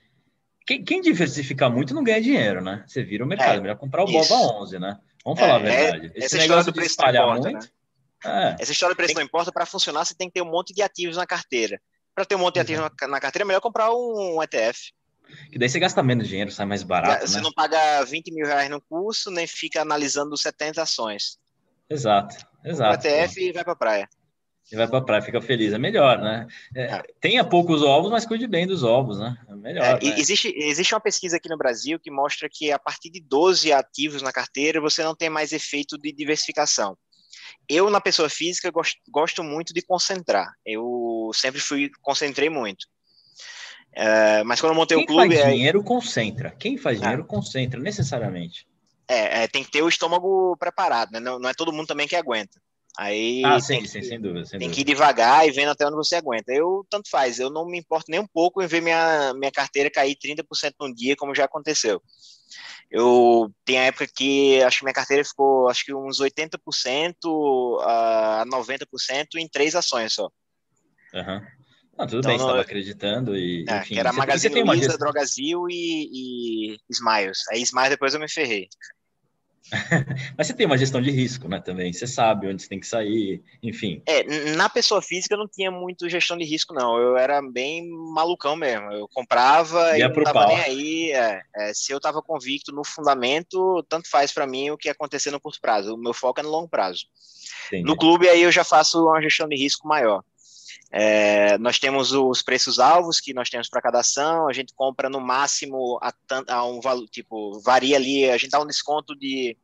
quem, 0.66 0.84
quem 0.84 1.00
diversifica 1.00 1.70
muito 1.70 1.94
não 1.94 2.04
ganha 2.04 2.20
dinheiro, 2.20 2.61
né? 2.61 2.84
Você 2.86 3.02
vira 3.02 3.24
o 3.24 3.26
mercado, 3.26 3.57
é, 3.57 3.61
melhor 3.61 3.78
comprar 3.78 4.04
o 4.04 4.07
Boba 4.07 4.34
11, 4.34 4.78
né? 4.78 4.98
Vamos 5.24 5.40
falar 5.40 5.54
é, 5.54 5.57
a 5.57 5.59
verdade. 5.59 6.12
É, 6.14 6.24
esse 6.24 6.36
negócio 6.36 6.70
de 6.70 6.84
espalhar 6.84 7.24
importa, 7.24 7.50
muito... 7.50 7.64
Né? 7.64 7.70
É. 8.24 8.62
Essa 8.62 8.72
história 8.72 8.94
do 8.94 8.96
preço 8.96 9.14
tem... 9.14 9.22
não 9.22 9.26
importa, 9.26 9.50
para 9.50 9.64
funcionar 9.64 10.04
você 10.04 10.14
tem 10.14 10.28
que 10.28 10.34
ter 10.34 10.42
um 10.42 10.50
monte 10.50 10.74
de 10.74 10.82
ativos 10.82 11.16
na 11.16 11.26
carteira. 11.26 11.80
para 12.14 12.26
ter 12.26 12.34
um 12.34 12.38
monte 12.38 12.54
de 12.54 12.61
ativo 12.61 12.82
na, 12.82 13.09
na, 13.09 13.20
carteira, 13.20 13.44
é 13.44 13.46
melhor 13.46 13.61
comprar 13.61 13.90
um, 13.92 14.36
um 14.36 14.42
ETF. 14.42 14.92
Que 15.50 15.59
daí 15.59 15.68
você 15.68 15.78
gasta 15.80 16.02
menos 16.02 16.28
dinheiro, 16.28 16.50
sai 16.50 16.66
mais 16.66 16.82
barato. 16.82 17.26
Você 17.26 17.36
né? 17.36 17.42
não 17.42 17.52
paga 17.52 18.04
20 18.04 18.32
mil 18.32 18.46
reais 18.46 18.68
no 18.68 18.80
curso, 18.80 19.30
nem 19.30 19.46
fica 19.46 19.80
analisando 19.82 20.36
70 20.36 20.82
ações. 20.82 21.38
Exato, 21.89 22.37
exato. 22.64 23.07
O 23.07 23.09
ETF 23.09 23.41
e 23.41 23.53
vai 23.53 23.64
para 23.64 23.76
praia. 23.76 24.09
E 24.70 24.74
vai 24.74 24.89
para 24.89 25.01
praia, 25.01 25.22
fica 25.22 25.41
feliz. 25.41 25.72
É 25.72 25.78
melhor, 25.78 26.18
né? 26.18 26.47
É, 26.74 26.82
é. 26.84 27.03
Tenha 27.20 27.45
poucos 27.45 27.82
ovos, 27.82 28.11
mas 28.11 28.26
cuide 28.26 28.49
bem 28.49 28.66
dos 28.66 28.82
ovos, 28.82 29.18
né? 29.18 29.37
É 29.49 29.55
melhor. 29.55 29.84
É, 29.84 29.93
né? 29.93 30.18
Existe, 30.18 30.53
existe 30.57 30.93
uma 30.93 31.01
pesquisa 31.01 31.37
aqui 31.37 31.49
no 31.49 31.57
Brasil 31.57 32.01
que 32.01 32.11
mostra 32.11 32.49
que 32.51 32.72
a 32.72 32.78
partir 32.78 33.11
de 33.11 33.20
12 33.20 33.72
ativos 33.72 34.22
na 34.22 34.32
carteira, 34.32 34.80
você 34.80 35.05
não 35.05 35.14
tem 35.14 35.30
mais 35.30 35.53
efeito 35.53 35.97
de 35.97 36.12
diversificação. 36.12 36.99
Eu, 37.68 37.91
na 37.91 38.01
pessoa 38.01 38.28
física, 38.28 38.70
gosto, 38.70 38.97
gosto 39.09 39.45
muito 39.45 39.72
de 39.72 39.82
concentrar. 39.82 40.53
Eu 40.64 41.30
sempre 41.32 41.61
fui, 41.61 41.91
concentrei 42.03 42.51
muito. 42.51 42.87
É, 43.93 44.43
mas 44.43 44.61
quando 44.61 44.72
eu 44.72 44.76
montei 44.76 44.97
Quem 44.97 45.05
o 45.05 45.07
clube. 45.07 45.28
Quem 45.28 45.39
faz 45.39 45.53
dinheiro 45.53 45.84
concentra. 45.84 46.51
Quem 46.51 46.76
faz 46.76 47.01
dinheiro 47.01 47.22
ah. 47.22 47.26
concentra, 47.26 47.80
necessariamente. 47.80 48.66
É, 49.09 49.44
é, 49.44 49.48
tem 49.48 49.62
que 49.62 49.70
ter 49.70 49.82
o 49.82 49.88
estômago 49.88 50.57
preparado, 50.57 51.12
né? 51.12 51.20
Não, 51.20 51.38
não, 51.38 51.48
é 51.48 51.54
todo 51.54 51.72
mundo 51.72 51.86
também 51.86 52.09
que 52.09 52.16
aguenta. 52.16 52.61
Aí 52.98 53.42
ah, 53.44 53.61
sim, 53.61 53.82
que, 53.82 53.88
sim, 53.88 54.02
sem 54.02 54.20
dúvida. 54.20 54.46
Sem 54.46 54.59
tem 54.59 54.68
dúvida. 54.68 54.74
que 54.74 54.80
ir 54.80 54.94
devagar 54.94 55.46
e 55.46 55.50
vendo 55.50 55.70
até 55.70 55.86
onde 55.86 55.96
você 55.96 56.16
aguenta. 56.16 56.52
Eu, 56.52 56.84
tanto 56.88 57.11
faz, 57.11 57.38
eu 57.38 57.50
não 57.50 57.66
me 57.66 57.78
importo 57.78 58.07
nem 58.11 58.18
um 58.18 58.26
pouco 58.26 58.62
em 58.62 58.66
ver 58.66 58.80
minha, 58.80 59.34
minha 59.34 59.52
carteira 59.52 59.90
cair 59.90 60.16
30% 60.16 60.74
num 60.80 60.92
dia, 60.92 61.14
como 61.14 61.34
já 61.34 61.44
aconteceu. 61.44 62.02
Eu 62.90 63.50
tem 63.64 63.78
a 63.78 63.84
época 63.84 64.07
que 64.07 64.62
acho 64.62 64.78
que 64.78 64.84
minha 64.84 64.94
carteira 64.94 65.24
ficou 65.24 65.68
acho 65.68 65.84
que 65.84 65.94
uns 65.94 66.20
80% 66.20 66.59
a 67.82 68.44
90% 68.46 69.26
em 69.36 69.48
três 69.48 69.74
ações 69.74 70.14
só. 70.14 70.30
Uhum. 71.12 71.55
Não, 71.99 72.07
tudo 72.07 72.18
então, 72.18 72.30
bem, 72.30 72.38
você 72.38 72.44
estava 72.44 72.61
acreditando 72.61 73.36
e. 73.36 73.64
É, 73.68 73.78
enfim, 73.78 73.94
que 73.94 74.01
era 74.01 74.12
Magazine 74.12 74.55
você 74.55 74.62
Luiza, 74.62 74.84
gest... 74.84 74.99
Drogazil 74.99 75.66
e, 75.70 76.11
e 76.12 76.76
Smiles. 76.90 77.38
Aí 77.51 77.62
Smiles 77.62 77.90
depois 77.90 78.14
eu 78.14 78.20
me 78.20 78.28
ferrei. 78.28 78.68
Mas 80.38 80.47
você 80.47 80.55
tem 80.55 80.66
uma 80.66 80.78
gestão 80.78 81.03
de 81.03 81.11
risco, 81.11 81.49
né? 81.49 81.61
Também. 81.61 81.92
Você 81.92 82.07
sabe 82.07 82.47
onde 82.47 82.62
você 82.62 82.68
tem 82.68 82.78
que 82.78 82.86
sair, 82.86 83.42
enfim. 83.62 84.01
É, 84.07 84.22
na 84.55 84.68
pessoa 84.68 85.03
física 85.03 85.34
eu 85.34 85.38
não 85.38 85.49
tinha 85.49 85.70
muito 85.70 86.09
gestão 86.09 86.36
de 86.36 86.44
risco, 86.44 86.72
não. 86.72 86.97
Eu 86.99 87.16
era 87.16 87.42
bem 87.42 87.88
malucão 87.88 88.55
mesmo. 88.55 88.92
Eu 88.92 89.09
comprava 89.09 89.99
e 89.99 90.03
não 90.03 90.12
tava 90.22 90.32
pau. 90.32 90.49
nem 90.49 90.61
aí. 90.61 91.12
É, 91.12 91.42
é, 91.57 91.74
se 91.74 91.92
eu 91.92 92.01
tava 92.01 92.22
convicto 92.22 92.72
no 92.72 92.84
fundamento, 92.84 93.84
tanto 93.88 94.09
faz 94.09 94.32
para 94.32 94.47
mim 94.47 94.70
o 94.70 94.78
que 94.78 94.88
acontecer 94.88 95.30
no 95.30 95.40
curto 95.40 95.61
prazo. 95.61 95.94
O 95.94 95.99
meu 95.99 96.14
foco 96.14 96.40
é 96.40 96.42
no 96.42 96.51
longo 96.51 96.68
prazo. 96.68 97.07
Entendi. 97.66 97.84
No 97.84 97.97
clube 97.97 98.28
aí 98.28 98.42
eu 98.42 98.53
já 98.53 98.62
faço 98.62 99.05
uma 99.05 99.20
gestão 99.20 99.49
de 99.49 99.57
risco 99.57 99.88
maior. 99.88 100.22
É, 100.91 101.59
nós 101.59 101.78
temos 101.78 102.12
os 102.12 102.43
preços 102.43 102.78
alvos 102.78 103.20
que 103.20 103.34
nós 103.34 103.51
temos 103.51 103.68
para 103.68 103.82
cada 103.82 104.01
ação, 104.01 104.49
a 104.49 104.53
gente 104.53 104.72
compra 104.74 105.11
no 105.11 105.20
máximo 105.20 105.99
a, 106.01 106.12
a, 106.49 106.64
um 106.64 106.80
valor, 106.80 107.09
tipo, 107.09 107.61
varia 107.61 107.97
ali, 107.97 108.30
a 108.30 108.37
gente 108.37 108.51
dá 108.51 108.61
um 108.61 108.66
desconto 108.66 109.14
de 109.16 109.57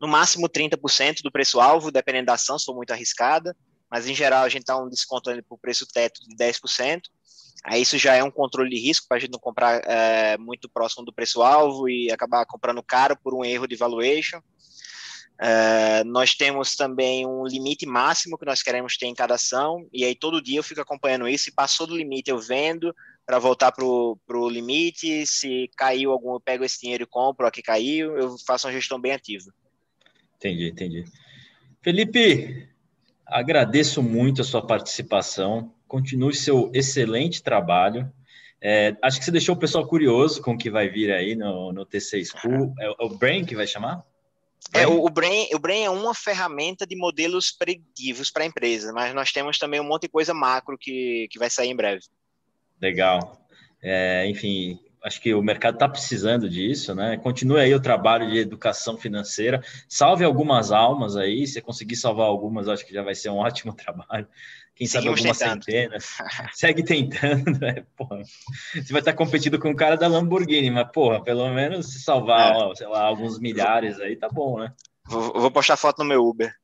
no 0.00 0.06
máximo 0.06 0.48
30% 0.48 1.22
do 1.22 1.32
preço 1.32 1.60
alvo, 1.60 1.90
dependendo 1.90 2.26
da 2.26 2.34
ação, 2.34 2.58
se 2.58 2.66
for 2.66 2.74
muito 2.74 2.92
arriscada, 2.92 3.56
mas 3.90 4.06
em 4.06 4.14
geral 4.14 4.44
a 4.44 4.48
gente 4.48 4.64
dá 4.64 4.76
um 4.76 4.88
desconto 4.88 5.30
ali 5.30 5.42
para 5.42 5.54
o 5.54 5.58
preço 5.58 5.86
teto 5.86 6.20
de 6.28 6.36
10%. 6.36 7.02
Aí 7.64 7.80
isso 7.80 7.96
já 7.96 8.14
é 8.14 8.24
um 8.24 8.30
controle 8.30 8.68
de 8.68 8.80
risco 8.80 9.06
para 9.06 9.18
a 9.18 9.20
gente 9.20 9.30
não 9.30 9.38
comprar 9.38 9.80
é, 9.84 10.36
muito 10.36 10.68
próximo 10.68 11.04
do 11.04 11.12
preço 11.12 11.42
alvo 11.42 11.88
e 11.88 12.10
acabar 12.10 12.44
comprando 12.44 12.82
caro 12.82 13.16
por 13.22 13.34
um 13.34 13.44
erro 13.44 13.68
de 13.68 13.76
valuation. 13.76 14.40
Uh, 15.40 16.04
nós 16.04 16.34
temos 16.34 16.76
também 16.76 17.26
um 17.26 17.44
limite 17.44 17.84
máximo 17.84 18.38
que 18.38 18.46
nós 18.46 18.62
queremos 18.62 18.96
ter 18.96 19.06
em 19.06 19.14
cada 19.14 19.34
ação, 19.34 19.86
e 19.92 20.04
aí 20.04 20.14
todo 20.14 20.42
dia 20.42 20.58
eu 20.58 20.62
fico 20.62 20.80
acompanhando 20.80 21.28
isso, 21.28 21.48
e 21.48 21.52
passou 21.52 21.86
do 21.86 21.96
limite 21.96 22.30
eu 22.30 22.38
vendo 22.38 22.94
para 23.26 23.38
voltar 23.38 23.72
para 23.72 23.84
o 23.84 24.48
limite, 24.48 25.26
se 25.26 25.70
caiu 25.76 26.12
algum 26.12 26.34
eu 26.34 26.40
pego 26.40 26.64
esse 26.64 26.80
dinheiro 26.80 27.04
e 27.04 27.06
compro, 27.06 27.46
aqui 27.46 27.62
caiu, 27.62 28.16
eu 28.16 28.36
faço 28.46 28.66
uma 28.66 28.72
gestão 28.72 29.00
bem 29.00 29.12
ativa. 29.12 29.52
Entendi, 30.36 30.68
entendi. 30.68 31.04
Felipe, 31.80 32.68
agradeço 33.26 34.02
muito 34.02 34.42
a 34.42 34.44
sua 34.44 34.64
participação, 34.64 35.72
continue 35.88 36.34
seu 36.34 36.70
excelente 36.74 37.42
trabalho, 37.42 38.12
é, 38.60 38.96
acho 39.02 39.18
que 39.18 39.24
você 39.24 39.32
deixou 39.32 39.56
o 39.56 39.58
pessoal 39.58 39.84
curioso 39.84 40.40
com 40.40 40.52
o 40.52 40.58
que 40.58 40.70
vai 40.70 40.88
vir 40.88 41.10
aí 41.10 41.34
no, 41.34 41.72
no 41.72 41.84
T6 41.84 42.26
School, 42.26 42.72
é, 42.78 42.86
é 42.86 43.04
o 43.04 43.08
Brain 43.08 43.44
que 43.44 43.56
vai 43.56 43.66
chamar? 43.66 44.04
É, 44.72 44.86
o, 44.86 45.04
o, 45.04 45.10
Brain, 45.10 45.48
o 45.54 45.58
Brain 45.58 45.84
é 45.84 45.90
uma 45.90 46.14
ferramenta 46.14 46.86
de 46.86 46.96
modelos 46.96 47.50
preditivos 47.50 48.30
para 48.30 48.44
a 48.44 48.46
empresa, 48.46 48.92
mas 48.92 49.14
nós 49.14 49.32
temos 49.32 49.58
também 49.58 49.80
um 49.80 49.84
monte 49.84 50.02
de 50.02 50.08
coisa 50.08 50.32
macro 50.32 50.78
que, 50.78 51.28
que 51.30 51.38
vai 51.38 51.50
sair 51.50 51.70
em 51.70 51.76
breve. 51.76 52.02
Legal. 52.80 53.38
É, 53.82 54.26
enfim, 54.28 54.78
acho 55.02 55.20
que 55.20 55.34
o 55.34 55.42
mercado 55.42 55.74
está 55.74 55.88
precisando 55.88 56.48
disso, 56.48 56.94
né? 56.94 57.16
Continue 57.16 57.60
aí 57.60 57.74
o 57.74 57.80
trabalho 57.80 58.30
de 58.30 58.38
educação 58.38 58.96
financeira, 58.96 59.62
salve 59.88 60.24
algumas 60.24 60.70
almas 60.70 61.16
aí, 61.16 61.46
se 61.46 61.60
conseguir 61.60 61.96
salvar 61.96 62.26
algumas, 62.26 62.68
acho 62.68 62.86
que 62.86 62.94
já 62.94 63.02
vai 63.02 63.14
ser 63.14 63.30
um 63.30 63.38
ótimo 63.38 63.74
trabalho. 63.74 64.26
Quem 64.74 64.86
Seguimos 64.86 65.20
sabe 65.20 65.38
algumas 65.38 65.38
tentando. 65.38 65.64
centenas. 65.64 66.18
Segue 66.54 66.82
tentando, 66.82 67.60
né? 67.60 67.84
Porra. 67.94 68.22
Você 68.74 68.92
vai 68.92 69.00
estar 69.00 69.12
competindo 69.12 69.58
com 69.58 69.70
o 69.70 69.76
cara 69.76 69.96
da 69.96 70.08
Lamborghini, 70.08 70.70
mas, 70.70 70.90
porra, 70.90 71.22
pelo 71.22 71.48
menos 71.52 71.92
se 71.92 72.00
salvar, 72.00 72.54
é. 72.54 72.56
ó, 72.56 72.74
sei 72.74 72.86
lá, 72.86 73.02
alguns 73.02 73.38
milhares 73.38 74.00
aí, 74.00 74.16
tá 74.16 74.28
bom, 74.28 74.60
né? 74.60 74.72
Vou, 75.06 75.32
vou 75.34 75.50
postar 75.50 75.76
foto 75.76 75.98
no 75.98 76.08
meu 76.08 76.24
Uber. 76.24 76.54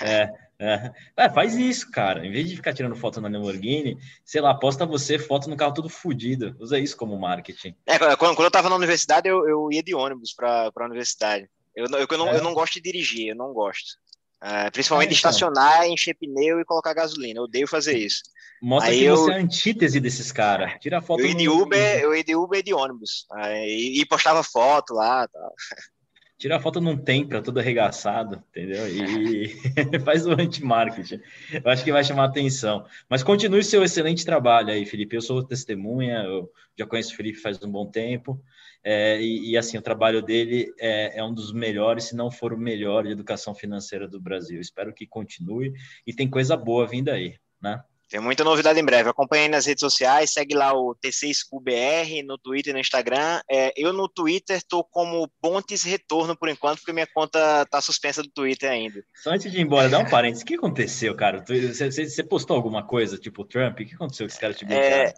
É, 0.00 0.30
é. 0.58 0.92
é, 1.16 1.30
faz 1.30 1.54
isso, 1.54 1.90
cara. 1.90 2.26
Em 2.26 2.30
vez 2.30 2.48
de 2.48 2.56
ficar 2.56 2.72
tirando 2.72 2.96
foto 2.96 3.20
na 3.20 3.28
Lamborghini, 3.28 3.98
sei 4.24 4.40
lá, 4.40 4.54
posta 4.54 4.86
você 4.86 5.18
foto 5.18 5.48
no 5.48 5.56
carro 5.56 5.74
todo 5.74 5.88
fodido. 5.88 6.56
Usa 6.58 6.78
isso 6.78 6.96
como 6.96 7.18
marketing. 7.18 7.74
É, 7.86 7.98
quando, 7.98 8.36
quando 8.36 8.44
eu 8.44 8.50
tava 8.50 8.68
na 8.68 8.76
universidade, 8.76 9.28
eu, 9.28 9.46
eu 9.48 9.68
ia 9.70 9.82
de 9.82 9.94
ônibus 9.94 10.32
para 10.32 10.70
a 10.74 10.84
universidade. 10.84 11.48
Eu, 11.74 11.86
eu, 11.86 12.06
eu, 12.10 12.18
não, 12.18 12.28
é. 12.28 12.38
eu 12.38 12.42
não 12.42 12.54
gosto 12.54 12.74
de 12.74 12.80
dirigir, 12.80 13.28
eu 13.28 13.36
não 13.36 13.52
gosto. 13.52 13.98
Uh, 14.42 14.70
principalmente 14.70 15.08
é, 15.08 15.16
então. 15.16 15.30
estacionar, 15.30 15.86
encher 15.86 16.14
pneu 16.14 16.60
e 16.60 16.64
colocar 16.64 16.94
gasolina. 16.94 17.40
Eu 17.40 17.44
odeio 17.44 17.66
fazer 17.66 17.96
isso. 17.96 18.22
Mostra 18.62 18.92
Aí 18.92 19.00
que 19.00 19.04
eu... 19.04 19.16
você 19.16 19.32
é 19.32 19.34
a 19.34 19.38
antítese 19.38 20.00
desses 20.00 20.32
caras. 20.32 20.72
Tira 20.80 21.02
foto 21.02 21.20
eu 21.20 21.26
ia 21.26 21.34
de 21.34 21.48
Uber, 21.48 22.00
eu 22.00 22.14
ia 22.14 22.24
de 22.24 22.34
Uber 22.34 22.60
e 22.60 22.62
de 22.62 22.72
ônibus. 22.72 23.26
Aí, 23.32 23.98
e 24.00 24.06
postava 24.06 24.42
foto 24.42 24.94
lá 24.94 25.28
tal. 25.28 25.54
Tira 26.38 26.60
foto 26.60 26.82
num 26.82 26.98
tempra 26.98 27.40
todo 27.40 27.58
arregaçado, 27.58 28.42
entendeu? 28.50 28.86
E 28.88 29.48
faz 30.04 30.26
o 30.26 30.32
anti-marketing. 30.32 31.20
Eu 31.52 31.70
acho 31.70 31.82
que 31.82 31.90
vai 31.90 32.04
chamar 32.04 32.24
atenção. 32.24 32.84
Mas 33.08 33.22
continue 33.22 33.64
seu 33.64 33.82
excelente 33.82 34.24
trabalho 34.24 34.70
aí, 34.70 34.84
Felipe. 34.84 35.16
Eu 35.16 35.22
sou 35.22 35.42
testemunha, 35.42 36.24
eu 36.24 36.52
já 36.78 36.86
conheço 36.86 37.14
o 37.14 37.16
Felipe 37.16 37.38
faz 37.38 37.62
um 37.62 37.70
bom 37.70 37.86
tempo. 37.86 38.38
É, 38.84 39.20
e, 39.20 39.50
e, 39.50 39.56
assim, 39.56 39.78
o 39.78 39.82
trabalho 39.82 40.22
dele 40.22 40.72
é, 40.78 41.18
é, 41.18 41.24
um 41.24 41.32
dos 41.32 41.52
melhores, 41.52 42.04
se 42.04 42.14
não 42.14 42.30
for 42.30 42.52
o 42.52 42.58
melhor 42.58 43.04
de 43.04 43.12
educação 43.12 43.54
financeira 43.54 44.06
do 44.06 44.20
Brasil. 44.20 44.60
Espero 44.60 44.92
que 44.92 45.06
continue 45.06 45.72
e 46.06 46.12
tem 46.12 46.28
coisa 46.28 46.56
boa 46.56 46.86
vindo 46.86 47.08
aí, 47.08 47.36
né? 47.60 47.82
Tem 48.08 48.20
muita 48.20 48.44
novidade 48.44 48.78
em 48.78 48.84
breve. 48.84 49.08
Acompanhe 49.08 49.48
nas 49.48 49.66
redes 49.66 49.80
sociais, 49.80 50.32
segue 50.32 50.54
lá 50.54 50.72
o 50.72 50.94
T6QBR 50.94 52.24
no 52.24 52.38
Twitter 52.38 52.70
e 52.70 52.74
no 52.74 52.80
Instagram. 52.80 53.40
É, 53.50 53.72
eu 53.76 53.92
no 53.92 54.08
Twitter 54.08 54.56
estou 54.56 54.84
como 54.84 55.28
Pontes 55.40 55.82
Retorno 55.82 56.36
por 56.36 56.48
enquanto, 56.48 56.78
porque 56.78 56.92
minha 56.92 57.08
conta 57.12 57.62
está 57.62 57.80
suspensa 57.80 58.22
do 58.22 58.30
Twitter 58.30 58.70
ainda. 58.70 59.02
Só 59.22 59.30
antes 59.30 59.50
de 59.50 59.58
ir 59.58 59.62
embora, 59.62 59.88
dá 59.88 59.98
um 59.98 60.08
parênteses. 60.08 60.42
O 60.42 60.46
que 60.46 60.54
aconteceu, 60.54 61.16
cara? 61.16 61.44
Você, 61.46 61.90
você 61.90 62.22
postou 62.22 62.56
alguma 62.56 62.86
coisa, 62.86 63.18
tipo 63.18 63.44
Trump? 63.44 63.80
O 63.80 63.84
que 63.84 63.94
aconteceu 63.94 64.26
que 64.26 64.32
esse 64.32 64.40
cara 64.40 64.54
te 64.54 64.64
é, 64.72 65.12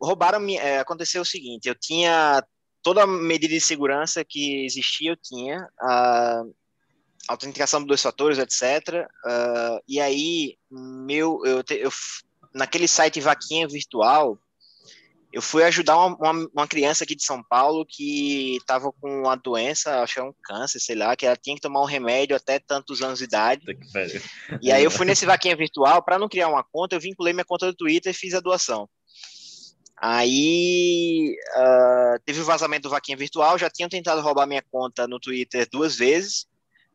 Roubaram, 0.00 0.44
é, 0.48 0.80
aconteceu 0.80 1.22
o 1.22 1.26
seguinte, 1.26 1.68
eu 1.68 1.74
tinha 1.74 2.42
toda 2.82 3.04
a 3.04 3.06
medida 3.06 3.54
de 3.54 3.60
segurança 3.60 4.24
que 4.24 4.64
existia, 4.64 5.12
eu 5.12 5.16
tinha, 5.16 5.68
a 5.80 6.42
autenticação 7.28 7.80
de 7.80 7.86
dois 7.86 8.02
fatores, 8.02 8.38
etc. 8.38 9.06
Uh, 9.24 9.80
e 9.86 10.00
aí, 10.00 10.56
meu, 10.70 11.40
eu, 11.44 11.62
eu, 11.70 11.90
naquele 12.54 12.88
site 12.88 13.20
Vaquinha 13.20 13.66
Virtual, 13.66 14.38
eu 15.32 15.40
fui 15.40 15.64
ajudar 15.64 15.96
uma, 15.96 16.16
uma, 16.16 16.48
uma, 16.54 16.68
criança 16.68 17.04
aqui 17.04 17.14
de 17.14 17.24
São 17.24 17.42
Paulo 17.42 17.86
que 17.88 18.56
estava 18.56 18.92
com 18.92 19.22
uma 19.22 19.34
doença, 19.34 20.02
acho 20.02 20.14
que 20.14 20.20
é 20.20 20.22
um 20.22 20.34
câncer, 20.44 20.78
sei 20.78 20.94
lá, 20.94 21.16
que 21.16 21.24
ela 21.24 21.36
tinha 21.36 21.56
que 21.56 21.62
tomar 21.62 21.80
um 21.80 21.86
remédio 21.86 22.36
até 22.36 22.58
tantos 22.58 23.00
anos 23.00 23.18
de 23.18 23.24
idade. 23.24 23.64
E 24.60 24.70
aí 24.70 24.84
eu 24.84 24.90
fui 24.90 25.06
nesse 25.06 25.24
Vaquinha 25.24 25.56
Virtual, 25.56 26.02
para 26.02 26.18
não 26.18 26.28
criar 26.28 26.48
uma 26.48 26.62
conta, 26.62 26.94
eu 26.94 27.00
vinculei 27.00 27.32
minha 27.32 27.46
conta 27.46 27.66
do 27.66 27.74
Twitter 27.74 28.10
e 28.10 28.14
fiz 28.14 28.34
a 28.34 28.40
doação. 28.40 28.88
Aí 29.96 31.34
uh, 31.56 32.20
teve 32.26 32.40
o 32.40 32.44
vazamento 32.44 32.82
do 32.82 32.90
Vaquinha 32.90 33.16
Virtual, 33.16 33.56
já 33.56 33.70
tinham 33.70 33.88
tentado 33.88 34.20
roubar 34.20 34.46
minha 34.46 34.64
conta 34.70 35.06
no 35.06 35.18
Twitter 35.18 35.66
duas 35.70 35.96
vezes, 35.96 36.46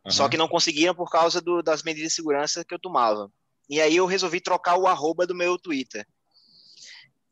uhum. 0.06 0.12
só 0.12 0.30
que 0.30 0.38
não 0.38 0.48
conseguiram 0.48 0.94
por 0.94 1.10
causa 1.10 1.42
do, 1.42 1.64
das 1.64 1.82
medidas 1.82 2.10
de 2.10 2.16
segurança 2.16 2.64
que 2.64 2.74
eu 2.74 2.80
tomava. 2.80 3.32
E 3.70 3.82
aí 3.82 3.96
eu 3.96 4.06
resolvi 4.06 4.40
trocar 4.40 4.78
o 4.78 4.88
arroba 4.88 5.28
do 5.28 5.36
meu 5.36 5.58
Twitter. 5.58 6.06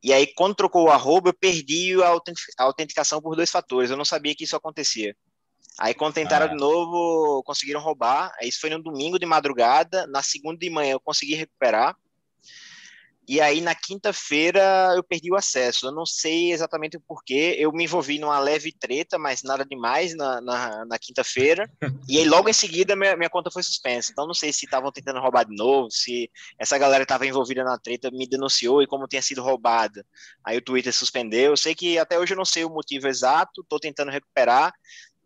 E 0.04 0.14
aí, 0.14 0.28
quando 0.28 0.54
trocou 0.54 0.84
o 0.84 0.92
arroba, 0.92 1.30
eu 1.30 1.34
perdi 1.34 1.96
a 2.04 2.64
autenticação 2.64 3.20
por 3.20 3.36
dois 3.36 3.50
fatores. 3.50 3.90
Eu 3.90 3.98
não 3.98 4.06
sabia 4.06 4.36
que 4.36 4.44
isso 4.44 4.56
acontecia. 4.56 5.16
Aí, 5.80 5.96
quando 5.96 6.14
tentaram 6.14 6.46
ah. 6.46 6.50
de 6.50 6.56
novo, 6.56 7.42
conseguiram 7.44 7.82
roubar. 7.82 8.32
Isso 8.44 8.60
foi 8.62 8.70
no 8.70 8.84
domingo 8.84 9.18
de 9.18 9.26
madrugada. 9.26 10.06
Na 10.06 10.22
segunda 10.22 10.60
de 10.60 10.70
manhã, 10.70 10.92
eu 10.92 11.00
consegui 11.00 11.34
recuperar. 11.34 11.98
E 13.28 13.42
aí, 13.42 13.60
na 13.60 13.74
quinta-feira, 13.74 14.94
eu 14.96 15.04
perdi 15.04 15.32
o 15.32 15.36
acesso. 15.36 15.88
Eu 15.88 15.92
não 15.92 16.06
sei 16.06 16.52
exatamente 16.52 16.96
o 16.96 17.02
porquê. 17.02 17.56
Eu 17.58 17.72
me 17.72 17.84
envolvi 17.84 18.20
numa 18.20 18.40
leve 18.40 18.72
treta, 18.72 19.18
mas 19.18 19.42
nada 19.42 19.66
demais 19.66 20.16
na, 20.16 20.40
na, 20.42 20.86
na 20.86 21.00
quinta-feira. 21.00 21.68
e 22.08 22.20
aí, 22.20 22.26
logo 22.26 22.48
em 22.48 22.54
seguida, 22.54 22.96
minha, 22.96 23.18
minha 23.18 23.30
conta 23.30 23.50
foi 23.50 23.64
suspensa. 23.64 24.12
Então, 24.12 24.28
não 24.28 24.34
sei 24.34 24.54
se 24.54 24.66
estavam 24.66 24.92
tentando 24.92 25.20
roubar 25.20 25.46
de 25.46 25.56
novo, 25.56 25.90
se 25.90 26.30
essa 26.60 26.78
galera 26.78 27.02
estava 27.02 27.26
envolvida 27.26 27.64
na 27.64 27.80
treta, 27.80 28.12
me 28.12 28.28
denunciou 28.28 28.84
e 28.84 28.88
como 28.88 29.08
tinha 29.08 29.22
sido 29.24 29.42
roubada. 29.42 30.06
Aí 30.44 30.58
o 30.58 30.62
Twitter 30.62 30.94
suspendeu. 30.94 31.52
Eu 31.52 31.58
sei 31.58 31.74
que 31.74 31.98
até 31.98 32.20
hoje 32.20 32.34
eu 32.34 32.38
não 32.38 32.46
sei 32.46 32.64
o 32.64 32.70
motivo 32.70 33.08
exato, 33.08 33.62
estou 33.62 33.80
tentando 33.80 34.12
recuperar. 34.12 34.72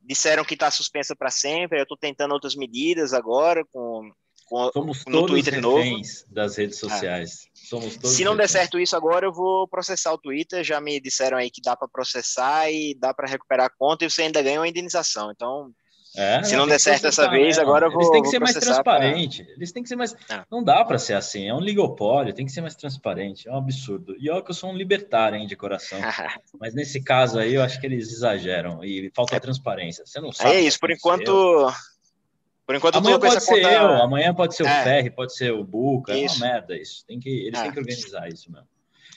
Disseram 0.01 0.45
que 0.45 0.53
está 0.53 0.71
suspensa 0.71 1.13
para 1.15 1.29
sempre. 1.29 1.79
Eu 1.79 1.83
estou 1.83 1.97
tentando 1.97 2.33
outras 2.33 2.55
medidas 2.55 3.13
agora 3.13 3.65
com 3.65 4.09
Somos 4.49 5.05
no 5.05 5.11
todos 5.11 5.31
Twitter 5.31 5.61
novo. 5.61 6.01
das 6.29 6.57
redes 6.57 6.77
é. 6.77 6.79
sociais. 6.79 7.45
É. 7.45 7.67
Somos 7.69 7.95
todos 7.95 8.15
Se 8.15 8.23
não 8.23 8.33
reféns. 8.33 8.51
der 8.51 8.59
certo 8.59 8.79
isso 8.79 8.95
agora, 8.95 9.27
eu 9.27 9.33
vou 9.33 9.67
processar 9.67 10.11
o 10.13 10.17
Twitter. 10.17 10.63
Já 10.63 10.81
me 10.81 10.99
disseram 10.99 11.37
aí 11.37 11.49
que 11.49 11.61
dá 11.61 11.75
para 11.75 11.87
processar 11.87 12.71
e 12.71 12.95
dá 12.99 13.13
para 13.13 13.27
recuperar 13.27 13.67
a 13.67 13.69
conta 13.69 14.05
e 14.05 14.09
você 14.09 14.23
ainda 14.23 14.41
ganha 14.41 14.59
uma 14.59 14.67
indenização. 14.67 15.31
Então, 15.31 15.71
é, 16.15 16.41
se 16.41 16.55
não 16.55 16.67
der 16.67 16.79
certo 16.79 17.03
dessa 17.03 17.29
vez, 17.29 17.57
né? 17.57 17.63
agora 17.63 17.85
eu 17.85 17.91
vou. 17.91 18.01
Eles 18.01 18.11
têm 18.11 18.23
que 18.23 18.29
ser 18.29 18.39
mais 18.39 18.55
transparente. 18.55 19.43
Pra... 19.43 19.53
Eles 19.53 19.71
têm 19.71 19.83
que 19.83 19.89
ser 19.89 19.95
mais. 19.95 20.13
É. 20.29 20.43
Não 20.49 20.63
dá 20.63 20.83
para 20.83 20.97
ser 20.97 21.13
assim. 21.13 21.47
É 21.47 21.53
um 21.53 21.59
ligopólio. 21.59 22.33
Tem 22.33 22.45
que 22.45 22.51
ser 22.51 22.61
mais 22.61 22.75
transparente. 22.75 23.47
É 23.47 23.51
um 23.51 23.57
absurdo. 23.57 24.15
E 24.19 24.29
olha 24.29 24.41
que 24.41 24.49
eu 24.49 24.55
sou 24.55 24.71
um 24.71 24.75
libertário 24.75 25.37
hein, 25.37 25.45
de 25.45 25.55
coração. 25.55 25.99
Mas 26.59 26.73
nesse 26.73 27.01
caso 27.01 27.37
aí, 27.37 27.53
eu 27.53 27.61
acho 27.61 27.79
que 27.79 27.85
eles 27.85 28.11
exageram 28.11 28.83
e 28.83 29.11
falta 29.15 29.35
é. 29.35 29.39
transparência. 29.39 30.03
Você 30.05 30.19
não 30.19 30.31
sabe. 30.31 30.55
É 30.55 30.61
isso. 30.61 30.79
Por 30.79 30.89
enquanto. 30.89 31.71
Por 32.69 32.75
enquanto, 32.75 32.97
amanhã 32.97 33.19
pode 33.19 33.43
ser 33.43 33.63
conta... 33.63 33.73
eu, 33.73 33.87
amanhã 33.95 34.31
pode 34.31 34.55
ser 34.55 34.61
o 34.61 34.67
é. 34.67 34.83
Ferri, 34.83 35.09
pode 35.09 35.35
ser 35.35 35.51
o 35.51 35.63
Buca, 35.63 36.15
isso. 36.15 36.35
é 36.35 36.37
uma 36.37 36.53
merda 36.53 36.77
isso. 36.77 37.03
Tem 37.07 37.19
que, 37.19 37.27
eles 37.27 37.59
é. 37.59 37.63
têm 37.63 37.71
que 37.71 37.79
organizar 37.79 38.27
isso 38.27 38.51
mesmo. 38.51 38.67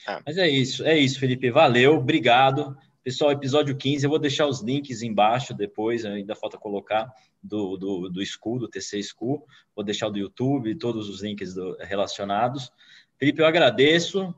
É. 0.07 0.19
Mas 0.25 0.37
é 0.39 0.49
isso, 0.49 0.83
é 0.83 0.97
isso, 0.97 1.19
Felipe. 1.19 1.51
Valeu, 1.51 1.97
obrigado. 1.97 2.75
Pessoal, 3.03 3.31
episódio 3.31 3.77
15, 3.77 4.03
eu 4.03 4.09
vou 4.09 4.17
deixar 4.17 4.47
os 4.47 4.63
links 4.63 5.03
embaixo 5.03 5.53
depois, 5.53 6.03
ainda 6.03 6.33
falta 6.33 6.57
colocar 6.57 7.13
do, 7.43 7.77
do, 7.77 8.09
do 8.09 8.25
School, 8.25 8.57
do 8.57 8.67
TC 8.67 9.03
School. 9.03 9.45
Vou 9.75 9.85
deixar 9.85 10.07
o 10.07 10.09
do 10.09 10.17
YouTube, 10.17 10.73
todos 10.73 11.07
os 11.07 11.21
links 11.21 11.53
do, 11.53 11.77
relacionados. 11.79 12.71
Felipe, 13.19 13.39
eu 13.39 13.45
agradeço. 13.45 14.33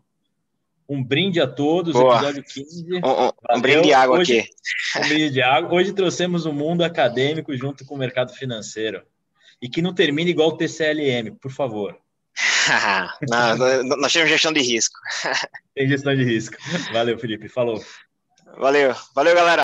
Um 0.87 1.03
brinde 1.03 1.41
a 1.41 1.47
todos, 1.47 1.93
Boa. 1.93 2.15
episódio 2.15 2.43
15. 2.43 2.85
Um, 2.93 3.25
um, 3.25 3.57
um 3.57 3.61
brinde 3.61 3.83
de 3.83 3.93
água 3.93 4.19
Hoje, 4.19 4.39
aqui. 4.39 4.49
Um 4.97 5.07
brinde 5.07 5.29
de 5.31 5.41
água. 5.41 5.73
Hoje 5.73 5.93
trouxemos 5.93 6.45
o 6.45 6.53
mundo 6.53 6.83
acadêmico 6.83 7.55
junto 7.57 7.83
com 7.85 7.95
o 7.95 7.97
mercado 7.97 8.33
financeiro. 8.33 9.01
E 9.61 9.67
que 9.67 9.81
não 9.81 9.93
termine 9.93 10.31
igual 10.31 10.49
o 10.49 10.57
TCLM, 10.57 11.31
por 11.41 11.51
favor. 11.51 11.97
não, 13.29 13.57
nós 13.97 14.13
temos 14.13 14.29
gestão 14.29 14.53
de 14.53 14.61
risco. 14.61 14.99
Tem 15.73 15.87
gestão 15.87 16.15
de 16.15 16.23
risco. 16.23 16.55
Valeu, 16.91 17.17
Felipe. 17.17 17.47
Falou. 17.47 17.83
Valeu. 18.57 18.93
Valeu, 19.13 19.35
galera. 19.35 19.53